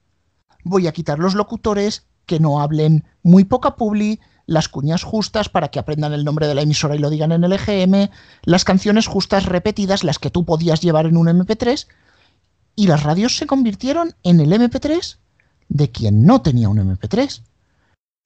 Voy 0.65 0.87
a 0.87 0.93
quitar 0.93 1.19
los 1.19 1.35
locutores 1.35 2.07
que 2.27 2.41
no 2.41 2.61
hablen 2.61 3.05
muy 3.23 3.45
poca 3.45 3.77
publi, 3.77 4.21
las 4.47 4.69
cuñas 4.69 5.03
justas 5.03 5.49
para 5.49 5.69
que 5.69 5.79
aprendan 5.79 6.13
el 6.13 6.25
nombre 6.25 6.47
de 6.47 6.55
la 6.55 6.63
emisora 6.63 6.97
y 6.97 6.99
lo 6.99 7.11
digan 7.11 7.33
en 7.33 7.45
el 7.45 7.53
EGM, 7.53 8.11
las 8.43 8.65
canciones 8.65 9.07
justas 9.07 9.47
repetidas, 9.47 10.05
las 10.05 10.19
que 10.19 10.31
tú 10.31 10.45
podías 10.45 10.81
llevar 10.81 11.07
en 11.07 11.17
un 11.17 11.29
MP3, 11.29 11.87
y 12.77 12.87
las 12.87 13.03
radios 13.03 13.37
se 13.37 13.47
convirtieron 13.47 14.15
en 14.23 14.41
el 14.41 14.53
MP3 14.53 15.19
de 15.69 15.91
quien 15.91 16.25
no 16.25 16.43
tenía 16.43 16.69
un 16.69 16.79
MP3. 16.79 17.43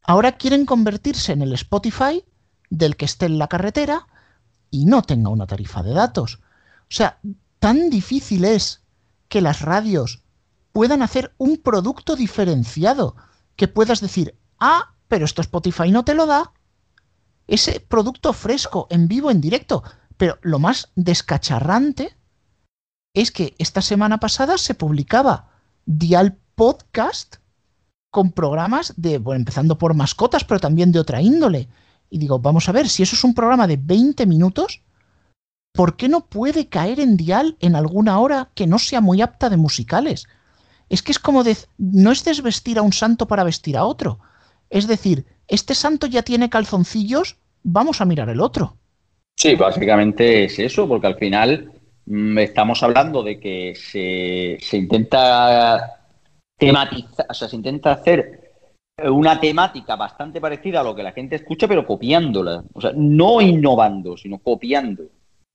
Ahora 0.02 0.32
quieren 0.32 0.66
convertirse 0.66 1.32
en 1.32 1.42
el 1.42 1.52
Spotify 1.52 2.24
del 2.70 2.96
que 2.96 3.04
esté 3.04 3.26
en 3.26 3.38
la 3.38 3.48
carretera 3.48 4.06
y 4.70 4.86
no 4.86 5.02
tenga 5.02 5.30
una 5.30 5.46
tarifa 5.46 5.82
de 5.82 5.92
datos. 5.92 6.40
O 6.82 6.94
sea, 6.94 7.18
tan 7.58 7.90
difícil 7.90 8.44
es 8.44 8.82
que 9.28 9.40
las 9.40 9.62
radios 9.62 10.23
puedan 10.74 11.02
hacer 11.02 11.32
un 11.38 11.58
producto 11.58 12.16
diferenciado, 12.16 13.14
que 13.54 13.68
puedas 13.68 14.00
decir, 14.00 14.36
ah, 14.58 14.96
pero 15.06 15.24
esto 15.24 15.40
Spotify 15.40 15.92
no 15.92 16.04
te 16.04 16.14
lo 16.14 16.26
da. 16.26 16.52
Ese 17.46 17.78
producto 17.78 18.32
fresco, 18.32 18.88
en 18.90 19.06
vivo, 19.06 19.30
en 19.30 19.40
directo. 19.40 19.84
Pero 20.16 20.36
lo 20.42 20.58
más 20.58 20.90
descacharrante 20.96 22.16
es 23.14 23.30
que 23.30 23.54
esta 23.58 23.82
semana 23.82 24.18
pasada 24.18 24.58
se 24.58 24.74
publicaba 24.74 25.48
Dial 25.86 26.38
Podcast 26.56 27.36
con 28.10 28.32
programas 28.32 28.94
de, 28.96 29.18
bueno, 29.18 29.38
empezando 29.38 29.78
por 29.78 29.94
mascotas, 29.94 30.42
pero 30.42 30.58
también 30.58 30.90
de 30.90 30.98
otra 30.98 31.22
índole. 31.22 31.68
Y 32.10 32.18
digo, 32.18 32.40
vamos 32.40 32.68
a 32.68 32.72
ver, 32.72 32.88
si 32.88 33.04
eso 33.04 33.14
es 33.14 33.22
un 33.22 33.34
programa 33.34 33.68
de 33.68 33.76
20 33.76 34.26
minutos, 34.26 34.82
¿por 35.72 35.96
qué 35.96 36.08
no 36.08 36.26
puede 36.26 36.68
caer 36.68 36.98
en 36.98 37.16
dial 37.16 37.56
en 37.60 37.76
alguna 37.76 38.18
hora 38.18 38.50
que 38.56 38.66
no 38.66 38.80
sea 38.80 39.00
muy 39.00 39.22
apta 39.22 39.48
de 39.48 39.56
musicales? 39.56 40.26
Es 40.94 41.02
que 41.02 41.10
es 41.10 41.18
como 41.18 41.42
no 41.76 42.12
es 42.12 42.24
desvestir 42.24 42.78
a 42.78 42.82
un 42.82 42.92
santo 42.92 43.26
para 43.26 43.42
vestir 43.42 43.76
a 43.76 43.84
otro. 43.84 44.20
Es 44.70 44.86
decir, 44.86 45.24
este 45.48 45.74
santo 45.74 46.06
ya 46.06 46.22
tiene 46.22 46.48
calzoncillos, 46.48 47.36
vamos 47.64 48.00
a 48.00 48.04
mirar 48.04 48.28
el 48.28 48.40
otro. 48.40 48.76
Sí, 49.36 49.56
básicamente 49.56 50.44
es 50.44 50.56
eso, 50.60 50.86
porque 50.86 51.08
al 51.08 51.16
final 51.16 51.72
mm, 52.06 52.38
estamos 52.38 52.80
hablando 52.84 53.24
de 53.24 53.40
que 53.40 53.74
se, 53.74 54.56
se 54.64 54.76
intenta 54.76 55.98
tematizar, 56.56 57.26
o 57.28 57.34
sea, 57.34 57.48
se 57.48 57.56
intenta 57.56 57.90
hacer 57.90 58.52
una 59.02 59.40
temática 59.40 59.96
bastante 59.96 60.40
parecida 60.40 60.78
a 60.78 60.84
lo 60.84 60.94
que 60.94 61.02
la 61.02 61.10
gente 61.10 61.34
escucha, 61.34 61.66
pero 61.66 61.84
copiándola. 61.84 62.62
O 62.72 62.80
sea, 62.80 62.92
no 62.94 63.40
innovando, 63.40 64.16
sino 64.16 64.38
copiando, 64.38 65.02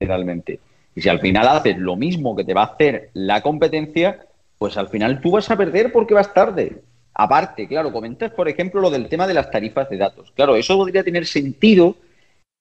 literalmente. 0.02 0.60
Y 0.94 1.00
si 1.00 1.08
al 1.08 1.22
final 1.22 1.48
haces 1.48 1.78
lo 1.78 1.96
mismo 1.96 2.36
que 2.36 2.44
te 2.44 2.54
va 2.54 2.64
a 2.64 2.74
hacer 2.74 3.12
la 3.14 3.40
competencia, 3.40 4.26
pues 4.60 4.78
al 4.78 4.90
final 4.90 5.22
tú 5.22 5.32
vas 5.32 5.50
a 5.50 5.58
perder 5.58 5.92
porque 5.92 6.14
vas 6.14 6.32
tarde. 6.34 6.84
Aparte, 7.14 7.68
claro, 7.68 7.92
comentas, 7.92 8.32
por 8.32 8.48
ejemplo, 8.48 8.82
lo 8.82 8.92
del 8.92 9.10
tema 9.10 9.26
de 9.26 9.34
las 9.34 9.50
tarifas 9.50 9.90
de 9.90 9.98
datos. 9.98 10.32
Claro, 10.36 10.56
eso 10.56 10.78
podría 10.78 11.04
tener 11.04 11.26
sentido 11.26 11.96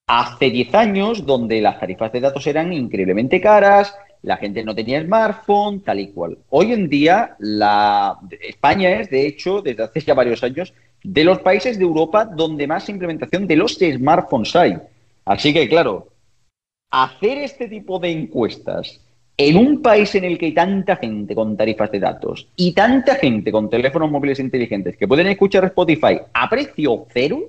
hace 0.06 0.50
10 0.50 0.74
años, 0.74 1.26
donde 1.26 1.60
las 1.60 1.78
tarifas 1.78 2.10
de 2.12 2.20
datos 2.20 2.46
eran 2.46 2.72
increíblemente 2.72 3.40
caras, 3.40 3.94
la 4.22 4.36
gente 4.36 4.64
no 4.64 4.74
tenía 4.74 5.02
smartphone, 5.02 5.80
tal 5.80 6.00
y 6.00 6.08
cual. 6.08 6.38
Hoy 6.50 6.72
en 6.72 6.88
día, 6.88 7.36
la... 7.38 8.18
España 8.40 9.00
es, 9.00 9.10
de 9.10 9.26
hecho, 9.26 9.60
desde 9.60 9.82
hace 9.82 10.00
ya 10.00 10.14
varios 10.14 10.42
años, 10.42 10.72
de 11.02 11.24
los 11.24 11.40
países 11.40 11.78
de 11.78 11.84
Europa 11.84 12.24
donde 12.24 12.66
más 12.66 12.88
implementación 12.88 13.46
de 13.46 13.56
los 13.56 13.74
smartphones 13.74 14.56
hay. 14.56 14.78
Así 15.24 15.52
que, 15.52 15.68
claro, 15.68 16.08
hacer 16.90 17.38
este 17.38 17.68
tipo 17.68 17.98
de 17.98 18.10
encuestas 18.10 19.00
en 19.40 19.56
un 19.56 19.80
país 19.82 20.12
en 20.16 20.24
el 20.24 20.36
que 20.36 20.46
hay 20.46 20.54
tanta 20.54 20.96
gente 20.96 21.34
con 21.34 21.56
tarifas 21.56 21.92
de 21.92 22.00
datos 22.00 22.48
y 22.56 22.72
tanta 22.72 23.14
gente 23.14 23.52
con 23.52 23.70
teléfonos 23.70 24.10
móviles 24.10 24.40
inteligentes 24.40 24.96
que 24.96 25.06
pueden 25.06 25.28
escuchar 25.28 25.64
Spotify 25.64 26.18
a 26.34 26.50
precio 26.50 27.06
cero, 27.14 27.48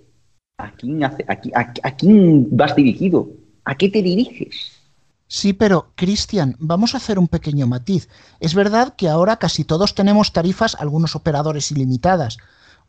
¿a 0.57 0.71
quién, 0.71 2.47
vas 2.51 2.75
dirigido? 2.75 3.29
¿A 3.65 3.75
qué 3.75 3.89
te 3.89 4.03
diriges? 4.03 4.79
Sí, 5.27 5.53
pero 5.53 5.91
Cristian, 5.95 6.55
vamos 6.59 6.93
a 6.93 6.97
hacer 6.97 7.17
un 7.17 7.27
pequeño 7.27 7.65
matiz. 7.65 8.07
Es 8.39 8.53
verdad 8.53 8.95
que 8.95 9.09
ahora 9.09 9.37
casi 9.37 9.63
todos 9.63 9.95
tenemos 9.95 10.31
tarifas, 10.31 10.75
algunos 10.75 11.15
operadores 11.15 11.71
ilimitadas, 11.71 12.37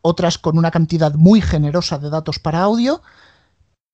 otras 0.03 0.37
con 0.37 0.59
una 0.59 0.71
cantidad 0.71 1.15
muy 1.15 1.41
generosa 1.41 1.99
de 1.99 2.11
datos 2.11 2.39
para 2.39 2.61
audio, 2.61 3.01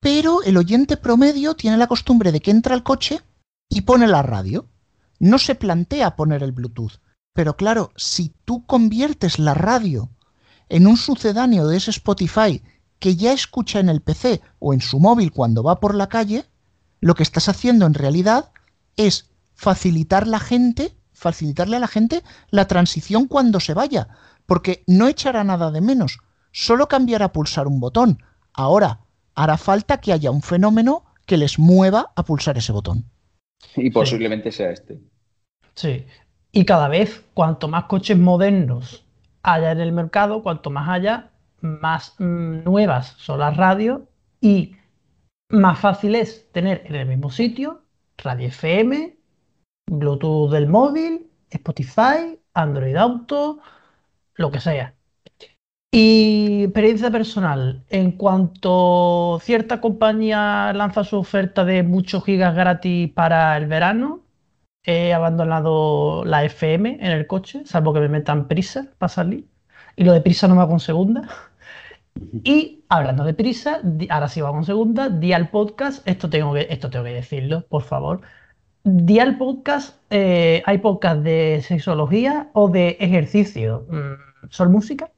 pero 0.00 0.42
el 0.42 0.56
oyente 0.56 0.96
promedio 0.96 1.54
tiene 1.54 1.76
la 1.76 1.86
costumbre 1.86 2.32
de 2.32 2.40
que 2.40 2.50
entra 2.50 2.74
al 2.74 2.82
coche 2.82 3.20
y 3.68 3.82
pone 3.82 4.08
la 4.08 4.22
radio. 4.22 4.66
No 5.18 5.38
se 5.38 5.54
plantea 5.54 6.16
poner 6.16 6.42
el 6.42 6.52
Bluetooth. 6.52 7.00
Pero 7.32 7.56
claro, 7.56 7.92
si 7.96 8.34
tú 8.44 8.64
conviertes 8.66 9.38
la 9.38 9.54
radio 9.54 10.10
en 10.68 10.86
un 10.86 10.96
sucedáneo 10.96 11.66
de 11.66 11.76
ese 11.76 11.90
Spotify 11.90 12.62
que 12.98 13.16
ya 13.16 13.32
escucha 13.32 13.78
en 13.78 13.88
el 13.88 14.00
PC 14.00 14.40
o 14.58 14.72
en 14.72 14.80
su 14.80 15.00
móvil 15.00 15.32
cuando 15.32 15.62
va 15.62 15.80
por 15.80 15.94
la 15.94 16.08
calle, 16.08 16.46
lo 17.00 17.14
que 17.14 17.22
estás 17.22 17.48
haciendo 17.48 17.86
en 17.86 17.94
realidad 17.94 18.52
es 18.96 19.30
facilitar 19.54 20.26
la 20.26 20.40
gente, 20.40 20.96
facilitarle 21.12 21.76
a 21.76 21.80
la 21.80 21.88
gente 21.88 22.22
la 22.50 22.66
transición 22.66 23.26
cuando 23.26 23.60
se 23.60 23.74
vaya, 23.74 24.08
porque 24.46 24.82
no 24.86 25.08
echará 25.08 25.44
nada 25.44 25.70
de 25.70 25.80
menos, 25.80 26.18
solo 26.52 26.88
cambiará 26.88 27.26
a 27.26 27.32
pulsar 27.32 27.66
un 27.66 27.80
botón. 27.80 28.22
Ahora, 28.54 29.00
hará 29.34 29.58
falta 29.58 30.00
que 30.00 30.12
haya 30.12 30.30
un 30.30 30.42
fenómeno 30.42 31.04
que 31.26 31.36
les 31.36 31.58
mueva 31.58 32.12
a 32.16 32.24
pulsar 32.24 32.56
ese 32.56 32.72
botón. 32.72 33.10
Y 33.76 33.90
posiblemente 33.90 34.52
sea 34.52 34.70
este. 34.70 35.00
Sí. 35.74 36.06
Y 36.52 36.64
cada 36.64 36.88
vez, 36.88 37.24
cuanto 37.34 37.68
más 37.68 37.84
coches 37.84 38.16
modernos 38.16 39.04
haya 39.42 39.72
en 39.72 39.80
el 39.80 39.92
mercado, 39.92 40.42
cuanto 40.42 40.70
más 40.70 40.88
haya, 40.88 41.30
más 41.60 42.14
mm, 42.18 42.64
nuevas 42.64 43.14
son 43.18 43.40
las 43.40 43.56
radios 43.56 44.02
y 44.40 44.76
más 45.48 45.78
fácil 45.78 46.14
es 46.14 46.50
tener 46.52 46.82
en 46.86 46.94
el 46.94 47.06
mismo 47.06 47.30
sitio 47.30 47.82
radio 48.18 48.48
FM, 48.48 49.16
Bluetooth 49.86 50.50
del 50.50 50.66
móvil, 50.66 51.30
Spotify, 51.50 52.38
Android 52.54 52.96
Auto, 52.96 53.60
lo 54.34 54.50
que 54.50 54.60
sea. 54.60 54.95
Y 55.98 56.64
experiencia 56.64 57.10
personal, 57.10 57.82
en 57.88 58.12
cuanto 58.12 59.38
cierta 59.42 59.80
compañía 59.80 60.70
lanza 60.74 61.04
su 61.04 61.16
oferta 61.16 61.64
de 61.64 61.82
muchos 61.82 62.22
gigas 62.22 62.54
gratis 62.54 63.10
para 63.14 63.56
el 63.56 63.66
verano, 63.66 64.20
he 64.84 65.14
abandonado 65.14 66.22
la 66.26 66.44
FM 66.44 66.98
en 67.00 67.12
el 67.12 67.26
coche, 67.26 67.62
salvo 67.64 67.94
que 67.94 68.00
me 68.00 68.10
metan 68.10 68.46
prisa 68.46 68.88
para 68.98 69.08
salir. 69.08 69.46
Y 69.96 70.04
lo 70.04 70.12
de 70.12 70.20
prisa 70.20 70.46
no 70.48 70.54
me 70.54 70.60
hago 70.60 70.74
en 70.74 70.80
segunda. 70.80 71.28
Y 72.44 72.84
hablando 72.90 73.24
de 73.24 73.32
prisa, 73.32 73.80
ahora 74.10 74.28
sí 74.28 74.42
vamos 74.42 74.64
en 74.64 74.74
segunda, 74.74 75.08
di 75.08 75.32
al 75.32 75.48
podcast, 75.48 76.06
esto 76.06 76.28
tengo 76.28 76.52
que, 76.52 76.66
esto 76.68 76.90
tengo 76.90 77.06
que 77.06 77.14
decirlo, 77.14 77.66
por 77.70 77.82
favor. 77.82 78.20
Di 78.84 79.18
al 79.18 79.38
podcast, 79.38 79.98
eh, 80.10 80.62
hay 80.66 80.76
podcast 80.76 81.22
de 81.22 81.62
sexología 81.62 82.50
o 82.52 82.68
de 82.68 82.98
ejercicio. 83.00 83.86
Mm, 83.88 84.50
¿Sol 84.50 84.68
Música? 84.68 85.10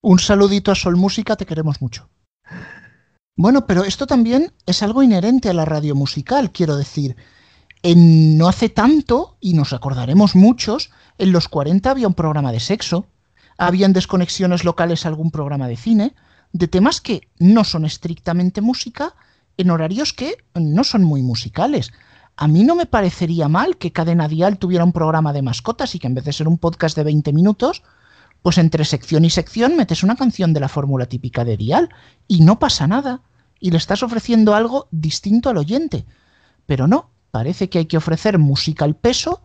Un 0.00 0.20
saludito 0.20 0.70
a 0.70 0.76
Sol 0.76 0.96
Música, 0.96 1.34
te 1.34 1.44
queremos 1.44 1.82
mucho. 1.82 2.08
Bueno, 3.36 3.66
pero 3.66 3.82
esto 3.84 4.06
también 4.06 4.52
es 4.64 4.82
algo 4.84 5.02
inherente 5.02 5.50
a 5.50 5.54
la 5.54 5.64
radio 5.64 5.96
musical, 5.96 6.52
quiero 6.52 6.76
decir. 6.76 7.16
En, 7.82 8.38
no 8.38 8.48
hace 8.48 8.68
tanto, 8.68 9.36
y 9.40 9.54
nos 9.54 9.72
acordaremos 9.72 10.36
muchos, 10.36 10.90
en 11.18 11.32
los 11.32 11.48
40 11.48 11.90
había 11.90 12.06
un 12.06 12.14
programa 12.14 12.52
de 12.52 12.60
sexo, 12.60 13.06
había 13.56 13.86
en 13.86 13.92
desconexiones 13.92 14.64
locales 14.64 15.04
algún 15.04 15.32
programa 15.32 15.66
de 15.66 15.76
cine, 15.76 16.14
de 16.52 16.68
temas 16.68 17.00
que 17.00 17.28
no 17.40 17.64
son 17.64 17.84
estrictamente 17.84 18.60
música, 18.60 19.14
en 19.56 19.70
horarios 19.70 20.12
que 20.12 20.36
no 20.54 20.84
son 20.84 21.02
muy 21.02 21.22
musicales. 21.22 21.92
A 22.36 22.46
mí 22.46 22.62
no 22.62 22.76
me 22.76 22.86
parecería 22.86 23.48
mal 23.48 23.76
que 23.76 23.92
Cadena 23.92 24.28
Dial 24.28 24.58
tuviera 24.58 24.84
un 24.84 24.92
programa 24.92 25.32
de 25.32 25.42
mascotas 25.42 25.96
y 25.96 25.98
que 25.98 26.06
en 26.06 26.14
vez 26.14 26.24
de 26.24 26.32
ser 26.32 26.46
un 26.46 26.58
podcast 26.58 26.96
de 26.96 27.02
20 27.02 27.32
minutos, 27.32 27.82
pues 28.42 28.58
entre 28.58 28.84
sección 28.84 29.24
y 29.24 29.30
sección 29.30 29.76
metes 29.76 30.02
una 30.02 30.16
canción 30.16 30.52
de 30.52 30.60
la 30.60 30.68
fórmula 30.68 31.06
típica 31.06 31.44
de 31.44 31.56
Dial 31.56 31.88
y 32.26 32.40
no 32.40 32.58
pasa 32.58 32.86
nada. 32.86 33.22
Y 33.60 33.70
le 33.70 33.78
estás 33.78 34.02
ofreciendo 34.02 34.54
algo 34.54 34.86
distinto 34.90 35.50
al 35.50 35.58
oyente. 35.58 36.04
Pero 36.66 36.86
no, 36.86 37.10
parece 37.30 37.68
que 37.68 37.78
hay 37.78 37.86
que 37.86 37.96
ofrecer 37.96 38.38
música 38.38 38.84
al 38.84 38.94
peso, 38.94 39.42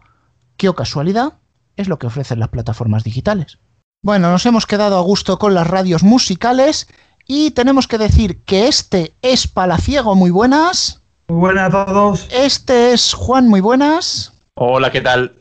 que 0.57 0.69
o 0.69 0.75
casualidad 0.75 1.33
es 1.75 1.87
lo 1.87 1.97
que 1.97 2.07
ofrecen 2.07 2.39
las 2.39 2.49
plataformas 2.49 3.03
digitales. 3.03 3.57
Bueno, 4.03 4.29
nos 4.29 4.45
hemos 4.45 4.67
quedado 4.67 4.97
a 4.97 5.01
gusto 5.01 5.39
con 5.39 5.53
las 5.53 5.65
radios 5.65 6.03
musicales 6.03 6.87
y 7.25 7.51
tenemos 7.51 7.87
que 7.87 7.97
decir 7.97 8.43
que 8.43 8.67
este 8.67 9.15
es 9.21 9.47
Palaciego, 9.47 10.13
muy 10.15 10.29
buenas. 10.29 11.01
Muy 11.29 11.39
buenas 11.39 11.73
a 11.73 11.85
todos. 11.85 12.27
Este 12.29 12.93
es 12.93 13.13
Juan, 13.13 13.47
muy 13.47 13.61
buenas. 13.61 14.33
Hola, 14.55 14.91
¿qué 14.91 15.01
tal? 15.01 15.33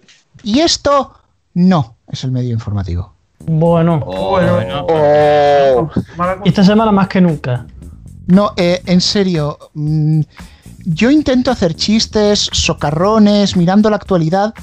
Y 0.42 0.60
esto 0.60 1.14
no 1.54 1.96
es 2.06 2.24
el 2.24 2.30
medio 2.30 2.52
informativo. 2.52 3.11
Bueno, 3.46 4.00
bueno. 4.00 4.86
Oh. 4.88 5.90
esta 6.44 6.64
semana 6.64 6.92
más 6.92 7.08
que 7.08 7.20
nunca. 7.20 7.66
No, 8.26 8.52
eh, 8.56 8.80
en 8.86 9.00
serio, 9.00 9.58
mm, 9.74 10.20
yo 10.84 11.10
intento 11.10 11.50
hacer 11.50 11.74
chistes, 11.74 12.48
socarrones, 12.52 13.56
mirando 13.56 13.90
la 13.90 13.96
actualidad, 13.96 14.54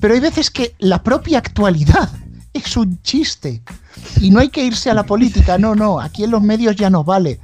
pero 0.00 0.14
hay 0.14 0.20
veces 0.20 0.50
que 0.50 0.74
la 0.78 1.02
propia 1.02 1.38
actualidad 1.38 2.08
es 2.52 2.76
un 2.76 3.00
chiste. 3.02 3.62
Y 4.20 4.30
no 4.30 4.40
hay 4.40 4.48
que 4.48 4.64
irse 4.64 4.90
a 4.90 4.94
la 4.94 5.04
política, 5.04 5.58
no, 5.58 5.74
no, 5.74 6.00
aquí 6.00 6.24
en 6.24 6.30
los 6.30 6.42
medios 6.42 6.76
ya 6.76 6.90
no 6.90 7.04
vale. 7.04 7.40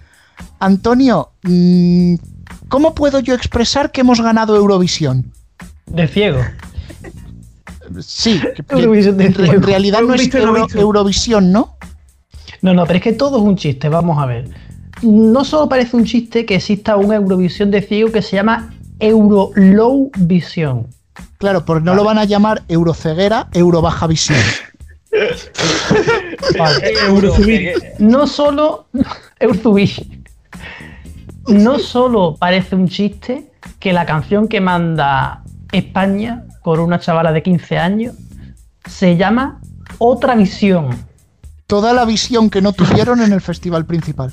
Antonio, 0.61 1.31
mm, 1.43 2.15
¿cómo 2.69 2.95
puedo 2.95 3.21
yo 3.21 3.35
expresar 3.35 3.91
que 3.91 4.01
hemos 4.01 4.21
ganado 4.21 4.57
Eurovisión? 4.57 5.33
De 5.87 6.09
ciego. 6.09 6.41
Sí, 8.01 8.41
en, 8.71 9.63
realidad 9.63 10.03
no 10.03 10.15
es 10.15 10.35
Eurovisión, 10.75 11.53
¿no? 11.53 11.77
No, 12.63 12.75
no, 12.75 12.87
pero 12.87 12.97
es 12.97 13.03
que 13.03 13.13
todo 13.13 13.39
es 13.39 13.43
un 13.43 13.57
chiste, 13.57 13.89
vamos 13.89 14.23
a 14.23 14.27
ver. 14.27 14.49
No 15.03 15.45
solo 15.45 15.69
parece 15.69 15.97
un 15.97 16.05
chiste 16.05 16.47
que 16.47 16.57
exista 16.57 16.97
una 16.97 17.17
Eurovisión 17.17 17.71
de 17.71 17.83
ciego 17.83 18.11
que 18.11 18.23
se 18.23 18.37
llama 18.37 18.75
Euro 19.01 19.51
Low 19.55 20.11
Visión. 20.17 20.87
Claro, 21.39 21.65
porque 21.65 21.85
no 21.85 21.95
lo 21.95 22.05
van 22.05 22.19
a 22.19 22.25
llamar 22.25 22.63
Euroceguera, 22.69 23.49
Eurobaja 23.53 24.07
Visión. 24.07 24.39
No 27.99 28.27
solo. 28.27 28.87
No 31.47 31.79
solo 31.79 32.37
parece 32.37 32.75
un 32.75 32.89
chiste 32.89 33.51
que 33.79 33.93
la 33.93 34.07
canción 34.07 34.49
que 34.49 34.61
manda 34.61 35.43
España 35.73 36.45
con 36.65 36.81
una 36.81 36.99
chavala 36.99 37.31
de 37.31 37.43
15 37.43 37.77
años 37.77 38.15
se 38.89 39.19
llama 39.19 39.61
Otra 39.99 40.35
Visión. 40.35 40.97
Toda 41.67 41.93
la 41.93 42.07
visión 42.07 42.49
que 42.49 42.63
no 42.63 42.73
tuvieron 42.73 43.21
en 43.21 43.35
el 43.35 43.43
festival 43.43 43.85
principal. 43.85 44.33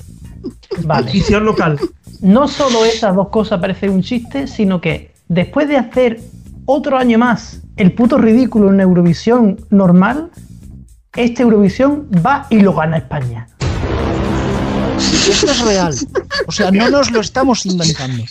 Vale. 0.82 1.12
Visión 1.12 1.44
local. 1.44 1.78
No 2.22 2.48
solo 2.48 2.86
esas 2.86 3.14
dos 3.14 3.28
cosas 3.28 3.60
parecen 3.60 3.90
un 3.90 4.02
chiste, 4.02 4.46
sino 4.46 4.80
que 4.80 5.12
después 5.28 5.68
de 5.68 5.76
hacer 5.76 6.20
otro 6.64 6.96
año 6.96 7.18
más 7.18 7.60
el 7.76 7.92
puto 7.92 8.16
ridículo 8.16 8.72
en 8.72 8.80
Eurovisión 8.80 9.66
normal, 9.68 10.30
esta 11.14 11.42
Eurovisión 11.42 12.08
va 12.24 12.46
y 12.48 12.60
lo 12.60 12.72
gana 12.72 12.96
España. 12.96 13.46
Esto 14.96 15.50
es 15.50 15.60
real. 15.60 15.94
O 16.46 16.52
sea, 16.52 16.70
no 16.70 16.88
nos 16.88 17.10
lo 17.10 17.20
estamos 17.20 17.66
inventando. 17.66 18.24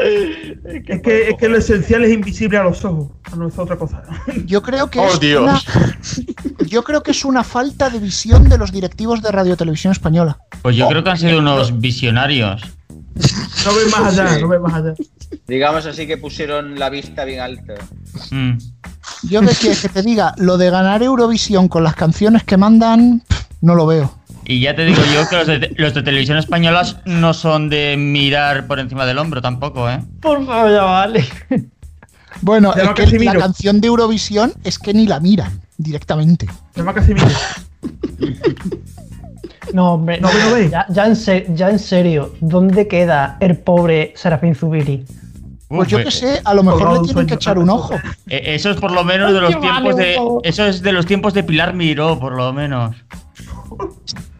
Es 0.00 1.36
que, 1.38 1.48
lo 1.48 1.58
esencial 1.58 2.04
es 2.04 2.12
invisible 2.12 2.56
a 2.56 2.64
los 2.64 2.84
ojos, 2.84 3.10
no 3.36 3.46
es 3.46 3.58
otra 3.58 3.76
cosa. 3.76 4.02
Yo 4.46 4.62
creo 4.62 4.88
que 4.90 4.98
oh, 4.98 5.08
es 5.08 5.36
Una, 5.36 5.60
yo 6.66 6.82
creo 6.82 7.02
que 7.02 7.10
es 7.10 7.24
una 7.24 7.44
falta 7.44 7.90
de 7.90 7.98
visión 7.98 8.48
de 8.48 8.56
los 8.56 8.72
directivos 8.72 9.20
de 9.20 9.30
Radio 9.30 9.56
Televisión 9.56 9.92
Española. 9.92 10.38
Pues 10.62 10.76
yo 10.76 10.88
creo 10.88 11.04
que 11.04 11.10
han 11.10 11.18
sido 11.18 11.38
unos 11.38 11.78
visionarios. 11.78 12.62
No 13.64 13.74
ven 13.74 13.90
más 13.90 14.18
allá, 14.18 14.38
no 14.38 14.48
ven 14.48 14.62
más 14.62 14.74
allá. 14.74 14.94
Digamos 15.46 15.84
así 15.84 16.06
que 16.06 16.16
pusieron 16.16 16.78
la 16.78 16.88
vista 16.88 17.24
bien 17.24 17.40
alta. 17.40 17.74
Mm. 18.30 18.52
Yo 19.24 19.40
que 19.42 19.76
que 19.76 19.88
te 19.88 20.02
diga, 20.02 20.34
lo 20.38 20.56
de 20.56 20.70
ganar 20.70 21.02
Eurovisión 21.02 21.68
con 21.68 21.84
las 21.84 21.94
canciones 21.94 22.44
que 22.44 22.56
mandan, 22.56 23.22
no 23.60 23.74
lo 23.74 23.86
veo. 23.86 24.21
Y 24.44 24.60
ya 24.60 24.74
te 24.74 24.84
digo 24.84 25.00
yo 25.14 25.28
que 25.28 25.36
los 25.76 25.94
de, 25.94 26.02
televisión 26.02 26.36
españolas 26.36 26.96
no 27.04 27.32
son 27.32 27.68
de 27.68 27.96
mirar 27.96 28.66
por 28.66 28.80
encima 28.80 29.06
del 29.06 29.18
hombro 29.18 29.40
tampoco, 29.40 29.88
¿eh? 29.88 30.00
Por 30.20 30.44
favor, 30.44 30.70
ya 30.70 30.82
vale. 30.82 31.24
Bueno, 32.40 32.74
es 32.74 32.88
que 32.90 33.18
la 33.20 33.34
canción 33.34 33.80
de 33.80 33.88
Eurovisión 33.88 34.52
es 34.64 34.78
que 34.78 34.92
ni 34.92 35.06
la 35.06 35.20
miran 35.20 35.60
directamente. 35.76 36.48
No, 39.72 39.94
hombre, 39.94 40.20
no, 40.20 40.28
ya, 40.68 40.86
ya, 40.88 41.06
en 41.06 41.54
ya 41.54 41.70
en 41.70 41.78
serio, 41.78 42.34
¿dónde 42.40 42.88
queda 42.88 43.36
el 43.40 43.56
pobre 43.56 44.12
Serafín 44.16 44.54
Zubiri? 44.54 45.04
Pues 45.68 45.88
yo 45.88 45.98
qué 46.04 46.10
sé, 46.10 46.40
a 46.44 46.52
lo 46.52 46.62
mejor 46.62 47.00
le 47.00 47.06
tienen 47.06 47.26
que 47.26 47.34
echar 47.34 47.58
un 47.58 47.70
ojo. 47.70 47.94
Eh, 48.28 48.42
eso 48.46 48.70
es 48.70 48.76
por 48.76 48.92
lo 48.92 49.04
menos 49.04 49.32
de 49.32 49.40
los 49.40 49.58
tiempos 49.58 49.96
de. 49.96 50.18
Eso 50.42 50.66
es 50.66 50.82
de 50.82 50.92
los 50.92 51.06
tiempos 51.06 51.32
de 51.32 51.42
Pilar 51.42 51.72
Miró, 51.74 52.18
por 52.18 52.34
lo 52.34 52.52
menos. 52.52 52.94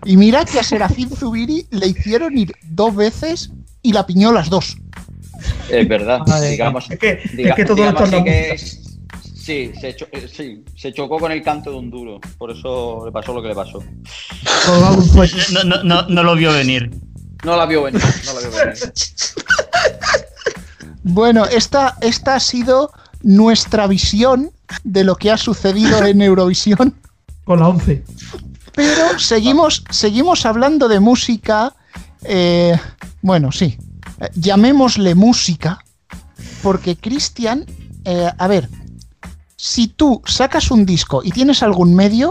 Y 0.04 0.16
mira 0.16 0.44
que 0.44 0.58
a 0.58 0.62
Serafín 0.62 1.10
Zubiri 1.10 1.66
le 1.70 1.86
hicieron 1.88 2.36
ir 2.36 2.52
dos 2.64 2.94
veces 2.94 3.50
y 3.82 3.92
la 3.92 4.06
piñó 4.06 4.32
las 4.32 4.48
dos. 4.50 4.76
Es 5.70 5.88
verdad, 5.88 6.20
digamos. 6.50 6.90
Es 6.90 6.98
que, 6.98 7.20
es 7.22 7.54
que 7.54 7.64
todo 7.64 7.76
esto 7.88 8.24
que 8.24 8.56
Sí 9.34 9.72
se, 9.80 9.96
cho- 9.96 10.06
eh, 10.12 10.28
sí, 10.32 10.62
se 10.76 10.92
chocó 10.92 11.18
con 11.18 11.32
el 11.32 11.42
canto 11.42 11.70
de 11.72 11.76
un 11.76 11.90
duro. 11.90 12.20
Por 12.38 12.52
eso 12.52 13.02
le 13.04 13.10
pasó 13.10 13.32
lo 13.34 13.42
que 13.42 13.48
le 13.48 13.54
pasó. 13.56 13.82
No, 15.52 15.64
no, 15.64 15.82
no, 15.82 16.02
no 16.08 16.22
lo 16.22 16.36
vio 16.36 16.52
venir. 16.52 16.90
No 17.44 17.56
la 17.56 17.66
vio 17.66 17.82
venir, 17.82 18.00
no 18.24 18.34
la 18.34 18.40
vio 18.40 18.50
venir. 18.52 18.78
Bueno, 21.02 21.44
esta, 21.46 21.96
esta 22.00 22.36
ha 22.36 22.40
sido 22.40 22.92
nuestra 23.22 23.88
visión 23.88 24.52
de 24.84 25.02
lo 25.04 25.16
que 25.16 25.30
ha 25.32 25.36
sucedido 25.36 26.04
en 26.06 26.22
Eurovisión. 26.22 26.94
Con 27.44 27.58
la 27.58 27.68
11. 27.68 28.04
Pero 28.74 29.18
seguimos, 29.18 29.84
seguimos 29.90 30.46
hablando 30.46 30.88
de 30.88 31.00
música. 31.00 31.74
eh, 32.24 32.76
bueno, 33.20 33.52
sí. 33.52 33.78
eh, 34.20 34.28
llamémosle 34.34 35.14
música. 35.14 35.84
Porque 36.62 36.96
Cristian, 36.96 37.66
eh, 38.04 38.30
a 38.36 38.48
ver, 38.48 38.68
si 39.56 39.88
tú 39.88 40.22
sacas 40.24 40.70
un 40.70 40.86
disco 40.86 41.22
y 41.24 41.30
tienes 41.30 41.62
algún 41.62 41.94
medio, 41.94 42.30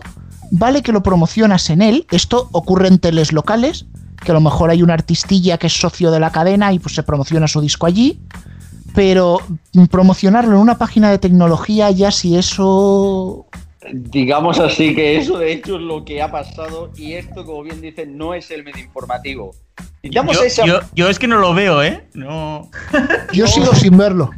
vale 0.51 0.81
que 0.81 0.91
lo 0.91 1.03
promocionas 1.03 1.69
en 1.69 1.81
él. 1.81 2.05
Esto 2.11 2.49
ocurre 2.51 2.87
en 2.87 2.99
teles 2.99 3.31
locales, 3.31 3.85
que 4.23 4.31
a 4.31 4.33
lo 4.33 4.41
mejor 4.41 4.69
hay 4.69 4.83
una 4.83 4.93
artistilla 4.93 5.57
que 5.57 5.67
es 5.67 5.73
socio 5.73 6.11
de 6.11 6.19
la 6.19 6.31
cadena 6.31 6.73
y 6.73 6.79
pues 6.79 6.95
se 6.95 7.03
promociona 7.03 7.47
su 7.47 7.61
disco 7.61 7.85
allí. 7.85 8.19
Pero 8.93 9.39
promocionarlo 9.89 10.55
en 10.55 10.61
una 10.61 10.77
página 10.77 11.09
de 11.09 11.17
tecnología, 11.17 11.91
ya 11.91 12.11
si 12.11 12.35
eso 12.35 13.45
Digamos 13.91 14.59
así 14.59 14.93
que 14.93 15.17
eso 15.17 15.37
de 15.39 15.53
hecho 15.53 15.75
es 15.77 15.81
lo 15.81 16.05
que 16.05 16.21
ha 16.21 16.31
pasado 16.31 16.91
y 16.95 17.13
esto, 17.13 17.45
como 17.45 17.63
bien 17.63 17.81
dicen, 17.81 18.15
no 18.17 18.33
es 18.33 18.51
el 18.51 18.63
medio 18.63 18.83
informativo. 18.83 19.55
Digamos 20.03 20.35
Yo, 20.37 20.43
esa... 20.43 20.65
yo- 20.65 20.79
yo 20.93 21.09
es 21.09 21.17
que 21.17 21.27
no 21.27 21.37
lo 21.37 21.53
veo, 21.53 21.81
¿eh? 21.83 22.05
No. 22.13 22.69
Yo 23.33 23.47
sigo 23.47 23.73
sin 23.73 23.97
verlo. 23.97 24.29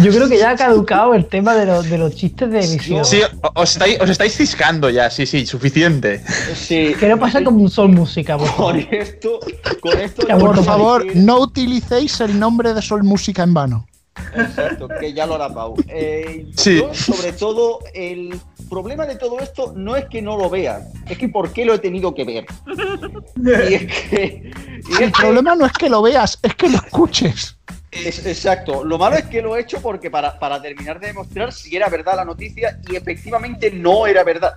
Yo 0.00 0.12
creo 0.12 0.28
que 0.28 0.38
ya 0.38 0.50
ha 0.50 0.56
caducado 0.56 1.12
el 1.14 1.26
tema 1.26 1.54
de, 1.56 1.66
los- 1.66 1.88
de 1.90 1.98
los 1.98 2.14
chistes 2.14 2.50
de 2.52 2.60
emisión. 2.64 3.04
Sí, 3.04 3.20
os 3.54 3.72
estáis, 3.72 4.00
os 4.00 4.08
estáis 4.08 4.36
ciscando 4.36 4.88
ya, 4.90 5.10
sí, 5.10 5.26
sí, 5.26 5.44
suficiente. 5.44 6.22
Sí, 6.54 6.94
Que 6.98 7.08
no 7.08 7.18
pasa 7.18 7.42
como 7.42 7.58
un 7.58 7.68
Sol 7.70 7.88
Música, 7.90 8.38
por 8.38 8.46
favor. 8.48 8.72
con 8.74 8.94
esto, 8.94 9.40
con 9.80 9.98
esto 10.00 10.26
Por 10.38 10.64
favor, 10.64 11.04
decir- 11.04 11.22
no 11.24 11.40
utilicéis 11.40 12.20
el 12.20 12.38
nombre 12.38 12.74
de 12.74 12.80
Sol 12.82 13.02
Música 13.02 13.42
en 13.42 13.54
vano. 13.54 13.86
Exacto, 14.34 14.88
que 15.00 15.12
ya 15.12 15.26
lo 15.26 15.34
hará 15.36 15.48
Pau. 15.52 15.74
Eh, 15.88 16.46
Sí. 16.56 16.76
yo, 16.78 16.92
sobre 16.94 17.32
todo, 17.32 17.80
el 17.94 18.38
problema 18.68 19.06
de 19.06 19.16
todo 19.16 19.38
esto 19.40 19.72
no 19.76 19.96
es 19.96 20.04
que 20.06 20.20
no 20.22 20.36
lo 20.36 20.50
vea, 20.50 20.80
es 21.08 21.16
que 21.18 21.28
por 21.28 21.52
qué 21.52 21.64
lo 21.64 21.74
he 21.74 21.78
tenido 21.78 22.14
que 22.14 22.24
ver. 22.24 22.46
Y 23.36 23.74
es 23.74 23.86
que. 23.86 24.50
y 24.88 24.92
es 24.92 25.00
El 25.00 25.12
que- 25.12 25.22
problema 25.22 25.54
no 25.56 25.66
es 25.66 25.72
que 25.72 25.88
lo 25.88 26.02
veas, 26.02 26.38
es 26.42 26.54
que 26.54 26.68
lo 26.68 26.76
escuches. 26.78 27.56
es- 27.90 28.24
exacto. 28.26 28.84
Lo 28.84 28.98
malo 28.98 29.16
es 29.16 29.24
que 29.24 29.42
lo 29.42 29.56
he 29.56 29.60
hecho 29.62 29.80
porque 29.80 30.10
para, 30.10 30.38
para 30.38 30.60
terminar 30.62 31.00
de 31.00 31.08
demostrar 31.08 31.52
si 31.52 31.74
era 31.74 31.88
verdad 31.88 32.16
la 32.16 32.24
noticia 32.24 32.78
y 32.88 32.96
efectivamente 32.96 33.70
no 33.70 34.06
era 34.06 34.22
verdad. 34.22 34.54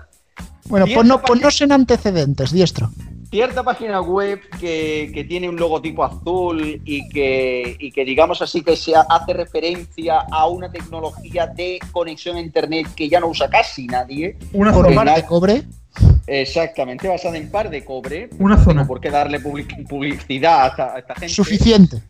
Bueno, 0.66 0.86
Y 0.88 0.94
ponno- 0.94 1.16
esta 1.16 1.28
página- 1.28 1.42
ponnos 1.42 1.62
en 1.62 1.72
antecedentes, 1.72 2.52
diestro. 2.52 2.90
Cierta 3.34 3.64
página 3.64 4.00
web 4.00 4.40
que, 4.60 5.10
que 5.12 5.24
tiene 5.24 5.50
un 5.50 5.56
logotipo 5.56 6.04
azul 6.04 6.80
y 6.86 7.10
que, 7.10 7.76
y 7.80 7.92
que 7.92 8.06
digamos 8.06 8.44
así 8.44 8.62
que 8.62 8.76
se 8.76 8.96
ha- 8.96 9.08
hace 9.10 9.34
referencia 9.34 10.20
a 10.32 10.46
una 10.46 10.72
tecnología 10.72 11.48
de 11.48 11.80
conexión 11.92 12.38
a 12.38 12.40
internet 12.42 12.90
que 12.96 13.10
ya 13.10 13.20
no 13.20 13.26
usa 13.28 13.50
casi 13.50 13.88
nadie. 13.88 14.38
Una 14.54 14.72
zona. 14.72 15.16
de 15.16 15.26
cobre. 15.26 15.64
Exactamente, 16.28 17.08
basada 17.08 17.36
en 17.38 17.50
par 17.50 17.72
de 17.72 17.84
cobre. 17.84 18.30
Una 18.38 18.64
zona. 18.64 18.86
por 18.86 19.02
qué 19.02 19.10
darle 19.10 19.40
public- 19.42 19.88
publicidad 19.88 20.66
a 20.66 20.68
esta, 20.68 20.94
a 20.96 21.00
esta 21.00 21.14
gente. 21.16 21.30
Suficiente. 21.30 22.04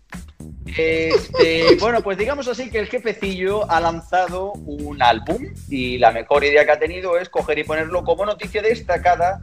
Este, 0.65 1.75
bueno, 1.79 2.01
pues 2.01 2.17
digamos 2.17 2.49
así 2.49 2.69
que 2.69 2.79
el 2.79 2.87
jefecillo 2.87 3.69
ha 3.71 3.79
lanzado 3.79 4.51
un 4.65 5.01
álbum 5.01 5.37
y 5.69 5.97
la 5.99 6.11
mejor 6.11 6.43
idea 6.43 6.65
que 6.65 6.71
ha 6.71 6.79
tenido 6.79 7.17
es 7.17 7.29
coger 7.29 7.59
y 7.59 7.63
ponerlo 7.63 8.03
como 8.03 8.25
noticia 8.25 8.61
destacada 8.61 9.39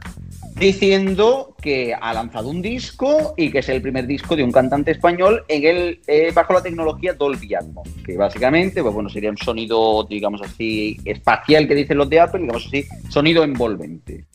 diciendo 0.61 1.55
que 1.61 1.93
ha 1.93 2.13
lanzado 2.13 2.47
un 2.49 2.61
disco 2.61 3.33
y 3.35 3.51
que 3.51 3.59
es 3.59 3.69
el 3.69 3.81
primer 3.81 4.07
disco 4.07 4.35
de 4.35 4.43
un 4.43 4.51
cantante 4.51 4.91
español 4.91 5.43
en 5.47 5.65
el 5.65 5.99
eh, 6.07 6.31
bajo 6.33 6.53
la 6.53 6.61
tecnología 6.63 7.13
Dolby 7.13 7.53
Atmos, 7.55 7.87
que 8.05 8.15
básicamente 8.15 8.81
pues 8.81 8.93
bueno, 8.93 9.09
sería 9.09 9.29
un 9.29 9.37
sonido, 9.37 10.05
digamos 10.09 10.41
así, 10.41 10.97
espacial 11.03 11.67
que 11.67 11.75
dicen 11.75 11.97
los 11.97 12.09
de 12.09 12.19
Apple, 12.21 12.41
digamos 12.41 12.65
así, 12.67 12.85
sonido 13.09 13.43
envolvente. 13.43 14.25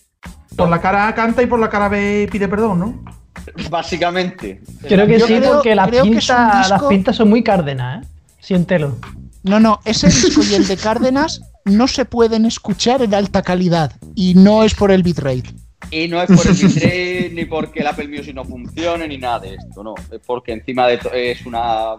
Por 0.54 0.68
la 0.68 0.80
cara 0.80 1.08
A 1.08 1.14
canta 1.14 1.42
y 1.42 1.46
por 1.46 1.58
la 1.58 1.70
cara 1.70 1.88
B 1.88 2.28
pide 2.30 2.48
perdón, 2.48 2.78
¿no? 2.78 3.04
Básicamente. 3.70 4.60
Creo 4.82 5.06
que 5.06 5.18
Yo 5.18 5.26
sí, 5.26 5.36
creo- 5.36 5.54
porque 5.54 5.74
las 5.74 5.88
pintas, 5.90 6.70
las 6.70 6.82
pintas 6.84 7.16
son 7.16 7.28
muy 7.30 7.42
cárdenas, 7.42 8.04
¿eh? 8.04 8.08
Siéntelo. 8.40 8.96
No, 9.42 9.60
no, 9.60 9.80
ese 9.84 10.08
disco 10.08 10.42
y 10.42 10.54
el 10.54 10.66
de 10.66 10.76
Cárdenas 10.76 11.40
no 11.64 11.86
se 11.86 12.04
pueden 12.04 12.46
escuchar 12.46 13.02
en 13.02 13.14
alta 13.14 13.42
calidad. 13.42 13.92
Y 14.16 14.34
no 14.34 14.64
es 14.64 14.74
por 14.74 14.90
el 14.90 15.02
bitrate. 15.04 15.54
Y 15.90 16.08
no 16.08 16.20
es 16.20 16.26
por 16.26 16.46
el 16.46 16.54
bitrate, 16.56 17.30
ni 17.32 17.44
porque 17.44 17.80
el 17.80 17.86
Apple 17.86 18.08
Music 18.08 18.34
no 18.34 18.44
funcione, 18.44 19.06
ni 19.08 19.18
nada 19.18 19.40
de 19.40 19.54
esto, 19.54 19.82
no. 19.84 19.94
Es 20.10 20.20
porque 20.26 20.52
encima 20.52 20.86
de 20.88 20.98
to- 20.98 21.12
es 21.12 21.44
una 21.46 21.94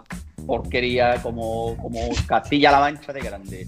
porquería 0.46 1.20
como, 1.22 1.76
como 1.76 2.00
Castilla-La 2.26 2.80
Mancha 2.80 3.12
de 3.12 3.20
grande. 3.20 3.66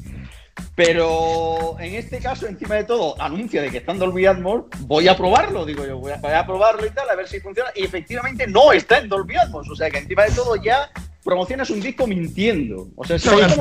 Pero 0.75 1.77
en 1.81 1.95
este 1.95 2.19
caso, 2.19 2.47
encima 2.47 2.77
de 2.77 2.85
todo, 2.85 3.21
anuncia 3.21 3.63
de 3.63 3.71
que 3.71 3.79
está 3.79 3.93
en 3.93 3.99
Dolby 3.99 4.27
Atmos, 4.27 4.65
voy 4.81 5.09
a 5.09 5.17
probarlo, 5.17 5.65
digo 5.65 5.85
yo, 5.87 5.99
voy 5.99 6.13
a, 6.13 6.17
voy 6.17 6.33
a 6.33 6.45
probarlo 6.47 6.87
y 6.87 6.91
tal, 6.91 7.09
a 7.09 7.15
ver 7.17 7.29
si 7.29 7.41
funciona. 7.41 7.71
Y 7.75 7.85
efectivamente 7.85 8.47
no 8.47 8.73
está 8.73 8.99
en 8.99 9.09
Dolby 9.09 9.37
Atmos, 9.37 9.69
o 9.69 9.75
sea 9.77 9.91
que 9.91 9.99
encima 9.99 10.25
de 10.25 10.33
todo 10.33 10.57
ya 10.57 10.91
promocionas 11.25 11.71
un 11.71 11.81
disco 11.81 12.07
mintiendo. 12.07 12.89
O 12.97 13.05
sea, 13.05 13.19
Fake 13.31 13.59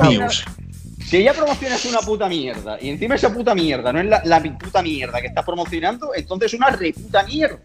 si 1.10 1.22
ya 1.24 1.32
promocionas 1.34 1.84
una 1.86 1.98
puta 1.98 2.28
mierda 2.28 2.78
y 2.80 2.88
encima 2.88 3.16
esa 3.16 3.32
puta 3.32 3.54
mierda 3.54 3.92
no 3.92 3.98
es 4.00 4.06
la, 4.06 4.22
la 4.24 4.40
puta 4.58 4.80
mierda 4.82 5.20
que 5.20 5.26
estás 5.26 5.44
promocionando, 5.44 6.10
entonces 6.14 6.52
es 6.52 6.58
una 6.58 6.70
reputa 6.70 7.24
mierda. 7.24 7.58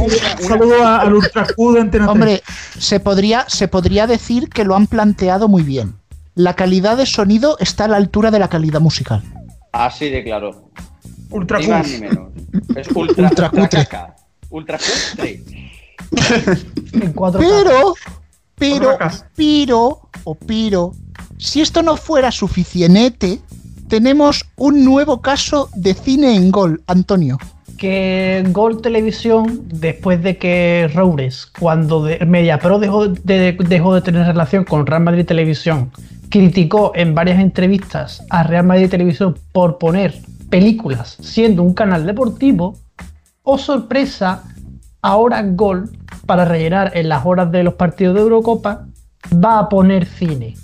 Un 0.00 0.10
saludo 0.48 0.82
a- 0.84 1.00
al 1.02 1.14
Ultra 1.14 1.42
Antena 1.80 2.04
3. 2.06 2.08
Hombre, 2.08 2.42
se 2.78 2.98
podría, 3.00 3.44
se 3.48 3.68
podría 3.68 4.06
decir 4.06 4.48
que 4.48 4.64
lo 4.64 4.74
han 4.74 4.86
planteado 4.86 5.48
muy 5.48 5.62
bien. 5.62 5.94
La 6.34 6.54
calidad 6.56 6.96
de 6.96 7.04
sonido 7.06 7.56
está 7.60 7.84
a 7.84 7.88
la 7.88 7.96
altura 7.98 8.30
de 8.30 8.38
la 8.38 8.48
calidad 8.48 8.80
musical. 8.80 9.22
Así 9.72 10.08
de 10.08 10.24
claro. 10.24 10.70
Ultra 11.30 11.58
Ni 11.58 11.66
más 11.68 11.88
ni 11.88 11.98
menos. 11.98 12.30
Es 12.74 12.88
ultra, 12.94 13.28
Ultra 13.28 13.50
cutre. 13.50 13.68
caca. 13.86 14.16
Ultra 14.50 14.78
cutre. 14.78 15.42
En 16.92 17.12
cuatro 17.12 17.40
Pero, 17.40 17.94
pero, 18.56 18.98
pero, 19.36 20.00
o 20.24 20.34
pero, 20.34 20.94
si 21.42 21.60
esto 21.60 21.82
no 21.82 21.96
fuera 21.96 22.30
suficiente, 22.30 23.40
tenemos 23.88 24.46
un 24.56 24.84
nuevo 24.84 25.20
caso 25.20 25.68
de 25.74 25.92
cine 25.92 26.36
en 26.36 26.52
gol, 26.52 26.82
Antonio. 26.86 27.36
que 27.76 28.44
Gol 28.50 28.80
Televisión, 28.80 29.64
después 29.66 30.22
de 30.22 30.38
que 30.38 30.88
Roures, 30.94 31.46
cuando 31.46 32.04
de, 32.04 32.24
MediaPro 32.24 32.78
dejó 32.78 33.08
de, 33.08 33.52
dejó 33.58 33.94
de 33.94 34.02
tener 34.02 34.24
relación 34.24 34.62
con 34.62 34.86
Real 34.86 35.02
Madrid 35.02 35.26
Televisión, 35.26 35.90
criticó 36.28 36.92
en 36.94 37.14
varias 37.14 37.40
entrevistas 37.40 38.24
a 38.30 38.44
Real 38.44 38.64
Madrid 38.64 38.88
Televisión 38.88 39.36
por 39.50 39.78
poner 39.78 40.14
películas 40.48 41.16
siendo 41.20 41.64
un 41.64 41.74
canal 41.74 42.06
deportivo, 42.06 42.78
o 43.42 43.58
sorpresa, 43.58 44.44
ahora 45.02 45.42
Gol, 45.42 45.90
para 46.24 46.44
rellenar 46.44 46.92
en 46.94 47.08
las 47.08 47.26
horas 47.26 47.50
de 47.50 47.64
los 47.64 47.74
partidos 47.74 48.14
de 48.14 48.20
Eurocopa, 48.20 48.86
va 49.34 49.58
a 49.58 49.68
poner 49.68 50.06
cine 50.06 50.54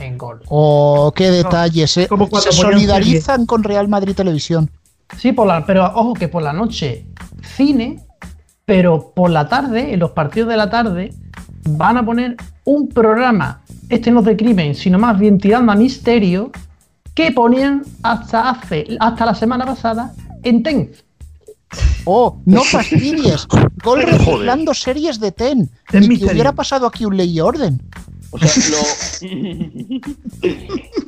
en 0.00 0.18
Gol. 0.18 0.40
Oh, 0.48 1.12
qué 1.14 1.30
detalles, 1.30 1.96
eh. 1.96 2.06
como 2.08 2.28
Se 2.40 2.52
solidarizan 2.52 3.46
con 3.46 3.62
Real 3.62 3.88
Madrid 3.88 4.14
Televisión. 4.14 4.70
Sí, 5.18 5.32
por 5.32 5.46
la, 5.46 5.64
pero 5.64 5.84
ojo 5.94 6.14
que 6.14 6.28
por 6.28 6.42
la 6.42 6.52
noche 6.52 7.06
cine, 7.56 8.00
pero 8.64 9.12
por 9.14 9.30
la 9.30 9.48
tarde, 9.48 9.92
en 9.92 10.00
los 10.00 10.10
partidos 10.12 10.48
de 10.48 10.56
la 10.56 10.70
tarde, 10.70 11.12
van 11.68 11.96
a 11.98 12.04
poner 12.04 12.36
un 12.64 12.88
programa, 12.88 13.62
este 13.88 14.10
no 14.10 14.20
es 14.20 14.26
de 14.26 14.36
crimen, 14.36 14.74
sino 14.74 14.98
más 14.98 15.18
bien 15.18 15.38
tirando 15.38 15.72
a 15.72 15.74
misterio, 15.76 16.50
que 17.14 17.30
ponían 17.30 17.82
hasta 18.02 18.50
hace, 18.50 18.96
hasta 18.98 19.26
la 19.26 19.34
semana 19.34 19.64
pasada 19.64 20.12
en 20.42 20.62
Tenz. 20.62 21.04
Oh, 22.04 22.38
no 22.44 22.62
fastidies. 22.64 23.46
Gol 23.82 24.02
reciclando 24.02 24.74
series 24.74 25.20
de 25.20 25.32
Ten. 25.32 25.70
Ten 25.90 26.02
que 26.02 26.08
Misterio. 26.08 26.32
hubiera 26.32 26.52
pasado 26.52 26.86
aquí 26.86 27.04
un 27.04 27.16
ley 27.16 27.36
y 27.36 27.40
orden. 27.40 27.80
O 28.34 28.38
sea, 28.38 28.50
lo... 29.22 29.30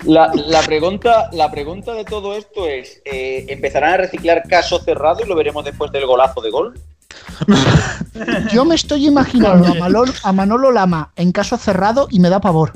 la, 0.12 0.30
la 0.34 0.62
pregunta, 0.62 1.28
la 1.32 1.50
pregunta 1.50 1.92
de 1.94 2.04
todo 2.04 2.36
esto 2.36 2.68
es: 2.68 3.02
eh, 3.04 3.46
¿empezarán 3.48 3.94
a 3.94 3.96
reciclar 3.96 4.44
caso 4.48 4.78
cerrado 4.78 5.24
y 5.24 5.28
lo 5.28 5.34
veremos 5.34 5.64
después 5.64 5.90
del 5.90 6.06
golazo 6.06 6.40
de 6.40 6.50
gol? 6.52 6.78
Yo 8.52 8.64
me 8.64 8.76
estoy 8.76 9.06
imaginando 9.08 9.66
a 9.66 9.74
Manolo, 9.74 10.12
a 10.22 10.32
Manolo 10.32 10.70
Lama 10.70 11.10
en 11.16 11.32
caso 11.32 11.56
cerrado 11.56 12.06
y 12.12 12.20
me 12.20 12.28
da 12.30 12.40
pavor. 12.40 12.72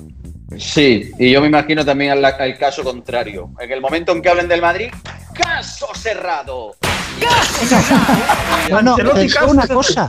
Sí, 0.59 1.13
y 1.17 1.31
yo 1.31 1.41
me 1.41 1.47
imagino 1.47 1.85
también 1.85 2.11
al, 2.11 2.25
al 2.25 2.59
caso 2.59 2.83
contrario. 2.83 3.51
En 3.61 3.71
el 3.71 3.81
momento 3.81 4.11
en 4.11 4.21
que 4.21 4.29
hablen 4.31 4.49
del 4.49 4.61
Madrid, 4.61 4.91
¡caso 5.33 5.87
cerrado! 5.95 6.75
Bueno, 8.69 8.97
te 8.97 9.03
Ancelotti, 9.03 9.21
digo 9.21 9.35
caso 9.35 9.51
una 9.53 9.63
cerrado. 9.63 9.81
cosa. 9.81 10.09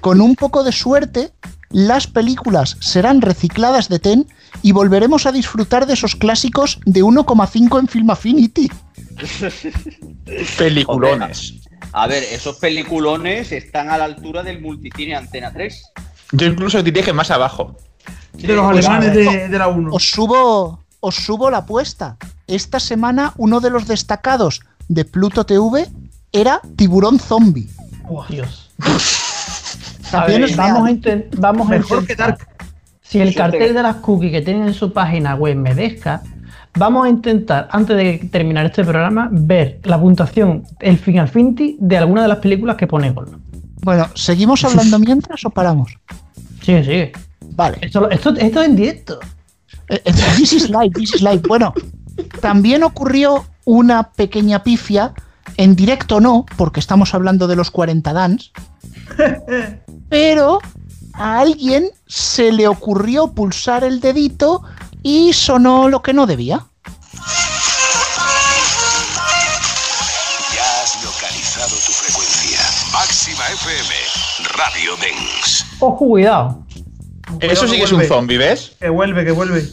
Con 0.00 0.22
un 0.22 0.34
poco 0.34 0.64
de 0.64 0.72
suerte, 0.72 1.30
las 1.70 2.06
películas 2.06 2.76
serán 2.80 3.20
recicladas 3.20 3.88
de 3.88 3.98
Ten 3.98 4.26
y 4.62 4.72
volveremos 4.72 5.26
a 5.26 5.32
disfrutar 5.32 5.86
de 5.86 5.94
esos 5.94 6.16
clásicos 6.16 6.80
de 6.84 7.02
1,5 7.02 7.78
en 7.80 7.88
Film 7.88 8.10
Affinity. 8.10 8.70
Peliculones. 10.58 11.54
A 11.92 12.06
ver, 12.06 12.22
esos 12.24 12.56
peliculones 12.56 13.52
están 13.52 13.90
a 13.90 13.98
la 13.98 14.04
altura 14.04 14.42
del 14.42 14.60
multicine 14.60 15.14
Antena 15.14 15.52
3. 15.52 15.82
Yo 16.32 16.46
incluso 16.46 16.82
diría 16.82 17.02
que 17.02 17.12
más 17.12 17.30
abajo. 17.30 17.76
De 18.34 18.54
los 18.54 18.70
Pues, 18.72 18.86
alemanes 18.86 19.14
de, 19.14 19.48
de 19.48 19.58
la 19.58 19.68
1. 19.68 19.90
Os 19.92 20.10
subo, 20.10 20.84
os 21.00 21.14
subo 21.14 21.50
la 21.50 21.58
apuesta. 21.58 22.16
Esta 22.46 22.80
semana 22.80 23.32
uno 23.36 23.60
de 23.60 23.70
los 23.70 23.86
destacados 23.86 24.60
de 24.88 25.04
Pluto 25.04 25.44
TV 25.46 25.88
era 26.32 26.60
Tiburón 26.76 27.18
Zombie. 27.18 27.68
Dios. 28.28 28.70
A 30.22 30.26
vamos 30.56 31.06
a, 31.06 31.38
vamos 31.38 31.66
a 31.66 31.70
Mejor 31.70 32.06
que 32.06 32.12
intentar. 32.12 32.38
Dark. 32.38 32.48
Si 33.02 33.20
el 33.20 33.34
cartel 33.34 33.72
de 33.72 33.82
las 33.82 33.96
cookies 33.96 34.32
que 34.32 34.42
tienen 34.42 34.66
en 34.66 34.74
su 34.74 34.92
página 34.92 35.36
web 35.36 35.56
me 35.56 35.74
deja, 35.74 36.22
vamos 36.76 37.06
a 37.06 37.08
intentar, 37.08 37.68
antes 37.70 37.96
de 37.96 38.28
terminar 38.30 38.66
este 38.66 38.82
programa, 38.82 39.28
ver 39.30 39.80
la 39.84 40.00
puntuación, 40.00 40.64
el 40.80 40.98
Final 40.98 41.28
Fantasy 41.28 41.76
de 41.78 41.98
alguna 41.98 42.22
de 42.22 42.28
las 42.28 42.38
películas 42.38 42.76
que 42.76 42.88
pone 42.88 43.10
Gol. 43.12 43.38
Bueno, 43.82 44.08
¿seguimos 44.14 44.64
hablando 44.64 44.98
mientras 45.06 45.44
o 45.44 45.50
paramos? 45.50 45.96
Sigue, 46.62 46.82
sigue. 46.82 47.12
Vale. 47.52 47.78
Esto, 47.80 48.10
esto, 48.10 48.30
esto 48.30 48.60
es 48.60 48.68
en 48.68 48.76
directo. 48.76 49.20
Eh, 49.88 50.02
eh, 50.04 50.12
This 50.36 50.52
is 50.52 50.70
live, 50.70 50.90
this 50.94 51.14
is 51.14 51.22
live. 51.22 51.42
Bueno, 51.46 51.72
también 52.40 52.82
ocurrió 52.82 53.46
una 53.64 54.10
pequeña 54.10 54.62
pifia, 54.62 55.12
en 55.56 55.76
directo 55.76 56.20
no, 56.20 56.44
porque 56.56 56.80
estamos 56.80 57.14
hablando 57.14 57.46
de 57.46 57.56
los 57.56 57.70
40 57.70 58.12
Dance, 58.12 58.50
pero 60.08 60.60
a 61.14 61.40
alguien 61.40 61.90
se 62.06 62.52
le 62.52 62.68
ocurrió 62.68 63.28
pulsar 63.28 63.84
el 63.84 64.00
dedito 64.00 64.62
y 65.02 65.32
sonó 65.32 65.88
lo 65.88 66.02
que 66.02 66.12
no 66.12 66.26
debía. 66.26 66.66
Ya 70.54 70.82
has 70.82 71.04
localizado 71.04 71.74
tu 71.76 71.92
frecuencia. 71.92 72.60
Máxima 72.92 73.44
FM, 73.48 73.94
Radio 74.56 74.96
Dens. 75.00 75.64
Ojo, 75.80 76.06
cuidado. 76.08 76.64
Eso 77.40 77.66
sí 77.66 77.76
que 77.76 77.84
es 77.84 77.92
un 77.92 78.04
zombie, 78.04 78.38
¿ves? 78.38 78.76
Que 78.78 78.88
vuelve, 78.88 79.24
que 79.24 79.32
vuelve. 79.32 79.66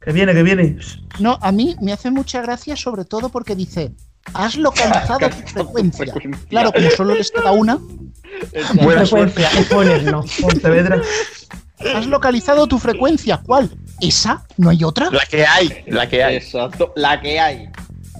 Que 0.00 0.12
viene, 0.12 0.32
que 0.32 0.42
viene. 0.42 0.78
No, 1.18 1.38
a 1.42 1.52
mí 1.52 1.76
me 1.80 1.92
hace 1.92 2.10
mucha 2.10 2.40
gracia 2.40 2.76
sobre 2.76 3.04
todo 3.04 3.28
porque 3.28 3.54
dice, 3.54 3.92
has 4.34 4.56
localizado 4.56 5.18
tu 5.28 5.36
frecuencia. 5.46 6.12
Claro, 6.48 6.72
como 6.72 6.90
solo 6.90 7.14
les 7.14 7.30
queda 7.30 7.52
una, 7.52 7.78
Buena 8.74 9.04
frecuencia, 9.06 9.50
no. 10.10 10.24
Pontevedra. 10.40 11.00
has 11.94 12.06
localizado 12.06 12.66
tu 12.66 12.78
frecuencia. 12.78 13.38
¿Cuál? 13.44 13.70
¿Esa? 14.00 14.44
¿No 14.56 14.70
hay 14.70 14.82
otra? 14.84 15.10
La 15.10 15.24
que 15.26 15.44
hay, 15.46 15.84
la 15.88 16.08
que 16.08 16.22
hay. 16.24 16.36
Exacto, 16.36 16.92
la 16.96 17.20
que 17.20 17.38
hay. 17.38 17.68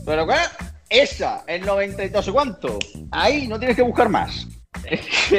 Pero 0.05 0.27
¿cuál? 0.27 0.41
Esa, 0.89 1.45
el 1.47 1.63
90 1.65 2.05
y 2.07 2.11
no 2.11 2.23
sé 2.23 2.33
cuánto. 2.33 2.79
Ahí 3.13 3.47
no 3.47 3.59
tienes 3.59 3.77
que 3.77 3.83
buscar 3.83 4.09
más. 4.09 4.47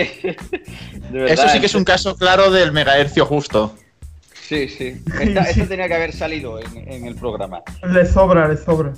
Verdad, 1.11 1.27
Eso 1.33 1.49
sí 1.49 1.59
que 1.59 1.65
es 1.65 1.75
un 1.75 1.83
caso 1.83 2.15
claro 2.15 2.51
del 2.51 2.71
megahercio 2.71 3.25
justo. 3.25 3.75
Sí, 4.47 4.67
sí. 4.67 5.01
Esta- 5.19 5.41
Esto 5.49 5.65
tenía 5.67 5.87
que 5.87 5.95
haber 5.95 6.13
salido 6.13 6.59
en, 6.59 6.77
en 6.91 7.05
el 7.05 7.15
programa. 7.15 7.61
Le 7.83 8.05
sobra, 8.05 8.47
le 8.47 8.57
sobra. 8.57 8.93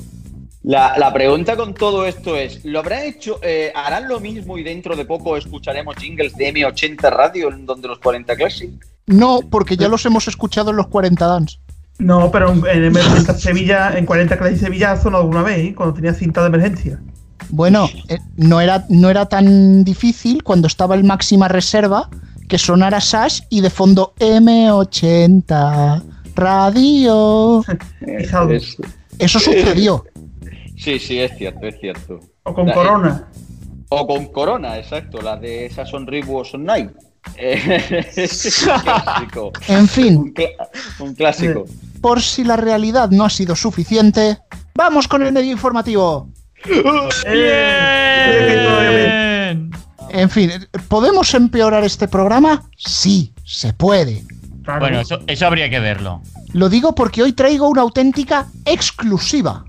La, 0.63 0.97
la 0.97 1.13
pregunta 1.13 1.57
con 1.57 1.73
todo 1.73 2.05
esto 2.05 2.37
es, 2.37 2.63
¿lo 2.63 2.79
habrán 2.79 3.03
hecho, 3.03 3.37
eh, 3.41 3.73
harán 3.75 4.07
lo 4.07 4.21
mismo 4.21 4.57
y 4.57 4.63
dentro 4.63 4.95
de 4.95 5.03
poco 5.03 5.35
escucharemos 5.35 5.97
jingles 5.97 6.35
de 6.35 6.53
M80 6.53 7.11
Radio 7.11 7.51
en 7.51 7.65
donde 7.65 7.89
los 7.89 7.99
40 7.99 8.33
Classic? 8.37 8.71
No, 9.07 9.41
porque 9.49 9.75
ya 9.75 9.89
los 9.89 10.05
hemos 10.05 10.29
escuchado 10.29 10.71
en 10.71 10.77
los 10.77 10.87
40 10.87 11.25
Dance. 11.25 11.57
No, 11.99 12.31
pero 12.31 12.51
en 12.51 12.65
en 12.65 12.93
M40 12.93 13.35
Sevilla, 13.35 13.97
en 13.97 14.05
40 14.05 14.37
Classic 14.37 14.59
Sevilla 14.59 14.93
ha 14.93 15.01
sonado 15.01 15.23
alguna 15.23 15.43
vez, 15.43 15.57
¿eh? 15.59 15.75
cuando 15.75 15.95
tenía 15.95 16.13
cinta 16.13 16.39
de 16.41 16.47
emergencia. 16.47 17.01
Bueno, 17.49 17.89
eh, 18.07 18.19
no, 18.37 18.61
era, 18.61 18.85
no 18.87 19.09
era 19.09 19.25
tan 19.27 19.83
difícil 19.83 20.43
cuando 20.43 20.67
estaba 20.67 20.95
el 20.95 21.03
máxima 21.03 21.49
reserva 21.49 22.09
que 22.47 22.57
sonara 22.57 23.01
Sash 23.01 23.41
y 23.49 23.59
de 23.59 23.69
fondo 23.69 24.13
M80 24.19 26.03
Radio. 26.35 27.63
Eso 29.19 29.39
sucedió. 29.39 30.05
Sí, 30.83 30.99
sí, 30.99 31.19
es 31.19 31.35
cierto, 31.37 31.65
es 31.67 31.79
cierto. 31.79 32.19
O 32.43 32.53
con 32.53 32.67
La- 32.67 32.73
Corona. 32.73 33.27
O 33.89 34.07
con 34.07 34.25
Corona, 34.27 34.77
exacto, 34.77 35.21
la 35.21 35.37
de 35.37 35.65
esa 35.67 35.85
Sonribu 35.85 36.43
Son 36.45 36.63
Night. 36.65 36.91
Eh, 37.37 38.11
es 38.17 38.67
un 38.67 38.81
clásico. 38.81 39.51
En 39.69 39.87
fin, 39.87 40.33
Un, 40.99 41.13
clásico. 41.15 41.63
por 42.01 42.21
si 42.21 42.43
la 42.43 42.57
realidad 42.57 43.09
no 43.11 43.23
ha 43.23 43.29
sido 43.29 43.55
suficiente, 43.55 44.39
vamos 44.75 45.07
con 45.07 45.23
el 45.23 45.31
medio 45.31 45.51
informativo. 45.53 46.27
Eh, 48.25 49.57
En 50.09 50.29
fin, 50.29 50.51
¿podemos 50.89 51.33
empeorar 51.33 51.83
este 51.83 52.07
programa? 52.07 52.63
Sí, 52.77 53.33
se 53.45 53.71
puede. 53.73 54.23
Bueno, 54.79 54.99
eso, 54.99 55.19
eso 55.27 55.47
habría 55.47 55.69
que 55.69 55.79
verlo. 55.79 56.21
Lo 56.53 56.69
digo 56.69 56.93
porque 56.93 57.23
hoy 57.23 57.33
traigo 57.33 57.67
una 57.69 57.81
auténtica 57.81 58.47
exclusiva. 58.65 59.65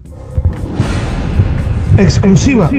Exclusiva. 1.99 2.71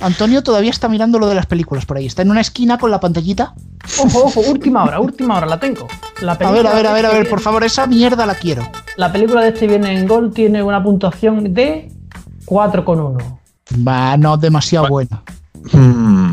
Antonio 0.00 0.42
todavía 0.42 0.70
está 0.70 0.88
mirando 0.88 1.18
lo 1.18 1.28
de 1.28 1.34
las 1.34 1.46
películas 1.46 1.86
por 1.86 1.96
ahí. 1.96 2.06
Está 2.06 2.22
en 2.22 2.30
una 2.30 2.40
esquina 2.40 2.76
con 2.76 2.90
la 2.90 2.98
pantallita. 2.98 3.54
Ojo, 3.98 4.24
ojo, 4.24 4.40
última 4.40 4.84
hora, 4.84 5.00
última 5.00 5.36
hora, 5.36 5.46
la 5.46 5.60
tengo. 5.60 5.86
La 6.20 6.32
A 6.32 6.50
ver, 6.50 6.66
a 6.66 6.74
ver, 6.74 6.86
a 6.86 6.92
ver, 6.92 7.06
a 7.06 7.08
este 7.08 7.20
ver, 7.20 7.30
por 7.30 7.40
favor, 7.40 7.62
esa 7.62 7.86
mierda 7.86 8.26
la 8.26 8.34
quiero. 8.34 8.68
La 8.96 9.12
película 9.12 9.42
de 9.42 9.48
este 9.50 9.68
viernes 9.68 10.00
en 10.00 10.08
Gol 10.08 10.32
tiene 10.32 10.62
una 10.62 10.82
puntuación 10.82 11.54
de 11.54 11.92
4,1. 12.46 13.38
Va, 13.86 14.16
no, 14.16 14.36
demasiado 14.36 14.88
buena. 14.88 15.22
Mm, 15.72 16.32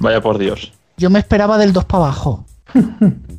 vaya 0.00 0.20
por 0.20 0.38
Dios. 0.38 0.72
Yo 0.96 1.08
me 1.10 1.20
esperaba 1.20 1.56
del 1.58 1.72
2 1.72 1.84
para 1.84 2.04
abajo. 2.04 2.44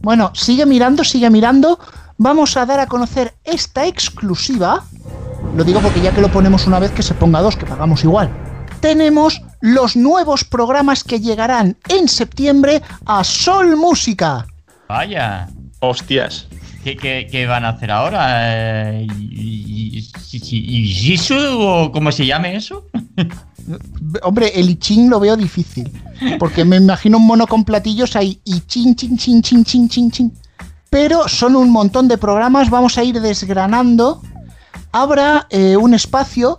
Bueno, 0.02 0.30
sigue 0.36 0.68
mirando, 0.68 1.04
sigue 1.04 1.32
mirando. 1.32 1.80
Vamos 2.20 2.56
a 2.58 2.68
dar 2.68 2.80
a 2.80 2.86
conocer 2.86 3.34
esta 3.44 3.88
exclusiva. 3.88 4.84
Lo 5.56 5.64
digo 5.64 5.80
porque 5.80 6.02
ya 6.02 6.12
que 6.12 6.22
lo 6.22 6.30
ponemos 6.32 6.68
una 6.68 6.80
vez 6.80 6.92
que 6.92 7.02
se 7.04 7.14
ponga 7.14 7.42
dos, 7.42 7.56
que 7.56 7.66
pagamos 7.66 8.04
igual. 8.04 8.30
Tenemos 8.82 9.42
los 9.62 9.96
nuevos 9.96 10.44
programas 10.44 11.04
que 11.04 11.20
llegarán 11.20 11.78
en 11.88 12.08
septiembre 12.08 12.82
a 13.06 13.24
Sol 13.24 13.78
Música. 13.78 14.46
Vaya. 14.90 15.48
Hostias. 15.80 16.48
¿Qué, 16.84 16.96
qué- 16.98 17.28
qué 17.32 17.48
van 17.48 17.66
a 17.66 17.70
hacer 17.70 17.90
ahora? 17.92 19.00
Eh, 19.02 19.08
¿Y, 19.20 20.00
y, 20.32 21.20
o 21.42 21.92
cómo 21.92 22.12
se 22.12 22.26
llame 22.26 22.56
eso? 22.56 22.86
Hombre, 24.24 24.52
el 24.54 24.70
Iching 24.70 25.10
lo 25.10 25.20
veo 25.20 25.36
difícil. 25.36 25.90
Porque 26.38 26.64
me 26.66 26.76
imagino 26.78 27.18
un 27.18 27.26
mono 27.26 27.48
con 27.48 27.64
platillos 27.64 28.16
ahí. 28.16 28.40
Y 28.44 28.60
chin, 28.62 28.96
chin, 28.96 29.18
chin, 29.18 29.42
chin, 29.42 29.64
chin, 29.64 29.90
chin, 29.90 30.12
chin. 30.12 30.34
Pero 30.90 31.28
son 31.28 31.56
un 31.56 31.72
montón 31.72 32.08
de 32.08 32.18
programas. 32.18 32.70
Vamos 32.70 32.98
a 32.98 33.04
ir 33.04 33.20
desgranando. 33.20 34.22
Habrá 34.98 35.46
eh, 35.50 35.76
un 35.76 35.94
espacio 35.94 36.58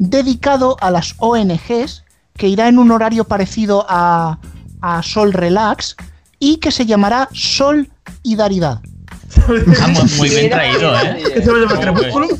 dedicado 0.00 0.76
a 0.80 0.90
las 0.90 1.14
ONGs 1.18 2.02
que 2.36 2.48
irá 2.48 2.66
en 2.66 2.80
un 2.80 2.90
horario 2.90 3.22
parecido 3.22 3.86
a, 3.88 4.40
a 4.80 5.02
Sol 5.04 5.32
Relax 5.32 5.94
y 6.40 6.56
que 6.56 6.72
se 6.72 6.84
llamará 6.84 7.28
Sol 7.32 7.88
y 8.24 8.34
Daridad. 8.34 8.80
Ah, 9.80 9.86
muy, 10.18 10.30
bien 10.30 10.50
traído, 10.50 10.96
¿eh? 10.96 11.44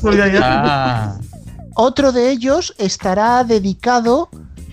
Solidaridad. 0.01 0.41
Ah, 0.43 1.17
Otro 1.75 2.11
de 2.11 2.29
ellos 2.29 2.75
estará 2.77 3.45
dedicado 3.45 4.27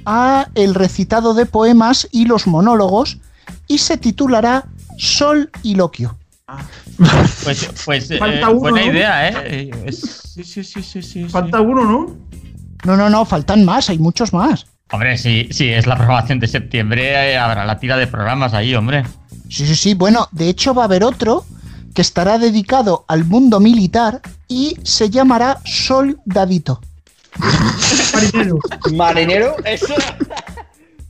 a 0.04 0.48
el 0.56 0.74
recitado 0.74 1.34
de 1.34 1.46
poemas 1.46 2.08
y 2.10 2.24
los 2.24 2.48
monólogos 2.48 3.18
y 3.68 3.78
se 3.78 3.96
titulará 3.96 4.64
Sol 4.98 5.52
y 5.62 5.76
Loquio. 5.76 6.16
Pues 7.44 7.70
pues 7.84 8.10
eh, 8.10 8.18
Falta 8.18 8.50
uno, 8.50 8.60
buena 8.60 8.80
¿no? 8.80 8.92
idea, 8.92 9.28
¿eh? 9.28 9.70
Es- 9.86 10.00
sí, 10.34 10.44
sí, 10.44 10.62
sí, 10.64 10.82
sí, 10.82 11.02
sí, 11.02 11.02
sí. 11.02 11.28
Falta 11.28 11.60
uno, 11.60 11.84
¿no? 11.84 12.16
No, 12.84 12.96
no, 12.96 13.08
no, 13.08 13.24
faltan 13.24 13.64
más, 13.64 13.88
hay 13.88 13.98
muchos 13.98 14.32
más. 14.32 14.66
Hombre, 14.92 15.16
sí, 15.16 15.48
sí, 15.50 15.68
es 15.70 15.86
la 15.86 15.96
programación 15.96 16.38
de 16.40 16.46
septiembre, 16.46 17.32
eh, 17.32 17.38
habrá 17.38 17.64
la 17.64 17.78
tira 17.78 17.96
de 17.96 18.06
programas 18.06 18.52
ahí, 18.52 18.74
hombre. 18.74 19.04
Sí, 19.48 19.66
sí, 19.66 19.74
sí, 19.74 19.94
bueno, 19.94 20.28
de 20.32 20.48
hecho 20.48 20.74
va 20.74 20.82
a 20.82 20.84
haber 20.84 21.02
otro 21.04 21.44
que 21.94 22.02
estará 22.02 22.38
dedicado 22.38 23.04
al 23.08 23.24
mundo 23.24 23.60
militar 23.60 24.20
y 24.48 24.76
se 24.82 25.08
llamará 25.10 25.60
Soldadito. 25.64 26.80
Marinero. 28.12 28.58
Marinero, 28.94 29.56
eso. 29.64 29.94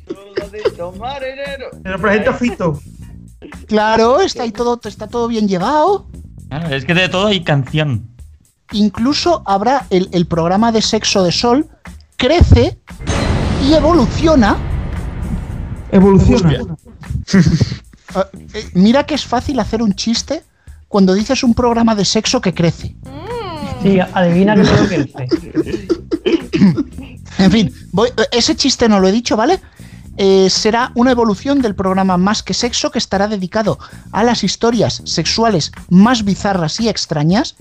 Soldadito 0.07 0.93
marinero. 0.93 1.71
Se 1.83 1.89
lo 1.89 1.99
presenta 2.01 2.35
Fito. 2.35 2.81
Claro, 3.67 4.21
está 4.21 4.43
ahí 4.45 4.53
todo, 4.53 4.81
está 4.85 5.07
todo 5.07 5.29
bien 5.29 5.49
llevado. 5.49 6.07
Claro, 6.49 6.75
es 6.75 6.85
que 6.85 6.95
de 6.95 7.09
todo 7.09 7.27
hay 7.29 7.43
canción. 7.43 8.09
Incluso 8.73 9.43
habrá 9.47 9.87
el, 9.91 10.09
el 10.13 10.27
programa 10.27 10.73
de 10.73 10.83
sexo 10.83 11.23
de 11.23 11.33
Sol, 11.33 11.67
crece 12.17 12.79
y 13.69 13.73
evoluciona. 13.75 14.57
Evoluciona. 15.93 16.53
Eh, 16.53 16.59
eh, 18.55 18.71
mira 18.75 19.05
que 19.05 19.15
es 19.15 19.25
fácil 19.25 19.59
hacer 19.61 19.83
un 19.83 19.95
chiste 19.95 20.43
cuando 20.89 21.15
dices 21.15 21.43
un 21.43 21.55
programa 21.55 21.95
de 21.95 22.05
sexo 22.05 22.41
que 22.41 22.55
crece. 22.55 22.95
Sí, 23.83 23.99
adivina 24.01 24.55
que 24.55 24.63
tengo 24.63 24.89
que 24.89 24.97
irse. 25.01 25.29
En 27.39 27.51
fin, 27.51 27.75
voy- 27.93 28.11
ese 28.33 28.55
chiste 28.57 28.89
no 28.89 29.01
lo 29.01 29.09
he 29.09 29.13
dicho, 29.13 29.37
¿vale? 29.37 29.61
Eh, 30.17 30.49
será 30.49 30.93
una 30.95 31.11
evolución 31.11 31.61
del 31.61 31.75
programa 31.75 32.17
Más 32.17 32.43
que 32.43 32.55
Sexo 32.55 32.91
que 32.93 32.99
estará 32.99 33.27
dedicado 33.27 33.79
a 34.13 34.23
las 34.23 34.45
historias 34.45 35.03
sexuales 35.05 35.73
más 35.91 36.25
bizarras 36.25 36.79
y 36.81 36.89
extrañas 36.89 37.57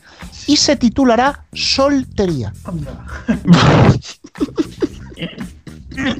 y 0.45 0.57
se 0.57 0.75
titulará 0.75 1.45
Soltería. 1.53 2.53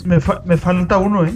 Me, 0.05 0.19
fa- 0.19 0.41
me 0.45 0.57
falta 0.57 0.97
uno, 0.97 1.25
¿eh? 1.25 1.33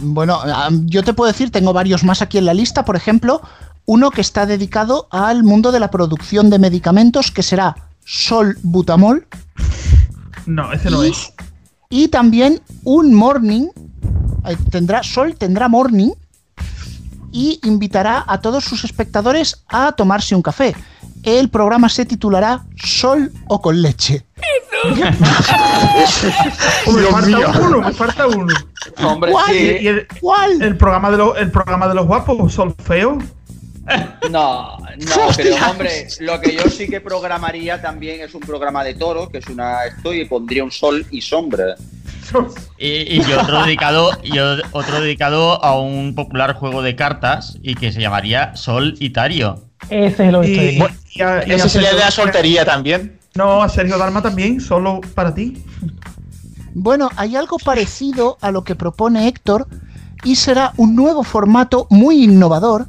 Bueno, 0.00 0.40
yo 0.86 1.02
te 1.02 1.12
puedo 1.12 1.30
decir, 1.30 1.50
tengo 1.50 1.72
varios 1.72 2.04
más 2.04 2.20
aquí 2.22 2.38
en 2.38 2.44
la 2.46 2.54
lista, 2.54 2.84
por 2.84 2.96
ejemplo, 2.96 3.40
uno 3.86 4.10
que 4.10 4.20
está 4.20 4.44
dedicado 4.46 5.08
al 5.10 5.44
mundo 5.44 5.70
de 5.72 5.80
la 5.80 5.90
producción 5.90 6.50
de 6.50 6.58
medicamentos 6.58 7.30
que 7.30 7.42
será 7.42 7.74
Sol 8.04 8.58
Butamol 8.62 9.26
No, 10.46 10.72
ese 10.72 10.90
no 10.90 11.04
y, 11.04 11.10
es. 11.10 11.32
y 11.90 12.08
también 12.08 12.60
un 12.84 13.14
morning, 13.14 13.68
tendrá 14.56 15.02
Sol 15.02 15.36
tendrá 15.36 15.68
morning 15.68 16.10
y 17.32 17.60
invitará 17.64 18.24
a 18.26 18.40
todos 18.40 18.64
sus 18.64 18.84
espectadores 18.84 19.64
a 19.68 19.92
tomarse 19.92 20.34
un 20.34 20.42
café. 20.42 20.74
El 21.22 21.50
programa 21.50 21.88
se 21.88 22.06
titulará 22.06 22.64
Sol 22.82 23.32
o 23.48 23.60
con 23.60 23.82
leche. 23.82 24.24
Me 26.86 27.00
Dios 27.00 27.10
falta 27.10 27.26
mío. 27.26 27.52
uno, 27.60 27.80
me 27.80 27.92
falta 27.92 28.26
uno. 28.28 28.54
Hombre, 29.02 29.32
¿Cuál? 29.32 29.50
Sí. 29.50 29.76
y 29.80 29.86
el, 29.88 30.06
¿Cuál? 30.20 30.62
el 30.62 30.76
programa 30.76 31.10
de 31.10 31.16
los, 31.18 31.36
el 31.36 31.50
programa 31.50 31.88
de 31.88 31.94
los 31.94 32.06
guapos, 32.06 32.52
Solfeo. 32.52 33.18
No, 34.30 34.78
no, 34.78 35.16
pero 35.36 35.56
hombre, 35.70 36.08
lo 36.20 36.40
que 36.40 36.54
yo 36.54 36.68
sí 36.70 36.88
que 36.88 37.00
programaría 37.00 37.80
también 37.80 38.20
es 38.20 38.34
un 38.34 38.40
programa 38.40 38.84
de 38.84 38.94
toro, 38.94 39.28
que 39.28 39.38
es 39.38 39.46
una 39.48 39.86
esto, 39.86 40.12
y 40.12 40.24
pondría 40.26 40.62
un 40.62 40.70
sol 40.70 41.04
y 41.10 41.20
sombra. 41.20 41.76
Y, 42.78 43.20
y 43.20 43.32
otro 43.32 43.62
dedicado 43.64 44.10
y 44.22 44.38
otro 44.38 45.00
dedicado 45.00 45.62
a 45.64 45.80
un 45.80 46.14
popular 46.14 46.54
juego 46.54 46.82
de 46.82 46.94
cartas 46.96 47.58
y 47.62 47.74
que 47.74 47.92
se 47.92 48.00
llamaría 48.00 48.54
Sol 48.56 48.94
Itario. 49.00 49.64
Ese 49.90 50.26
es 50.26 50.32
lo 50.32 50.40
que 50.42 50.52
estoy 50.52 50.64
Y, 50.64 50.68
diciendo. 50.70 50.94
y 51.14 51.22
a- 51.22 51.48
y 51.48 51.52
Ese 51.52 51.68
sería 51.68 51.88
de 51.90 51.94
Sergio- 51.96 52.04
la 52.04 52.10
soltería 52.10 52.64
también. 52.64 53.18
No, 53.34 53.62
a 53.62 53.68
Sergio 53.68 53.98
Dalma 53.98 54.20
también, 54.22 54.60
solo 54.60 55.00
para 55.14 55.34
ti. 55.34 55.62
Bueno, 56.74 57.08
hay 57.16 57.36
algo 57.36 57.58
parecido 57.58 58.36
a 58.40 58.50
lo 58.50 58.64
que 58.64 58.74
propone 58.74 59.28
Héctor 59.28 59.66
y 60.24 60.36
será 60.36 60.72
un 60.76 60.94
nuevo 60.96 61.22
formato 61.24 61.86
muy 61.90 62.24
innovador 62.24 62.86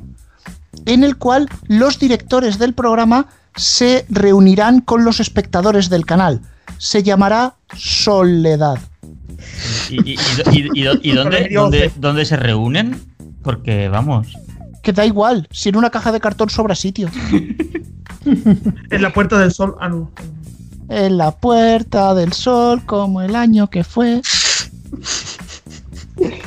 en 0.85 1.03
el 1.03 1.17
cual 1.17 1.49
los 1.67 1.99
directores 1.99 2.57
del 2.59 2.73
programa 2.73 3.27
se 3.55 4.05
reunirán 4.09 4.81
con 4.81 5.03
los 5.05 5.19
espectadores 5.19 5.89
del 5.89 6.05
canal. 6.05 6.41
Se 6.77 7.03
llamará 7.03 7.55
Soledad. 7.75 8.79
¿Y, 9.89 10.11
y- 10.11 10.15
y- 10.51 10.59
y- 10.73 10.87
y- 10.87 11.09
y 11.09 11.11
dónde, 11.13 11.49
dónde, 11.53 11.91
dónde 11.97 12.25
se 12.25 12.35
reúnen? 12.37 12.99
Porque 13.43 13.89
vamos. 13.89 14.27
Que 14.83 14.93
da 14.93 15.05
igual, 15.05 15.47
si 15.51 15.69
en 15.69 15.75
una 15.77 15.89
caja 15.89 16.11
de 16.11 16.19
cartón 16.19 16.49
sobra 16.49 16.75
sitio. 16.75 17.09
En 18.25 19.01
la 19.01 19.11
Puerta 19.13 19.39
del 19.39 19.51
Sol. 19.51 19.75
Ah, 19.79 19.87
no. 19.89 20.11
En 20.89 21.17
la 21.17 21.31
puerta 21.31 22.13
del 22.13 22.33
sol, 22.33 22.83
como 22.85 23.21
el 23.21 23.35
año 23.35 23.69
que 23.69 23.83
fue. 23.83 24.21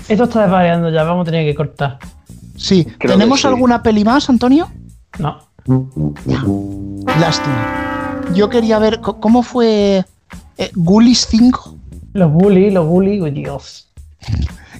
Esto 0.08 0.24
está 0.24 0.42
desvariando 0.42 0.90
ya, 0.90 1.02
vamos 1.04 1.22
a 1.22 1.30
tener 1.30 1.46
que 1.46 1.54
cortar. 1.54 1.98
Sí, 2.56 2.84
Creo 2.98 3.14
¿tenemos 3.14 3.40
sí. 3.40 3.46
alguna 3.46 3.82
peli 3.82 4.04
más, 4.04 4.28
Antonio? 4.28 4.68
No. 5.18 5.38
Lástima. 7.18 8.20
Yo 8.34 8.48
quería 8.50 8.78
ver 8.78 9.00
cómo 9.00 9.42
fue 9.42 10.04
eh, 10.58 10.70
Ghoulies 10.74 11.26
5. 11.30 11.76
Los 12.12 12.30
bullies, 12.32 12.72
los 12.72 12.86
bullies, 12.86 13.22
uy, 13.22 13.30
Dios. 13.30 13.88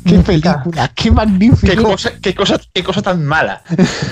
Qué 0.05 0.19
película, 0.19 0.91
qué 0.95 1.11
magnífica. 1.11 1.75
Qué 1.75 1.83
cosa, 1.83 2.13
qué 2.21 2.35
cosa, 2.35 2.61
qué 2.73 2.83
cosa 2.83 3.03
tan 3.03 3.25
mala. 3.25 3.63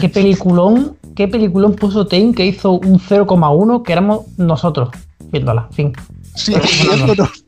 Qué 0.01 0.09
peliculón, 0.09 0.97
qué 1.17 1.27
peliculón 1.29 1.75
puso 1.75 2.07
Tain 2.07 2.33
que 2.35 2.47
hizo 2.47 2.73
un 2.73 3.01
0,1 3.01 3.83
que 3.83 3.93
éramos 3.93 4.27
nosotros 4.37 4.91
viéndola. 5.33 5.69
Fin. 5.73 5.93
Sí, 6.35 6.55
viéndonos. 6.89 7.45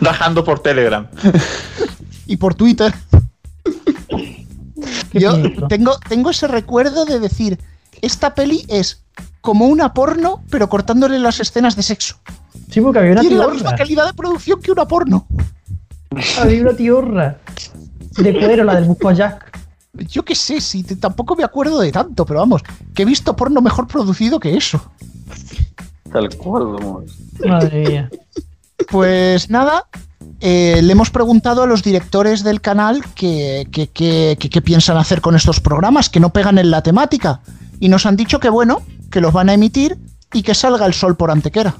Rajando 0.00 0.44
por 0.44 0.60
Telegram. 0.60 1.06
y 2.26 2.36
por 2.36 2.54
Twitter. 2.54 2.94
Qué 5.10 5.20
Yo 5.20 5.32
película. 5.32 5.68
tengo, 5.68 5.98
tengo 6.08 6.30
ese 6.30 6.46
recuerdo 6.48 7.04
de 7.04 7.20
decir, 7.20 7.58
esta 8.02 8.34
peli 8.34 8.64
es 8.68 9.02
como 9.40 9.66
una 9.66 9.92
porno, 9.94 10.42
pero 10.50 10.68
cortándole 10.68 11.18
las 11.18 11.40
escenas 11.40 11.76
de 11.76 11.82
sexo. 11.82 12.16
Sí, 12.70 12.80
porque 12.80 12.98
había 13.00 13.12
una 13.12 13.20
Tiene 13.22 13.36
la 13.36 13.46
misma 13.48 13.58
tiorra. 13.70 13.76
calidad 13.76 14.06
de 14.06 14.14
producción 14.14 14.60
que 14.60 14.72
una 14.72 14.86
porno. 14.86 15.26
Había 16.40 16.62
una 16.62 16.74
tiorra. 16.74 17.38
De 18.16 18.32
cuero, 18.38 18.64
la 18.64 18.74
del 18.76 18.84
Busco 18.84 19.08
a 19.08 19.12
Jack. 19.14 19.58
Yo 20.08 20.24
qué 20.24 20.34
sé, 20.34 20.60
si 20.60 20.82
te- 20.82 20.96
tampoco 20.96 21.34
me 21.36 21.44
acuerdo 21.44 21.80
de 21.80 21.90
tanto, 21.92 22.24
pero 22.26 22.40
vamos, 22.40 22.62
que 22.94 23.02
he 23.02 23.06
visto 23.06 23.34
porno 23.36 23.60
mejor 23.60 23.86
producido 23.86 24.38
que 24.38 24.56
eso. 24.56 24.80
Tal 26.12 26.28
cual, 26.36 26.66
vamos. 26.66 27.04
Madre 27.46 27.88
mía. 27.88 28.10
Pues 28.90 29.50
nada, 29.50 29.84
eh, 30.40 30.80
le 30.82 30.92
hemos 30.92 31.10
preguntado 31.10 31.62
a 31.62 31.66
los 31.66 31.82
directores 31.82 32.42
del 32.44 32.60
canal 32.60 33.02
qué 33.14 33.66
que, 33.72 33.88
que- 33.88 34.36
que- 34.38 34.50
qué 34.50 34.62
piensan 34.62 34.96
hacer 34.96 35.20
con 35.20 35.34
estos 35.36 35.60
programas, 35.60 36.08
que 36.08 36.20
no 36.20 36.32
pegan 36.32 36.58
en 36.58 36.70
la 36.70 36.82
temática. 36.82 37.40
Y 37.80 37.88
nos 37.88 38.06
han 38.06 38.16
dicho 38.16 38.40
que 38.40 38.48
bueno, 38.48 38.82
que 39.10 39.20
los 39.20 39.32
van 39.32 39.48
a 39.48 39.54
emitir 39.54 39.98
y 40.32 40.42
que 40.42 40.54
salga 40.54 40.86
el 40.86 40.94
sol 40.94 41.16
por 41.16 41.30
Antequera. 41.30 41.74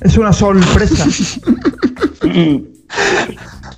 Es 0.00 0.16
una 0.16 0.32
sorpresa. 0.32 1.04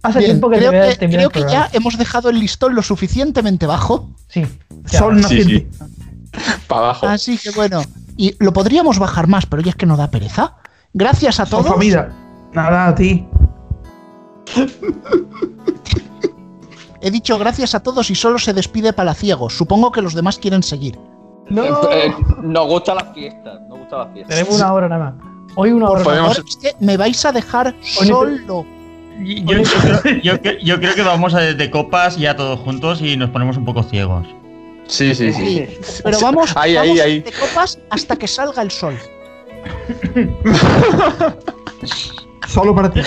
Hace 0.02 0.18
Bien, 0.18 0.30
tiempo 0.30 0.48
que 0.48 0.56
creo 0.58 0.70
te 0.70 0.98
que, 0.98 1.08
creo 1.08 1.30
que 1.30 1.40
ya 1.40 1.68
hemos 1.72 1.98
dejado 1.98 2.30
el 2.30 2.38
listón 2.38 2.74
lo 2.74 2.82
suficientemente 2.82 3.66
bajo. 3.66 4.10
Sí. 4.28 4.46
ya. 4.84 4.98
Sol 4.98 5.20
naciente. 5.20 5.68
sí. 5.70 5.86
Para 6.68 6.80
abajo. 6.82 7.06
Así 7.06 7.36
que 7.38 7.50
bueno, 7.50 7.82
y 8.16 8.36
lo 8.38 8.52
podríamos 8.52 8.98
bajar 8.98 9.26
más, 9.26 9.46
pero 9.46 9.62
ya 9.62 9.70
es 9.70 9.76
que 9.76 9.86
no 9.86 9.96
da 9.96 10.10
pereza. 10.10 10.56
Gracias 10.92 11.40
a 11.40 11.46
todos. 11.46 11.66
familia. 11.66 12.10
Nada, 12.52 12.88
a 12.88 12.94
ti. 12.94 13.26
He 17.02 17.10
dicho 17.10 17.38
gracias 17.38 17.74
a 17.74 17.82
todos 17.82 18.10
y 18.10 18.14
solo 18.14 18.38
se 18.38 18.52
despide 18.52 18.92
Palaciegos. 18.92 19.56
Supongo 19.56 19.90
que 19.90 20.02
los 20.02 20.12
demás 20.14 20.38
quieren 20.38 20.62
seguir. 20.62 20.98
No. 21.48 21.64
Eh, 21.90 22.14
nos 22.42 22.66
gusta 22.66 22.94
la 22.94 23.06
fiesta, 23.12 23.58
nos 23.68 23.78
gusta 23.80 23.98
la 23.98 24.06
fiesta. 24.08 24.34
Tenemos 24.34 24.56
una 24.56 24.72
hora 24.72 24.88
nada 24.88 25.12
más. 25.12 25.29
Hoy 25.56 25.72
una. 25.72 25.88
Podemos- 25.88 26.38
es 26.38 26.56
que 26.56 26.74
me 26.80 26.96
vais 26.96 27.24
a 27.24 27.32
dejar 27.32 27.74
solo. 27.82 28.64
Yo, 29.22 29.52
yo 29.52 29.62
creo, 29.62 30.20
yo 30.22 30.32
cre- 30.40 30.58
yo 30.62 30.78
creo 30.80 30.94
que 30.94 31.02
vamos 31.02 31.34
a 31.34 31.40
de 31.40 31.70
copas 31.70 32.16
ya 32.16 32.34
todos 32.36 32.58
juntos 32.60 33.02
y 33.02 33.16
nos 33.16 33.30
ponemos 33.30 33.56
un 33.58 33.64
poco 33.66 33.82
ciegos. 33.82 34.26
Sí, 34.86 35.14
sí, 35.14 35.32
sí. 35.32 35.66
Sí, 35.82 36.00
Pero 36.02 36.18
vamos, 36.20 36.50
Ahí, 36.56 36.76
ahí, 36.76 36.88
vamos 36.88 37.00
ahí. 37.04 37.20
de 37.20 37.32
copas 37.32 37.78
hasta 37.90 38.16
que 38.16 38.26
salga 38.26 38.62
el 38.62 38.70
sol. 38.70 38.94
Solo 42.48 42.74
para 42.74 42.90
ti. 42.90 43.00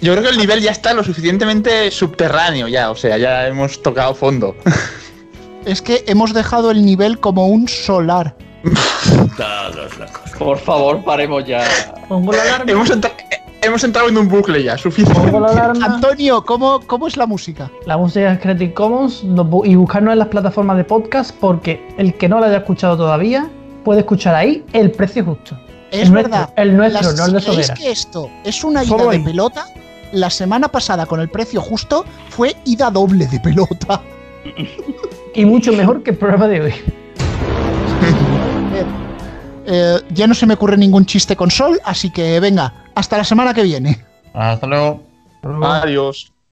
Yo 0.00 0.12
creo 0.12 0.22
que 0.24 0.30
el 0.30 0.38
nivel 0.38 0.60
ya 0.60 0.70
está 0.72 0.92
lo 0.92 1.02
suficientemente 1.02 1.90
subterráneo 1.90 2.68
ya, 2.68 2.90
o 2.90 2.96
sea, 2.96 3.16
ya 3.16 3.46
hemos 3.46 3.82
tocado 3.82 4.14
fondo. 4.14 4.54
Es 5.64 5.80
que 5.80 6.04
hemos 6.08 6.34
dejado 6.34 6.70
el 6.70 6.84
nivel 6.84 7.18
como 7.20 7.46
un 7.46 7.68
solar. 7.68 8.36
Por 10.38 10.58
favor, 10.58 11.02
paremos 11.04 11.44
ya. 11.46 11.64
Pongo 12.08 12.32
la 12.32 12.42
alarma. 12.42 12.70
hemos, 12.70 12.90
entra- 12.90 13.12
hemos 13.62 13.84
entrado 13.84 14.08
en 14.08 14.18
un 14.18 14.28
bucle 14.28 14.62
ya, 14.62 14.76
suficiente. 14.78 15.20
Pongo 15.20 15.40
la 15.40 15.48
alarma. 15.52 15.86
Antonio, 15.86 16.44
¿cómo, 16.44 16.80
cómo 16.86 17.06
es 17.06 17.16
la 17.16 17.26
música? 17.26 17.70
La 17.86 17.96
música 17.96 18.32
es 18.32 18.40
Creative 18.40 18.72
Commons 18.74 19.22
y 19.64 19.74
buscarnos 19.74 20.12
en 20.12 20.18
las 20.18 20.28
plataformas 20.28 20.76
de 20.76 20.84
podcast 20.84 21.34
porque 21.40 21.86
el 21.98 22.14
que 22.14 22.28
no 22.28 22.40
la 22.40 22.46
haya 22.46 22.58
escuchado 22.58 22.96
todavía 22.96 23.48
puede 23.84 24.00
escuchar 24.00 24.34
ahí 24.34 24.64
el 24.72 24.90
precio 24.90 25.24
justo. 25.24 25.58
Es 25.90 26.08
el 26.08 26.12
verdad. 26.14 26.38
Nuestro, 26.56 26.62
el 26.62 26.76
nuestro, 26.76 27.02
Las- 27.02 27.16
no 27.18 27.26
el 27.26 27.32
de 27.34 27.40
Sobera. 27.40 27.74
que 27.74 27.90
esto 27.90 28.30
es 28.44 28.64
una 28.64 28.82
ida 28.82 28.88
Solo 28.96 29.10
de 29.10 29.16
ahí. 29.16 29.22
pelota, 29.24 29.66
la 30.12 30.30
semana 30.30 30.68
pasada 30.68 31.06
con 31.06 31.20
el 31.20 31.28
precio 31.28 31.60
justo 31.60 32.04
fue 32.30 32.56
ida 32.64 32.90
doble 32.90 33.26
de 33.26 33.38
pelota. 33.40 34.00
Y 35.34 35.44
mucho 35.44 35.72
mejor 35.72 36.02
que 36.02 36.10
el 36.10 36.16
programa 36.16 36.48
de 36.48 36.60
hoy. 36.60 36.74
Eh, 39.66 40.00
ya 40.10 40.26
no 40.26 40.34
se 40.34 40.46
me 40.46 40.54
ocurre 40.54 40.76
ningún 40.76 41.06
chiste 41.06 41.36
con 41.36 41.50
sol, 41.50 41.80
así 41.84 42.10
que 42.10 42.38
venga, 42.40 42.72
hasta 42.94 43.16
la 43.16 43.24
semana 43.24 43.54
que 43.54 43.62
viene. 43.62 44.04
Hasta 44.32 44.66
luego. 44.66 45.02
Adiós. 45.62 46.33